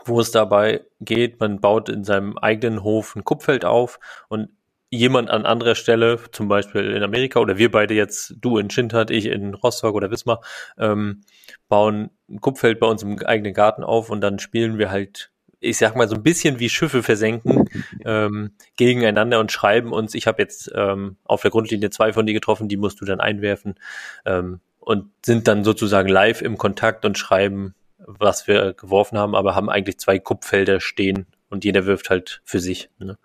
wo 0.07 0.19
es 0.19 0.31
dabei 0.31 0.81
geht, 0.99 1.39
man 1.39 1.59
baut 1.59 1.89
in 1.89 2.03
seinem 2.03 2.37
eigenen 2.37 2.83
Hof 2.83 3.15
ein 3.15 3.23
Kupfeld 3.23 3.65
auf 3.65 3.99
und 4.29 4.49
jemand 4.89 5.29
an 5.29 5.45
anderer 5.45 5.75
Stelle, 5.75 6.19
zum 6.31 6.47
Beispiel 6.47 6.91
in 6.91 7.03
Amerika 7.03 7.39
oder 7.39 7.57
wir 7.57 7.71
beide 7.71 7.93
jetzt, 7.93 8.35
du 8.39 8.57
in 8.57 8.69
Schindert, 8.69 9.11
ich 9.11 9.25
in 9.25 9.53
Rostock 9.53 9.95
oder 9.95 10.11
Wismar, 10.11 10.41
ähm, 10.77 11.21
bauen 11.67 12.09
ein 12.29 12.39
Kupfeld 12.39 12.79
bei 12.79 12.87
uns 12.87 13.03
im 13.03 13.19
eigenen 13.19 13.53
Garten 13.53 13.83
auf 13.83 14.09
und 14.09 14.21
dann 14.21 14.39
spielen 14.39 14.77
wir 14.77 14.89
halt, 14.89 15.31
ich 15.59 15.77
sag 15.77 15.95
mal 15.95 16.07
so 16.07 16.15
ein 16.15 16.23
bisschen 16.23 16.59
wie 16.59 16.69
Schiffe 16.69 17.03
versenken 17.03 17.69
ähm, 18.05 18.51
gegeneinander 18.77 19.39
und 19.39 19.51
schreiben 19.51 19.91
uns, 19.91 20.15
ich 20.15 20.27
habe 20.27 20.41
jetzt 20.41 20.71
ähm, 20.73 21.17
auf 21.25 21.41
der 21.41 21.51
Grundlinie 21.51 21.89
zwei 21.89 22.13
von 22.13 22.25
dir 22.25 22.33
getroffen, 22.33 22.69
die 22.69 22.77
musst 22.77 23.01
du 23.01 23.05
dann 23.05 23.19
einwerfen 23.19 23.75
ähm, 24.25 24.61
und 24.79 25.11
sind 25.25 25.49
dann 25.49 25.65
sozusagen 25.65 26.07
live 26.07 26.41
im 26.41 26.57
Kontakt 26.57 27.03
und 27.03 27.17
schreiben, 27.17 27.75
was 28.05 28.47
wir 28.47 28.73
geworfen 28.73 29.17
haben, 29.17 29.35
aber 29.35 29.55
haben 29.55 29.69
eigentlich 29.69 29.99
zwei 29.99 30.19
Kupfelder 30.19 30.79
stehen 30.79 31.27
und 31.49 31.65
jeder 31.65 31.85
wirft 31.85 32.09
halt 32.09 32.41
für 32.43 32.59
sich. 32.59 32.89
Ne? 32.99 33.17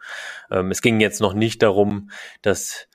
Ähm, 0.51 0.71
es 0.71 0.83
ging 0.83 1.01
jetzt 1.01 1.21
noch 1.21 1.35
nicht 1.35 1.63
darum, 1.63 2.11
dass 2.41 2.89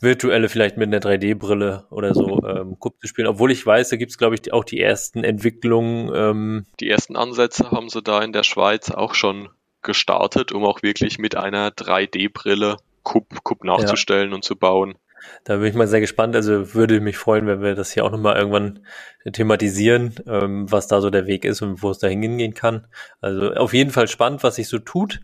virtuelle 0.00 0.48
vielleicht 0.48 0.76
mit 0.76 0.88
einer 0.88 0.98
3D-Brille 0.98 1.86
oder 1.90 2.12
so 2.14 2.42
ähm, 2.44 2.78
Cup 2.80 2.94
zu 3.00 3.06
spielen, 3.06 3.28
obwohl 3.28 3.52
ich 3.52 3.64
weiß, 3.64 3.90
da 3.90 3.96
gibt 3.96 4.10
es, 4.10 4.18
glaube 4.18 4.34
ich, 4.34 4.52
auch 4.52 4.64
die 4.64 4.80
ersten 4.80 5.22
Entwicklungen. 5.22 6.10
Ähm, 6.12 6.66
die 6.80 6.90
ersten 6.90 7.16
Ansätze 7.16 7.70
haben 7.70 7.88
sie 7.88 8.02
da 8.02 8.20
in 8.20 8.32
der 8.32 8.42
Schweiz 8.42 8.90
auch 8.90 9.14
schon 9.14 9.48
gestartet, 9.80 10.52
um 10.52 10.64
auch 10.64 10.82
wirklich 10.82 11.18
mit 11.18 11.36
einer 11.36 11.70
3D-Brille 11.70 12.78
Cup, 13.04 13.44
Cup 13.44 13.64
nachzustellen 13.64 14.30
ja. 14.30 14.34
und 14.34 14.44
zu 14.44 14.56
bauen. 14.56 14.96
Da 15.44 15.56
bin 15.56 15.66
ich 15.66 15.74
mal 15.74 15.88
sehr 15.88 16.00
gespannt. 16.00 16.36
Also 16.36 16.74
würde 16.74 17.00
mich 17.00 17.16
freuen, 17.16 17.46
wenn 17.46 17.62
wir 17.62 17.74
das 17.74 17.92
hier 17.92 18.04
auch 18.04 18.10
nochmal 18.10 18.36
irgendwann 18.36 18.86
thematisieren, 19.32 20.14
ähm, 20.26 20.70
was 20.70 20.86
da 20.86 21.00
so 21.00 21.10
der 21.10 21.26
Weg 21.26 21.44
ist 21.44 21.62
und 21.62 21.82
wo 21.82 21.90
es 21.90 21.98
da 21.98 22.08
hingehen 22.08 22.54
kann. 22.54 22.86
Also 23.20 23.52
auf 23.54 23.72
jeden 23.72 23.90
Fall 23.90 24.08
spannend, 24.08 24.42
was 24.42 24.56
sich 24.56 24.68
so 24.68 24.78
tut. 24.78 25.20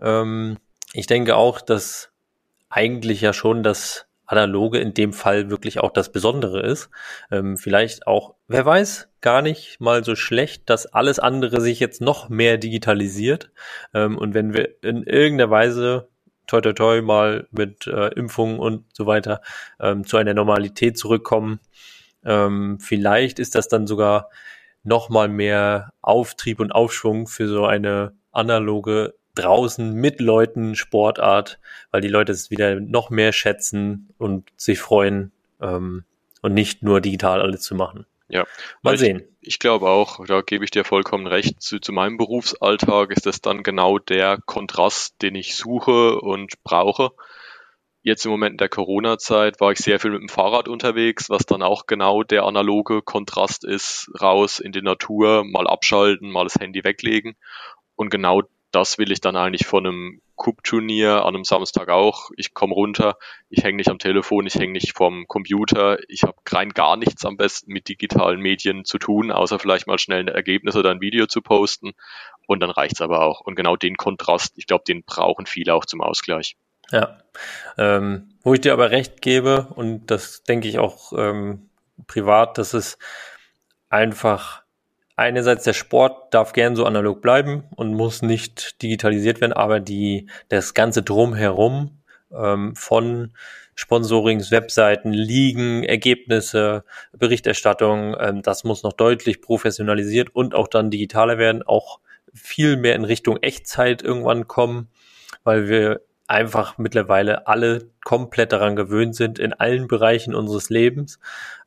Ähm, 0.00 0.58
ich 0.92 1.06
denke 1.06 1.36
auch, 1.36 1.60
dass 1.60 2.10
eigentlich 2.68 3.20
ja 3.20 3.32
schon 3.32 3.62
das 3.62 4.08
analoge 4.28 4.78
in 4.78 4.92
dem 4.92 5.12
Fall 5.12 5.50
wirklich 5.50 5.80
auch 5.80 5.90
das 5.90 6.12
Besondere 6.12 6.60
ist. 6.60 6.90
Ähm, 7.30 7.56
vielleicht 7.56 8.06
auch, 8.06 8.34
wer 8.46 8.64
weiß, 8.64 9.08
gar 9.20 9.42
nicht 9.42 9.80
mal 9.80 10.04
so 10.04 10.14
schlecht, 10.14 10.68
dass 10.68 10.86
alles 10.86 11.18
andere 11.18 11.60
sich 11.60 11.80
jetzt 11.80 12.00
noch 12.00 12.28
mehr 12.28 12.58
digitalisiert. 12.58 13.50
Ähm, 13.94 14.18
und 14.18 14.34
wenn 14.34 14.52
wir 14.52 14.82
in 14.82 15.02
irgendeiner 15.02 15.50
Weise 15.50 16.08
toi 16.48 16.60
toi 16.60 16.72
toi 16.72 17.02
mal 17.02 17.46
mit 17.52 17.86
äh, 17.86 18.08
Impfungen 18.14 18.58
und 18.58 18.84
so 18.92 19.06
weiter 19.06 19.40
ähm, 19.78 20.04
zu 20.04 20.16
einer 20.16 20.34
Normalität 20.34 20.98
zurückkommen, 20.98 21.60
ähm, 22.24 22.78
vielleicht 22.80 23.38
ist 23.38 23.54
das 23.54 23.68
dann 23.68 23.86
sogar 23.86 24.28
noch 24.82 25.08
mal 25.08 25.28
mehr 25.28 25.92
Auftrieb 26.02 26.60
und 26.60 26.72
Aufschwung 26.72 27.26
für 27.26 27.46
so 27.48 27.66
eine 27.66 28.12
analoge 28.32 29.14
draußen 29.34 29.94
mit 29.94 30.20
Leuten 30.20 30.74
Sportart, 30.74 31.60
weil 31.90 32.00
die 32.00 32.08
Leute 32.08 32.32
es 32.32 32.50
wieder 32.50 32.80
noch 32.80 33.10
mehr 33.10 33.32
schätzen 33.32 34.08
und 34.18 34.50
sich 34.56 34.80
freuen 34.80 35.32
ähm, 35.60 36.04
und 36.42 36.54
nicht 36.54 36.82
nur 36.82 37.00
digital 37.00 37.40
alles 37.40 37.62
zu 37.62 37.74
machen. 37.74 38.06
Ja, 38.28 38.46
mal 38.82 38.94
ich, 38.94 39.00
sehen. 39.00 39.36
Ich 39.40 39.58
glaube 39.58 39.88
auch, 39.88 40.24
da 40.26 40.42
gebe 40.42 40.64
ich 40.64 40.70
dir 40.70 40.84
vollkommen 40.84 41.26
recht. 41.26 41.62
Zu, 41.62 41.80
zu 41.80 41.92
meinem 41.92 42.18
Berufsalltag 42.18 43.10
ist 43.10 43.24
das 43.26 43.40
dann 43.40 43.62
genau 43.62 43.98
der 43.98 44.38
Kontrast, 44.44 45.22
den 45.22 45.34
ich 45.34 45.56
suche 45.56 46.20
und 46.20 46.62
brauche. 46.62 47.12
Jetzt 48.02 48.24
im 48.24 48.30
Moment 48.30 48.52
in 48.52 48.58
der 48.58 48.68
Corona-Zeit 48.68 49.60
war 49.60 49.72
ich 49.72 49.78
sehr 49.78 49.98
viel 49.98 50.12
mit 50.12 50.20
dem 50.20 50.28
Fahrrad 50.28 50.68
unterwegs, 50.68 51.30
was 51.30 51.46
dann 51.46 51.62
auch 51.62 51.86
genau 51.86 52.22
der 52.22 52.44
analoge 52.44 53.02
Kontrast 53.02 53.64
ist, 53.64 54.10
raus 54.20 54.60
in 54.60 54.72
die 54.72 54.82
Natur, 54.82 55.44
mal 55.44 55.66
abschalten, 55.66 56.30
mal 56.30 56.44
das 56.44 56.56
Handy 56.56 56.84
weglegen. 56.84 57.36
Und 57.96 58.10
genau 58.10 58.42
das 58.70 58.98
will 58.98 59.10
ich 59.10 59.20
dann 59.20 59.36
eigentlich 59.36 59.66
von 59.66 59.86
einem 59.86 60.20
Cup-Turnier 60.38 61.24
an 61.24 61.34
einem 61.34 61.44
Samstag 61.44 61.88
auch. 61.88 62.30
Ich 62.36 62.54
komme 62.54 62.74
runter, 62.74 63.18
ich 63.50 63.64
hänge 63.64 63.76
nicht 63.76 63.90
am 63.90 63.98
Telefon, 63.98 64.46
ich 64.46 64.54
hänge 64.54 64.72
nicht 64.72 64.96
vom 64.96 65.26
Computer, 65.28 65.98
ich 66.08 66.22
habe 66.22 66.36
rein 66.48 66.70
gar 66.70 66.96
nichts 66.96 67.26
am 67.26 67.36
besten 67.36 67.72
mit 67.72 67.88
digitalen 67.88 68.40
Medien 68.40 68.84
zu 68.84 68.98
tun, 68.98 69.30
außer 69.30 69.58
vielleicht 69.58 69.86
mal 69.86 69.98
schnell 69.98 70.20
ein 70.20 70.28
Ergebnis 70.28 70.76
oder 70.76 70.90
ein 70.90 71.00
Video 71.00 71.26
zu 71.26 71.42
posten. 71.42 71.92
Und 72.46 72.60
dann 72.60 72.70
reicht's 72.70 73.02
aber 73.02 73.22
auch. 73.22 73.40
Und 73.40 73.56
genau 73.56 73.76
den 73.76 73.96
Kontrast, 73.96 74.54
ich 74.56 74.66
glaube, 74.66 74.84
den 74.88 75.02
brauchen 75.04 75.44
viele 75.44 75.74
auch 75.74 75.84
zum 75.84 76.00
Ausgleich. 76.00 76.56
Ja, 76.90 77.18
ähm, 77.76 78.30
wo 78.42 78.54
ich 78.54 78.62
dir 78.62 78.72
aber 78.72 78.90
recht 78.90 79.20
gebe, 79.20 79.68
und 79.74 80.06
das 80.06 80.44
denke 80.44 80.68
ich 80.68 80.78
auch 80.78 81.12
ähm, 81.12 81.68
privat, 82.06 82.56
dass 82.56 82.72
es 82.72 82.96
einfach 83.90 84.62
einerseits 85.18 85.64
der 85.64 85.72
Sport 85.72 86.32
darf 86.32 86.52
gern 86.52 86.76
so 86.76 86.84
analog 86.84 87.20
bleiben 87.20 87.64
und 87.74 87.92
muss 87.92 88.22
nicht 88.22 88.80
digitalisiert 88.82 89.40
werden, 89.40 89.52
aber 89.52 89.80
die, 89.80 90.28
das 90.48 90.74
ganze 90.74 91.02
Drumherum 91.02 91.98
ähm, 92.32 92.76
von 92.76 93.32
Sponsorings, 93.74 94.50
Webseiten, 94.50 95.12
Ligen, 95.12 95.82
Ergebnisse, 95.82 96.84
Berichterstattung, 97.12 98.16
ähm, 98.18 98.42
das 98.42 98.62
muss 98.62 98.84
noch 98.84 98.92
deutlich 98.92 99.40
professionalisiert 99.42 100.34
und 100.34 100.54
auch 100.54 100.68
dann 100.68 100.90
digitaler 100.90 101.36
werden, 101.36 101.64
auch 101.64 101.98
viel 102.32 102.76
mehr 102.76 102.94
in 102.94 103.04
Richtung 103.04 103.38
Echtzeit 103.38 104.02
irgendwann 104.02 104.46
kommen, 104.46 104.88
weil 105.42 105.68
wir 105.68 106.00
einfach 106.28 106.76
mittlerweile 106.76 107.46
alle 107.46 107.88
komplett 108.04 108.52
daran 108.52 108.76
gewöhnt 108.76 109.16
sind 109.16 109.38
in 109.38 109.54
allen 109.54 109.88
Bereichen 109.88 110.34
unseres 110.34 110.68
Lebens. 110.68 111.18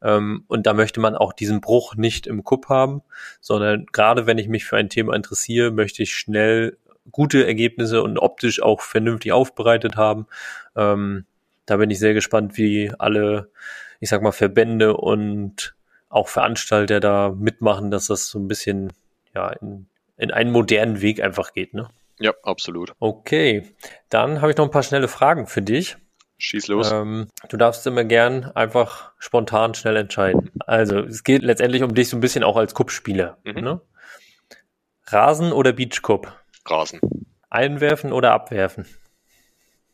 Ähm, 0.01 0.45
und 0.47 0.67
da 0.67 0.73
möchte 0.73 0.99
man 0.99 1.15
auch 1.15 1.33
diesen 1.33 1.61
Bruch 1.61 1.95
nicht 1.95 2.27
im 2.27 2.43
Kupp 2.43 2.69
haben, 2.69 3.01
sondern 3.41 3.87
gerade 3.91 4.27
wenn 4.27 4.37
ich 4.37 4.47
mich 4.47 4.65
für 4.65 4.77
ein 4.77 4.89
Thema 4.89 5.15
interessiere, 5.15 5.71
möchte 5.71 6.03
ich 6.03 6.15
schnell 6.15 6.77
gute 7.11 7.45
Ergebnisse 7.45 8.03
und 8.03 8.19
optisch 8.19 8.61
auch 8.61 8.81
vernünftig 8.81 9.31
aufbereitet 9.31 9.95
haben. 9.97 10.27
Ähm, 10.75 11.25
da 11.65 11.77
bin 11.77 11.89
ich 11.89 11.99
sehr 11.99 12.13
gespannt, 12.13 12.55
wie 12.57 12.91
alle, 12.99 13.49
ich 13.99 14.09
sag 14.09 14.21
mal, 14.21 14.31
Verbände 14.31 14.95
und 14.95 15.75
auch 16.09 16.27
Veranstalter 16.27 16.99
da 16.99 17.29
mitmachen, 17.35 17.89
dass 17.89 18.07
das 18.07 18.27
so 18.27 18.37
ein 18.37 18.47
bisschen 18.47 18.93
ja 19.33 19.49
in, 19.49 19.87
in 20.17 20.29
einen 20.29 20.51
modernen 20.51 21.01
Weg 21.01 21.21
einfach 21.21 21.53
geht, 21.53 21.73
ne? 21.73 21.87
Ja, 22.21 22.33
absolut. 22.43 22.93
Okay, 22.99 23.73
dann 24.09 24.41
habe 24.41 24.51
ich 24.51 24.57
noch 24.57 24.65
ein 24.65 24.71
paar 24.71 24.83
schnelle 24.83 25.07
Fragen 25.07 25.47
für 25.47 25.61
dich. 25.61 25.97
Schieß 26.37 26.67
los. 26.69 26.91
Ähm, 26.91 27.27
du 27.49 27.57
darfst 27.57 27.85
immer 27.85 28.03
gern 28.03 28.45
einfach 28.55 29.11
spontan 29.19 29.73
schnell 29.73 29.95
entscheiden. 29.95 30.51
Also 30.65 30.99
es 30.99 31.23
geht 31.23 31.43
letztendlich 31.43 31.83
um 31.83 31.93
dich 31.93 32.09
so 32.09 32.17
ein 32.17 32.19
bisschen 32.19 32.43
auch 32.43 32.57
als 32.57 32.73
Cup-Spieler. 32.73 33.37
Mhm. 33.43 33.61
Ne? 33.61 33.81
Rasen 35.05 35.51
oder 35.51 35.73
Beachcup? 35.73 36.35
Rasen. 36.65 36.99
Einwerfen 37.49 38.13
oder 38.13 38.31
abwerfen? 38.31 38.85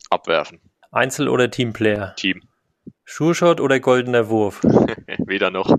Abwerfen. 0.10 0.62
Einzel- 0.92 1.28
oder 1.28 1.50
Teamplayer? 1.50 2.16
Team. 2.16 2.42
Schuhshot 3.04 3.60
oder 3.60 3.80
goldener 3.80 4.30
Wurf? 4.30 4.62
Weder 5.26 5.50
noch. 5.50 5.78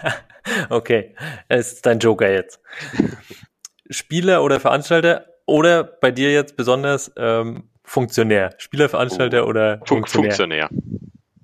okay, 0.70 1.14
es 1.48 1.72
ist 1.72 1.86
dein 1.86 1.98
Joker 1.98 2.30
jetzt. 2.30 2.60
Spieler 3.90 4.42
oder 4.42 4.60
Veranstalter 4.60 5.26
oder 5.48 5.82
bei 5.82 6.10
dir 6.10 6.30
jetzt 6.30 6.56
besonders 6.56 7.10
ähm, 7.16 7.64
Funktionär? 7.82 8.54
Spielerveranstalter 8.58 9.46
oh. 9.46 9.48
oder 9.48 9.80
Funktionär? 9.84 10.30
Funktionär. 10.30 10.70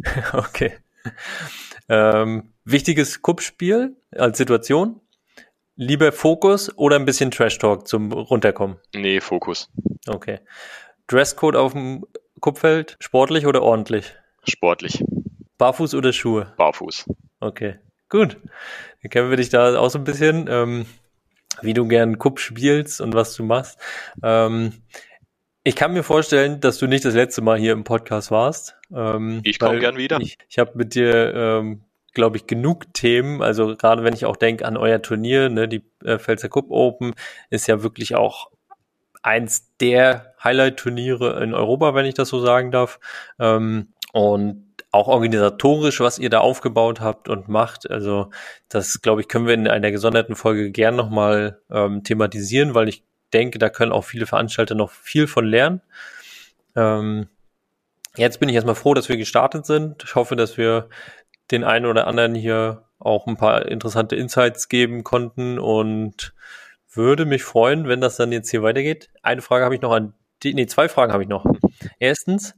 okay. 0.34 0.72
Ähm, 1.88 2.52
wichtiges 2.64 3.22
Kuppspiel 3.22 3.96
als 4.12 4.38
Situation? 4.38 5.00
Lieber 5.76 6.12
Fokus 6.12 6.76
oder 6.78 6.96
ein 6.96 7.04
bisschen 7.04 7.30
Trash 7.30 7.58
Talk 7.58 7.88
zum 7.88 8.12
Runterkommen? 8.12 8.76
Nee, 8.94 9.20
Fokus. 9.20 9.70
Okay. 10.06 10.38
Dresscode 11.06 11.56
auf 11.56 11.72
dem 11.72 12.06
Kuppfeld, 12.40 12.96
sportlich 13.00 13.46
oder 13.46 13.62
ordentlich? 13.62 14.14
Sportlich. 14.46 15.02
Barfuß 15.56 15.94
oder 15.94 16.12
Schuhe? 16.12 16.52
Barfuß. 16.56 17.06
Okay, 17.40 17.76
gut. 18.08 18.36
Dann 19.02 19.10
kennen 19.10 19.30
wir 19.30 19.36
dich 19.36 19.48
da 19.48 19.78
auch 19.78 19.88
so 19.88 19.98
ein 19.98 20.04
bisschen. 20.04 20.46
Ähm, 20.48 20.86
wie 21.62 21.74
du 21.74 21.86
gern 21.86 22.18
Kupp 22.18 22.40
spielst 22.40 23.00
und 23.00 23.14
was 23.14 23.34
du 23.34 23.44
machst. 23.44 23.78
Ähm, 24.22 24.72
ich 25.62 25.76
kann 25.76 25.94
mir 25.94 26.02
vorstellen, 26.02 26.60
dass 26.60 26.78
du 26.78 26.86
nicht 26.86 27.04
das 27.04 27.14
letzte 27.14 27.40
Mal 27.40 27.58
hier 27.58 27.72
im 27.72 27.84
Podcast 27.84 28.30
warst. 28.30 28.76
Ähm, 28.94 29.40
ich 29.44 29.58
komme 29.58 29.78
gern 29.78 29.96
wieder. 29.96 30.20
Ich, 30.20 30.36
ich 30.48 30.58
habe 30.58 30.72
mit 30.74 30.94
dir, 30.94 31.34
ähm, 31.34 31.80
glaube 32.12 32.36
ich, 32.36 32.46
genug 32.46 32.92
Themen. 32.92 33.42
Also 33.42 33.74
gerade 33.74 34.04
wenn 34.04 34.12
ich 34.12 34.26
auch 34.26 34.36
denke 34.36 34.66
an 34.66 34.76
euer 34.76 35.00
Turnier, 35.00 35.48
ne, 35.48 35.66
die 35.66 35.82
äh, 36.04 36.18
Pfälzer 36.18 36.50
Cup 36.50 36.66
Open 36.68 37.14
ist 37.48 37.66
ja 37.66 37.82
wirklich 37.82 38.14
auch 38.14 38.50
eins 39.22 39.70
der 39.80 40.34
Highlight-Turniere 40.44 41.42
in 41.42 41.54
Europa, 41.54 41.94
wenn 41.94 42.04
ich 42.04 42.14
das 42.14 42.28
so 42.28 42.40
sagen 42.40 42.70
darf. 42.70 43.00
Ähm, 43.38 43.88
und 44.12 44.73
auch 44.94 45.08
organisatorisch, 45.08 46.00
was 46.00 46.18
ihr 46.18 46.30
da 46.30 46.38
aufgebaut 46.38 47.00
habt 47.00 47.28
und 47.28 47.48
macht. 47.48 47.90
Also 47.90 48.30
das, 48.68 49.02
glaube 49.02 49.20
ich, 49.20 49.28
können 49.28 49.46
wir 49.46 49.54
in 49.54 49.68
einer 49.68 49.90
gesonderten 49.90 50.36
Folge 50.36 50.70
gern 50.70 50.96
nochmal 50.96 51.60
ähm, 51.70 52.04
thematisieren, 52.04 52.74
weil 52.74 52.88
ich 52.88 53.04
denke, 53.32 53.58
da 53.58 53.68
können 53.68 53.92
auch 53.92 54.04
viele 54.04 54.26
Veranstalter 54.26 54.74
noch 54.74 54.90
viel 54.90 55.26
von 55.26 55.44
lernen. 55.44 55.82
Ähm, 56.76 57.28
jetzt 58.16 58.40
bin 58.40 58.48
ich 58.48 58.54
erstmal 58.54 58.74
froh, 58.76 58.94
dass 58.94 59.08
wir 59.08 59.16
gestartet 59.16 59.66
sind. 59.66 60.02
Ich 60.04 60.14
hoffe, 60.14 60.36
dass 60.36 60.56
wir 60.56 60.88
den 61.50 61.64
einen 61.64 61.86
oder 61.86 62.06
anderen 62.06 62.34
hier 62.34 62.84
auch 62.98 63.26
ein 63.26 63.36
paar 63.36 63.66
interessante 63.66 64.16
Insights 64.16 64.68
geben 64.68 65.04
konnten 65.04 65.58
und 65.58 66.32
würde 66.90 67.26
mich 67.26 67.42
freuen, 67.42 67.88
wenn 67.88 68.00
das 68.00 68.16
dann 68.16 68.32
jetzt 68.32 68.50
hier 68.50 68.62
weitergeht. 68.62 69.10
Eine 69.22 69.42
Frage 69.42 69.64
habe 69.64 69.74
ich 69.74 69.82
noch 69.82 69.92
an 69.92 70.14
nee, 70.52 70.66
zwei 70.66 70.88
Fragen 70.88 71.12
habe 71.12 71.22
ich 71.22 71.28
noch. 71.28 71.46
Erstens, 71.98 72.54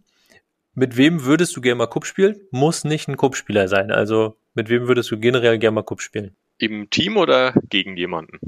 mit 0.77 0.97
wem 0.97 1.25
würdest 1.25 1.57
du 1.57 1.61
gerne 1.63 1.77
mal 1.77 1.87
Cup 1.87 2.07
spielen? 2.07 2.39
Muss 2.51 2.85
nicht 2.85 3.09
ein 3.09 3.17
Cup-Spieler 3.17 3.67
sein. 3.67 3.91
Also 3.91 4.37
mit 4.55 4.69
wem 4.69 4.87
würdest 4.87 5.11
du 5.11 5.19
generell 5.19 5.59
gerne 5.59 5.75
mal 5.75 5.83
Cup 5.83 6.03
spielen? 6.03 6.37
Im 6.59 6.91
Team 6.91 7.17
oder 7.17 7.55
gegen 7.69 7.97
jemanden? 7.97 8.39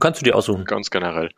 Kannst 0.00 0.20
du 0.20 0.24
dir 0.24 0.34
aussuchen. 0.34 0.64
Ganz 0.64 0.90
generell. 0.90 1.30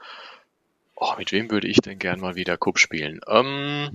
Oh, 0.96 1.12
mit 1.18 1.32
wem 1.32 1.50
würde 1.50 1.68
ich 1.68 1.76
denn 1.82 1.98
gern 1.98 2.18
mal 2.18 2.34
wieder 2.34 2.56
Cup 2.56 2.78
spielen? 2.78 3.20
Ähm, 3.28 3.90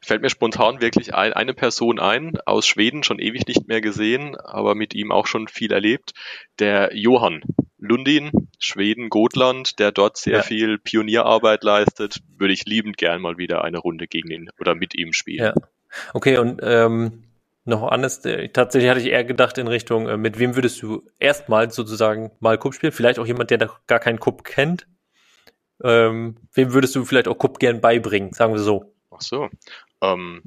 fällt 0.00 0.22
mir 0.22 0.30
spontan 0.30 0.80
wirklich 0.80 1.14
ein, 1.14 1.32
eine 1.32 1.54
Person 1.54 1.98
ein, 1.98 2.38
aus 2.46 2.64
Schweden, 2.66 3.02
schon 3.02 3.18
ewig 3.18 3.46
nicht 3.48 3.66
mehr 3.66 3.80
gesehen, 3.80 4.36
aber 4.36 4.76
mit 4.76 4.94
ihm 4.94 5.10
auch 5.10 5.26
schon 5.26 5.48
viel 5.48 5.72
erlebt. 5.72 6.14
Der 6.60 6.96
Johann 6.96 7.42
Lundin, 7.78 8.48
Schweden, 8.58 9.08
Gotland, 9.08 9.78
der 9.78 9.92
dort 9.92 10.16
sehr 10.16 10.38
ja. 10.38 10.42
viel 10.42 10.78
Pionierarbeit 10.78 11.62
leistet, 11.62 12.18
würde 12.36 12.52
ich 12.52 12.66
liebend 12.66 12.98
gern 12.98 13.20
mal 13.20 13.38
wieder 13.38 13.64
eine 13.64 13.78
Runde 13.78 14.06
gegen 14.06 14.30
ihn 14.30 14.50
oder 14.58 14.74
mit 14.74 14.94
ihm 14.94 15.12
spielen. 15.12 15.44
Ja. 15.44 15.54
Okay, 16.12 16.38
und 16.38 16.60
ähm, 16.62 17.24
noch 17.64 17.82
anders, 17.84 18.24
äh, 18.24 18.48
tatsächlich 18.48 18.90
hatte 18.90 19.00
ich 19.00 19.08
eher 19.08 19.24
gedacht 19.24 19.58
in 19.58 19.68
Richtung, 19.68 20.08
äh, 20.08 20.16
mit 20.16 20.38
wem 20.38 20.56
würdest 20.56 20.82
du 20.82 21.02
erstmal 21.18 21.70
sozusagen 21.70 22.32
mal 22.40 22.58
Cup 22.58 22.74
spielen? 22.74 22.92
Vielleicht 22.92 23.18
auch 23.18 23.26
jemand, 23.26 23.50
der 23.50 23.58
da 23.58 23.70
gar 23.86 24.00
keinen 24.00 24.20
Cup 24.20 24.44
kennt. 24.44 24.86
Ähm, 25.84 26.36
wem 26.54 26.72
würdest 26.72 26.96
du 26.96 27.04
vielleicht 27.04 27.28
auch 27.28 27.38
Cup 27.38 27.58
gern 27.58 27.80
beibringen, 27.80 28.32
sagen 28.32 28.52
wir 28.52 28.60
so? 28.60 28.94
Ach 29.10 29.20
so. 29.20 29.48
Ähm, 30.02 30.42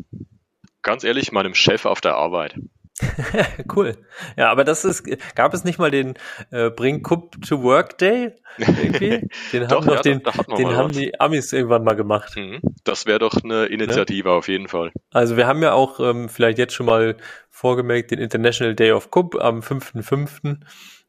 ganz 0.82 1.04
ehrlich, 1.04 1.32
meinem 1.32 1.54
Chef 1.54 1.86
auf 1.86 2.02
der 2.02 2.16
Arbeit. 2.16 2.56
cool. 3.76 3.98
Ja, 4.38 4.52
aber 4.52 4.64
das 4.64 4.86
ist, 4.86 5.06
gab 5.36 5.54
es 5.54 5.64
nicht 5.64 5.80
mal 5.80 5.92
den 5.92 6.16
äh, 6.52 6.70
Bring 6.70 7.04
Cup 7.04 7.36
to 7.48 7.64
Work 7.64 7.98
Day? 7.98 8.34
Irgendwie? 8.58 9.28
Den 9.54 9.68
Doch, 9.68 9.86
haben, 9.86 9.94
ja, 9.94 10.02
den, 10.02 10.22
den 10.58 10.76
haben 10.76 10.92
die 10.92 11.20
Amis 11.20 11.54
irgendwann 11.54 11.84
mal 11.84 11.96
gemacht. 11.96 12.36
Mhm. 12.36 12.60
Das 12.84 13.06
wäre 13.06 13.20
doch 13.20 13.44
eine 13.44 13.66
Initiative 13.66 14.32
auf 14.32 14.48
jeden 14.48 14.68
Fall. 14.68 14.92
Also 15.12 15.38
wir 15.38 15.48
haben 15.48 15.64
ja 15.64 15.74
auch 15.74 16.00
ähm, 16.00 16.28
vielleicht 16.30 16.58
jetzt 16.58 16.74
schon 16.74 16.86
mal 16.86 17.16
vorgemerkt 17.50 18.12
den 18.12 18.20
International 18.20 18.76
Day 18.76 18.92
of 18.92 19.10
Cup 19.10 19.36
am 19.42 19.62
5.5. 19.62 20.58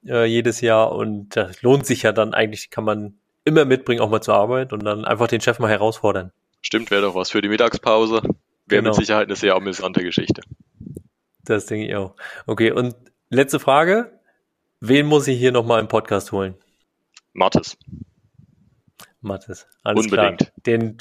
Äh, 0.06 0.24
jedes 0.26 0.60
Jahr 0.60 0.92
und 0.92 1.36
das 1.36 1.62
lohnt 1.62 1.86
sich 1.86 2.02
ja 2.02 2.12
dann 2.12 2.34
eigentlich, 2.34 2.70
kann 2.70 2.84
man 2.84 3.14
immer 3.44 3.64
mitbringen, 3.64 4.00
auch 4.00 4.10
mal 4.10 4.20
zur 4.20 4.34
Arbeit 4.34 4.72
und 4.72 4.84
dann 4.84 5.04
einfach 5.04 5.26
den 5.26 5.40
Chef 5.40 5.58
mal 5.58 5.70
herausfordern. 5.70 6.32
Stimmt, 6.60 6.90
wäre 6.90 7.02
doch 7.02 7.14
was 7.14 7.30
für 7.30 7.42
die 7.42 7.48
Mittagspause. 7.48 8.22
Wäre 8.22 8.82
Genau. 8.82 8.90
mit 8.90 8.94
Sicherheit 8.94 9.26
eine 9.26 9.36
sehr 9.36 9.54
amüsante 9.56 10.02
Geschichte. 10.02 10.42
Das 11.44 11.66
denke 11.66 11.86
ich 11.86 11.94
auch. 11.94 12.14
Okay, 12.46 12.70
und 12.70 12.94
letzte 13.30 13.60
Frage. 13.60 14.18
Wen 14.80 15.06
muss 15.06 15.28
ich 15.28 15.38
hier 15.38 15.52
nochmal 15.52 15.80
im 15.80 15.86
Podcast 15.86 16.32
holen? 16.32 16.56
Mathis. 17.32 17.78
Mathis. 19.20 19.68
Alles 19.84 20.06
Unbedingt. 20.06 20.38
klar. 20.38 20.50
Den, 20.66 20.98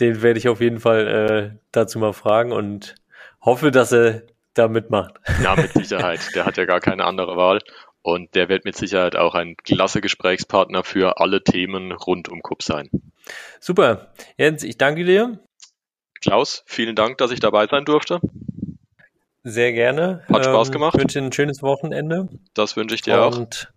den 0.00 0.22
werde 0.22 0.38
ich 0.38 0.48
auf 0.48 0.60
jeden 0.60 0.80
Fall 0.80 1.06
äh, 1.06 1.58
dazu 1.70 2.00
mal 2.00 2.12
fragen 2.12 2.50
und 2.50 2.96
hoffe, 3.40 3.70
dass 3.70 3.92
er 3.92 4.24
da 4.54 4.68
mitmacht. 4.68 5.14
Ja, 5.42 5.54
mit 5.54 5.72
Sicherheit. 5.72 6.20
Der 6.34 6.44
hat 6.44 6.56
ja 6.56 6.64
gar 6.64 6.80
keine 6.80 7.04
andere 7.04 7.36
Wahl. 7.36 7.60
Und 8.02 8.34
der 8.34 8.48
wird 8.48 8.64
mit 8.64 8.76
Sicherheit 8.76 9.14
auch 9.14 9.34
ein 9.34 9.56
klasse 9.56 10.00
Gesprächspartner 10.00 10.82
für 10.82 11.20
alle 11.20 11.44
Themen 11.44 11.92
rund 11.92 12.28
um 12.28 12.42
Cup 12.42 12.62
sein. 12.62 12.90
Super. 13.60 14.12
Jens, 14.38 14.64
ich 14.64 14.78
danke 14.78 15.04
dir. 15.04 15.38
Klaus, 16.20 16.64
vielen 16.66 16.96
Dank, 16.96 17.18
dass 17.18 17.30
ich 17.30 17.40
dabei 17.40 17.66
sein 17.66 17.84
durfte. 17.84 18.20
Sehr 19.42 19.72
gerne. 19.72 20.22
Hat 20.28 20.44
Spaß 20.44 20.70
gemacht. 20.70 20.94
Ich 20.94 21.00
wünsche 21.00 21.18
dir 21.18 21.26
ein 21.26 21.32
schönes 21.32 21.62
Wochenende. 21.62 22.28
Das 22.54 22.76
wünsche 22.76 22.94
ich 22.94 23.02
dir 23.02 23.22
auch. 23.22 23.36
Und 23.36 23.72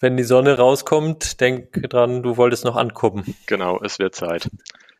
wenn 0.00 0.16
die 0.16 0.24
Sonne 0.24 0.58
rauskommt, 0.58 1.40
denk 1.40 1.72
dran, 1.90 2.22
du 2.22 2.36
wolltest 2.36 2.64
noch 2.64 2.76
angucken. 2.76 3.34
Genau, 3.46 3.80
es 3.82 3.98
wird 3.98 4.14
Zeit. 4.14 4.48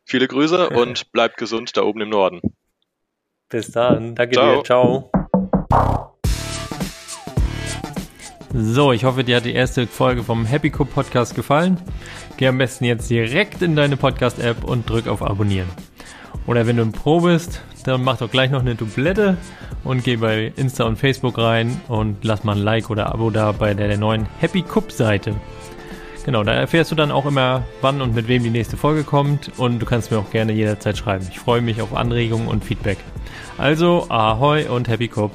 Viele 0.05 0.27
Grüße 0.27 0.71
und 0.71 1.13
bleibt 1.13 1.37
gesund 1.37 1.77
da 1.77 1.83
oben 1.83 2.01
im 2.01 2.09
Norden. 2.09 2.41
Bis 3.49 3.71
dann. 3.71 4.15
Danke 4.15 4.35
Ciao. 4.35 4.57
dir. 4.57 4.65
Ciao. 4.65 5.11
So, 8.55 8.93
ich 8.93 9.05
hoffe, 9.05 9.25
dir 9.25 9.37
hat 9.37 9.45
die 9.45 9.55
erste 9.55 9.87
Folge 9.87 10.25
vom 10.25 10.47
Happy 10.47 10.71
Cup 10.71 10.93
Podcast 10.93 11.35
gefallen. 11.35 11.79
Geh 12.39 12.49
am 12.49 12.57
besten 12.57 12.85
jetzt 12.85 13.11
direkt 13.11 13.61
in 13.61 13.77
deine 13.77 13.99
Podcast-App 13.99 14.65
und 14.65 14.89
drück 14.89 15.07
auf 15.07 15.23
Abonnieren. 15.23 15.69
Oder 16.49 16.67
wenn 16.67 16.79
du 16.79 16.83
ein 16.83 16.93
Pro 16.93 17.21
bist, 17.21 17.61
dann 17.85 18.03
mach 18.03 18.17
doch 18.17 18.31
gleich 18.31 18.51
noch 18.51 18.63
eine 18.63 18.75
Dublette 18.75 19.37
und 19.85 20.03
geh 20.03 20.17
bei 20.17 20.51
Insta 20.57 20.85
und 20.85 20.97
Facebook 20.97 21.37
rein 21.37 21.79
und 21.89 22.25
lass 22.25 22.43
mal 22.43 22.57
ein 22.57 22.63
Like 22.63 22.89
oder 22.89 23.13
Abo 23.13 23.29
da 23.29 23.53
bei 23.53 23.75
der, 23.75 23.87
der 23.87 23.99
neuen 23.99 24.27
Happy 24.41 24.63
Cup 24.63 24.91
Seite. 24.91 25.35
Genau, 26.25 26.43
da 26.45 26.55
erfährst 26.55 26.91
du 26.91 26.95
dann 26.95 27.11
auch 27.11 27.27
immer, 27.27 27.65
wann 27.83 28.01
und 28.01 28.15
mit 28.15 28.29
wem 28.29 28.43
die 28.43 28.51
nächste 28.51 28.79
Folge 28.79 29.05
kommt 29.05 29.53
und 29.59 29.79
du 29.79 29.85
kannst 29.85 30.11
mir 30.11 30.19
auch 30.19 30.31
gerne 30.31 30.53
jederzeit 30.53 30.97
schreiben. 30.97 31.27
Ich 31.31 31.39
freue 31.39 31.61
mich 31.61 31.83
auf 31.83 31.95
Anregungen 31.95 32.49
und 32.49 32.65
Feedback. 32.65 32.97
Also, 33.59 34.07
Ahoi 34.09 34.69
und 34.69 34.89
Happy 34.89 35.09
Cup. 35.09 35.33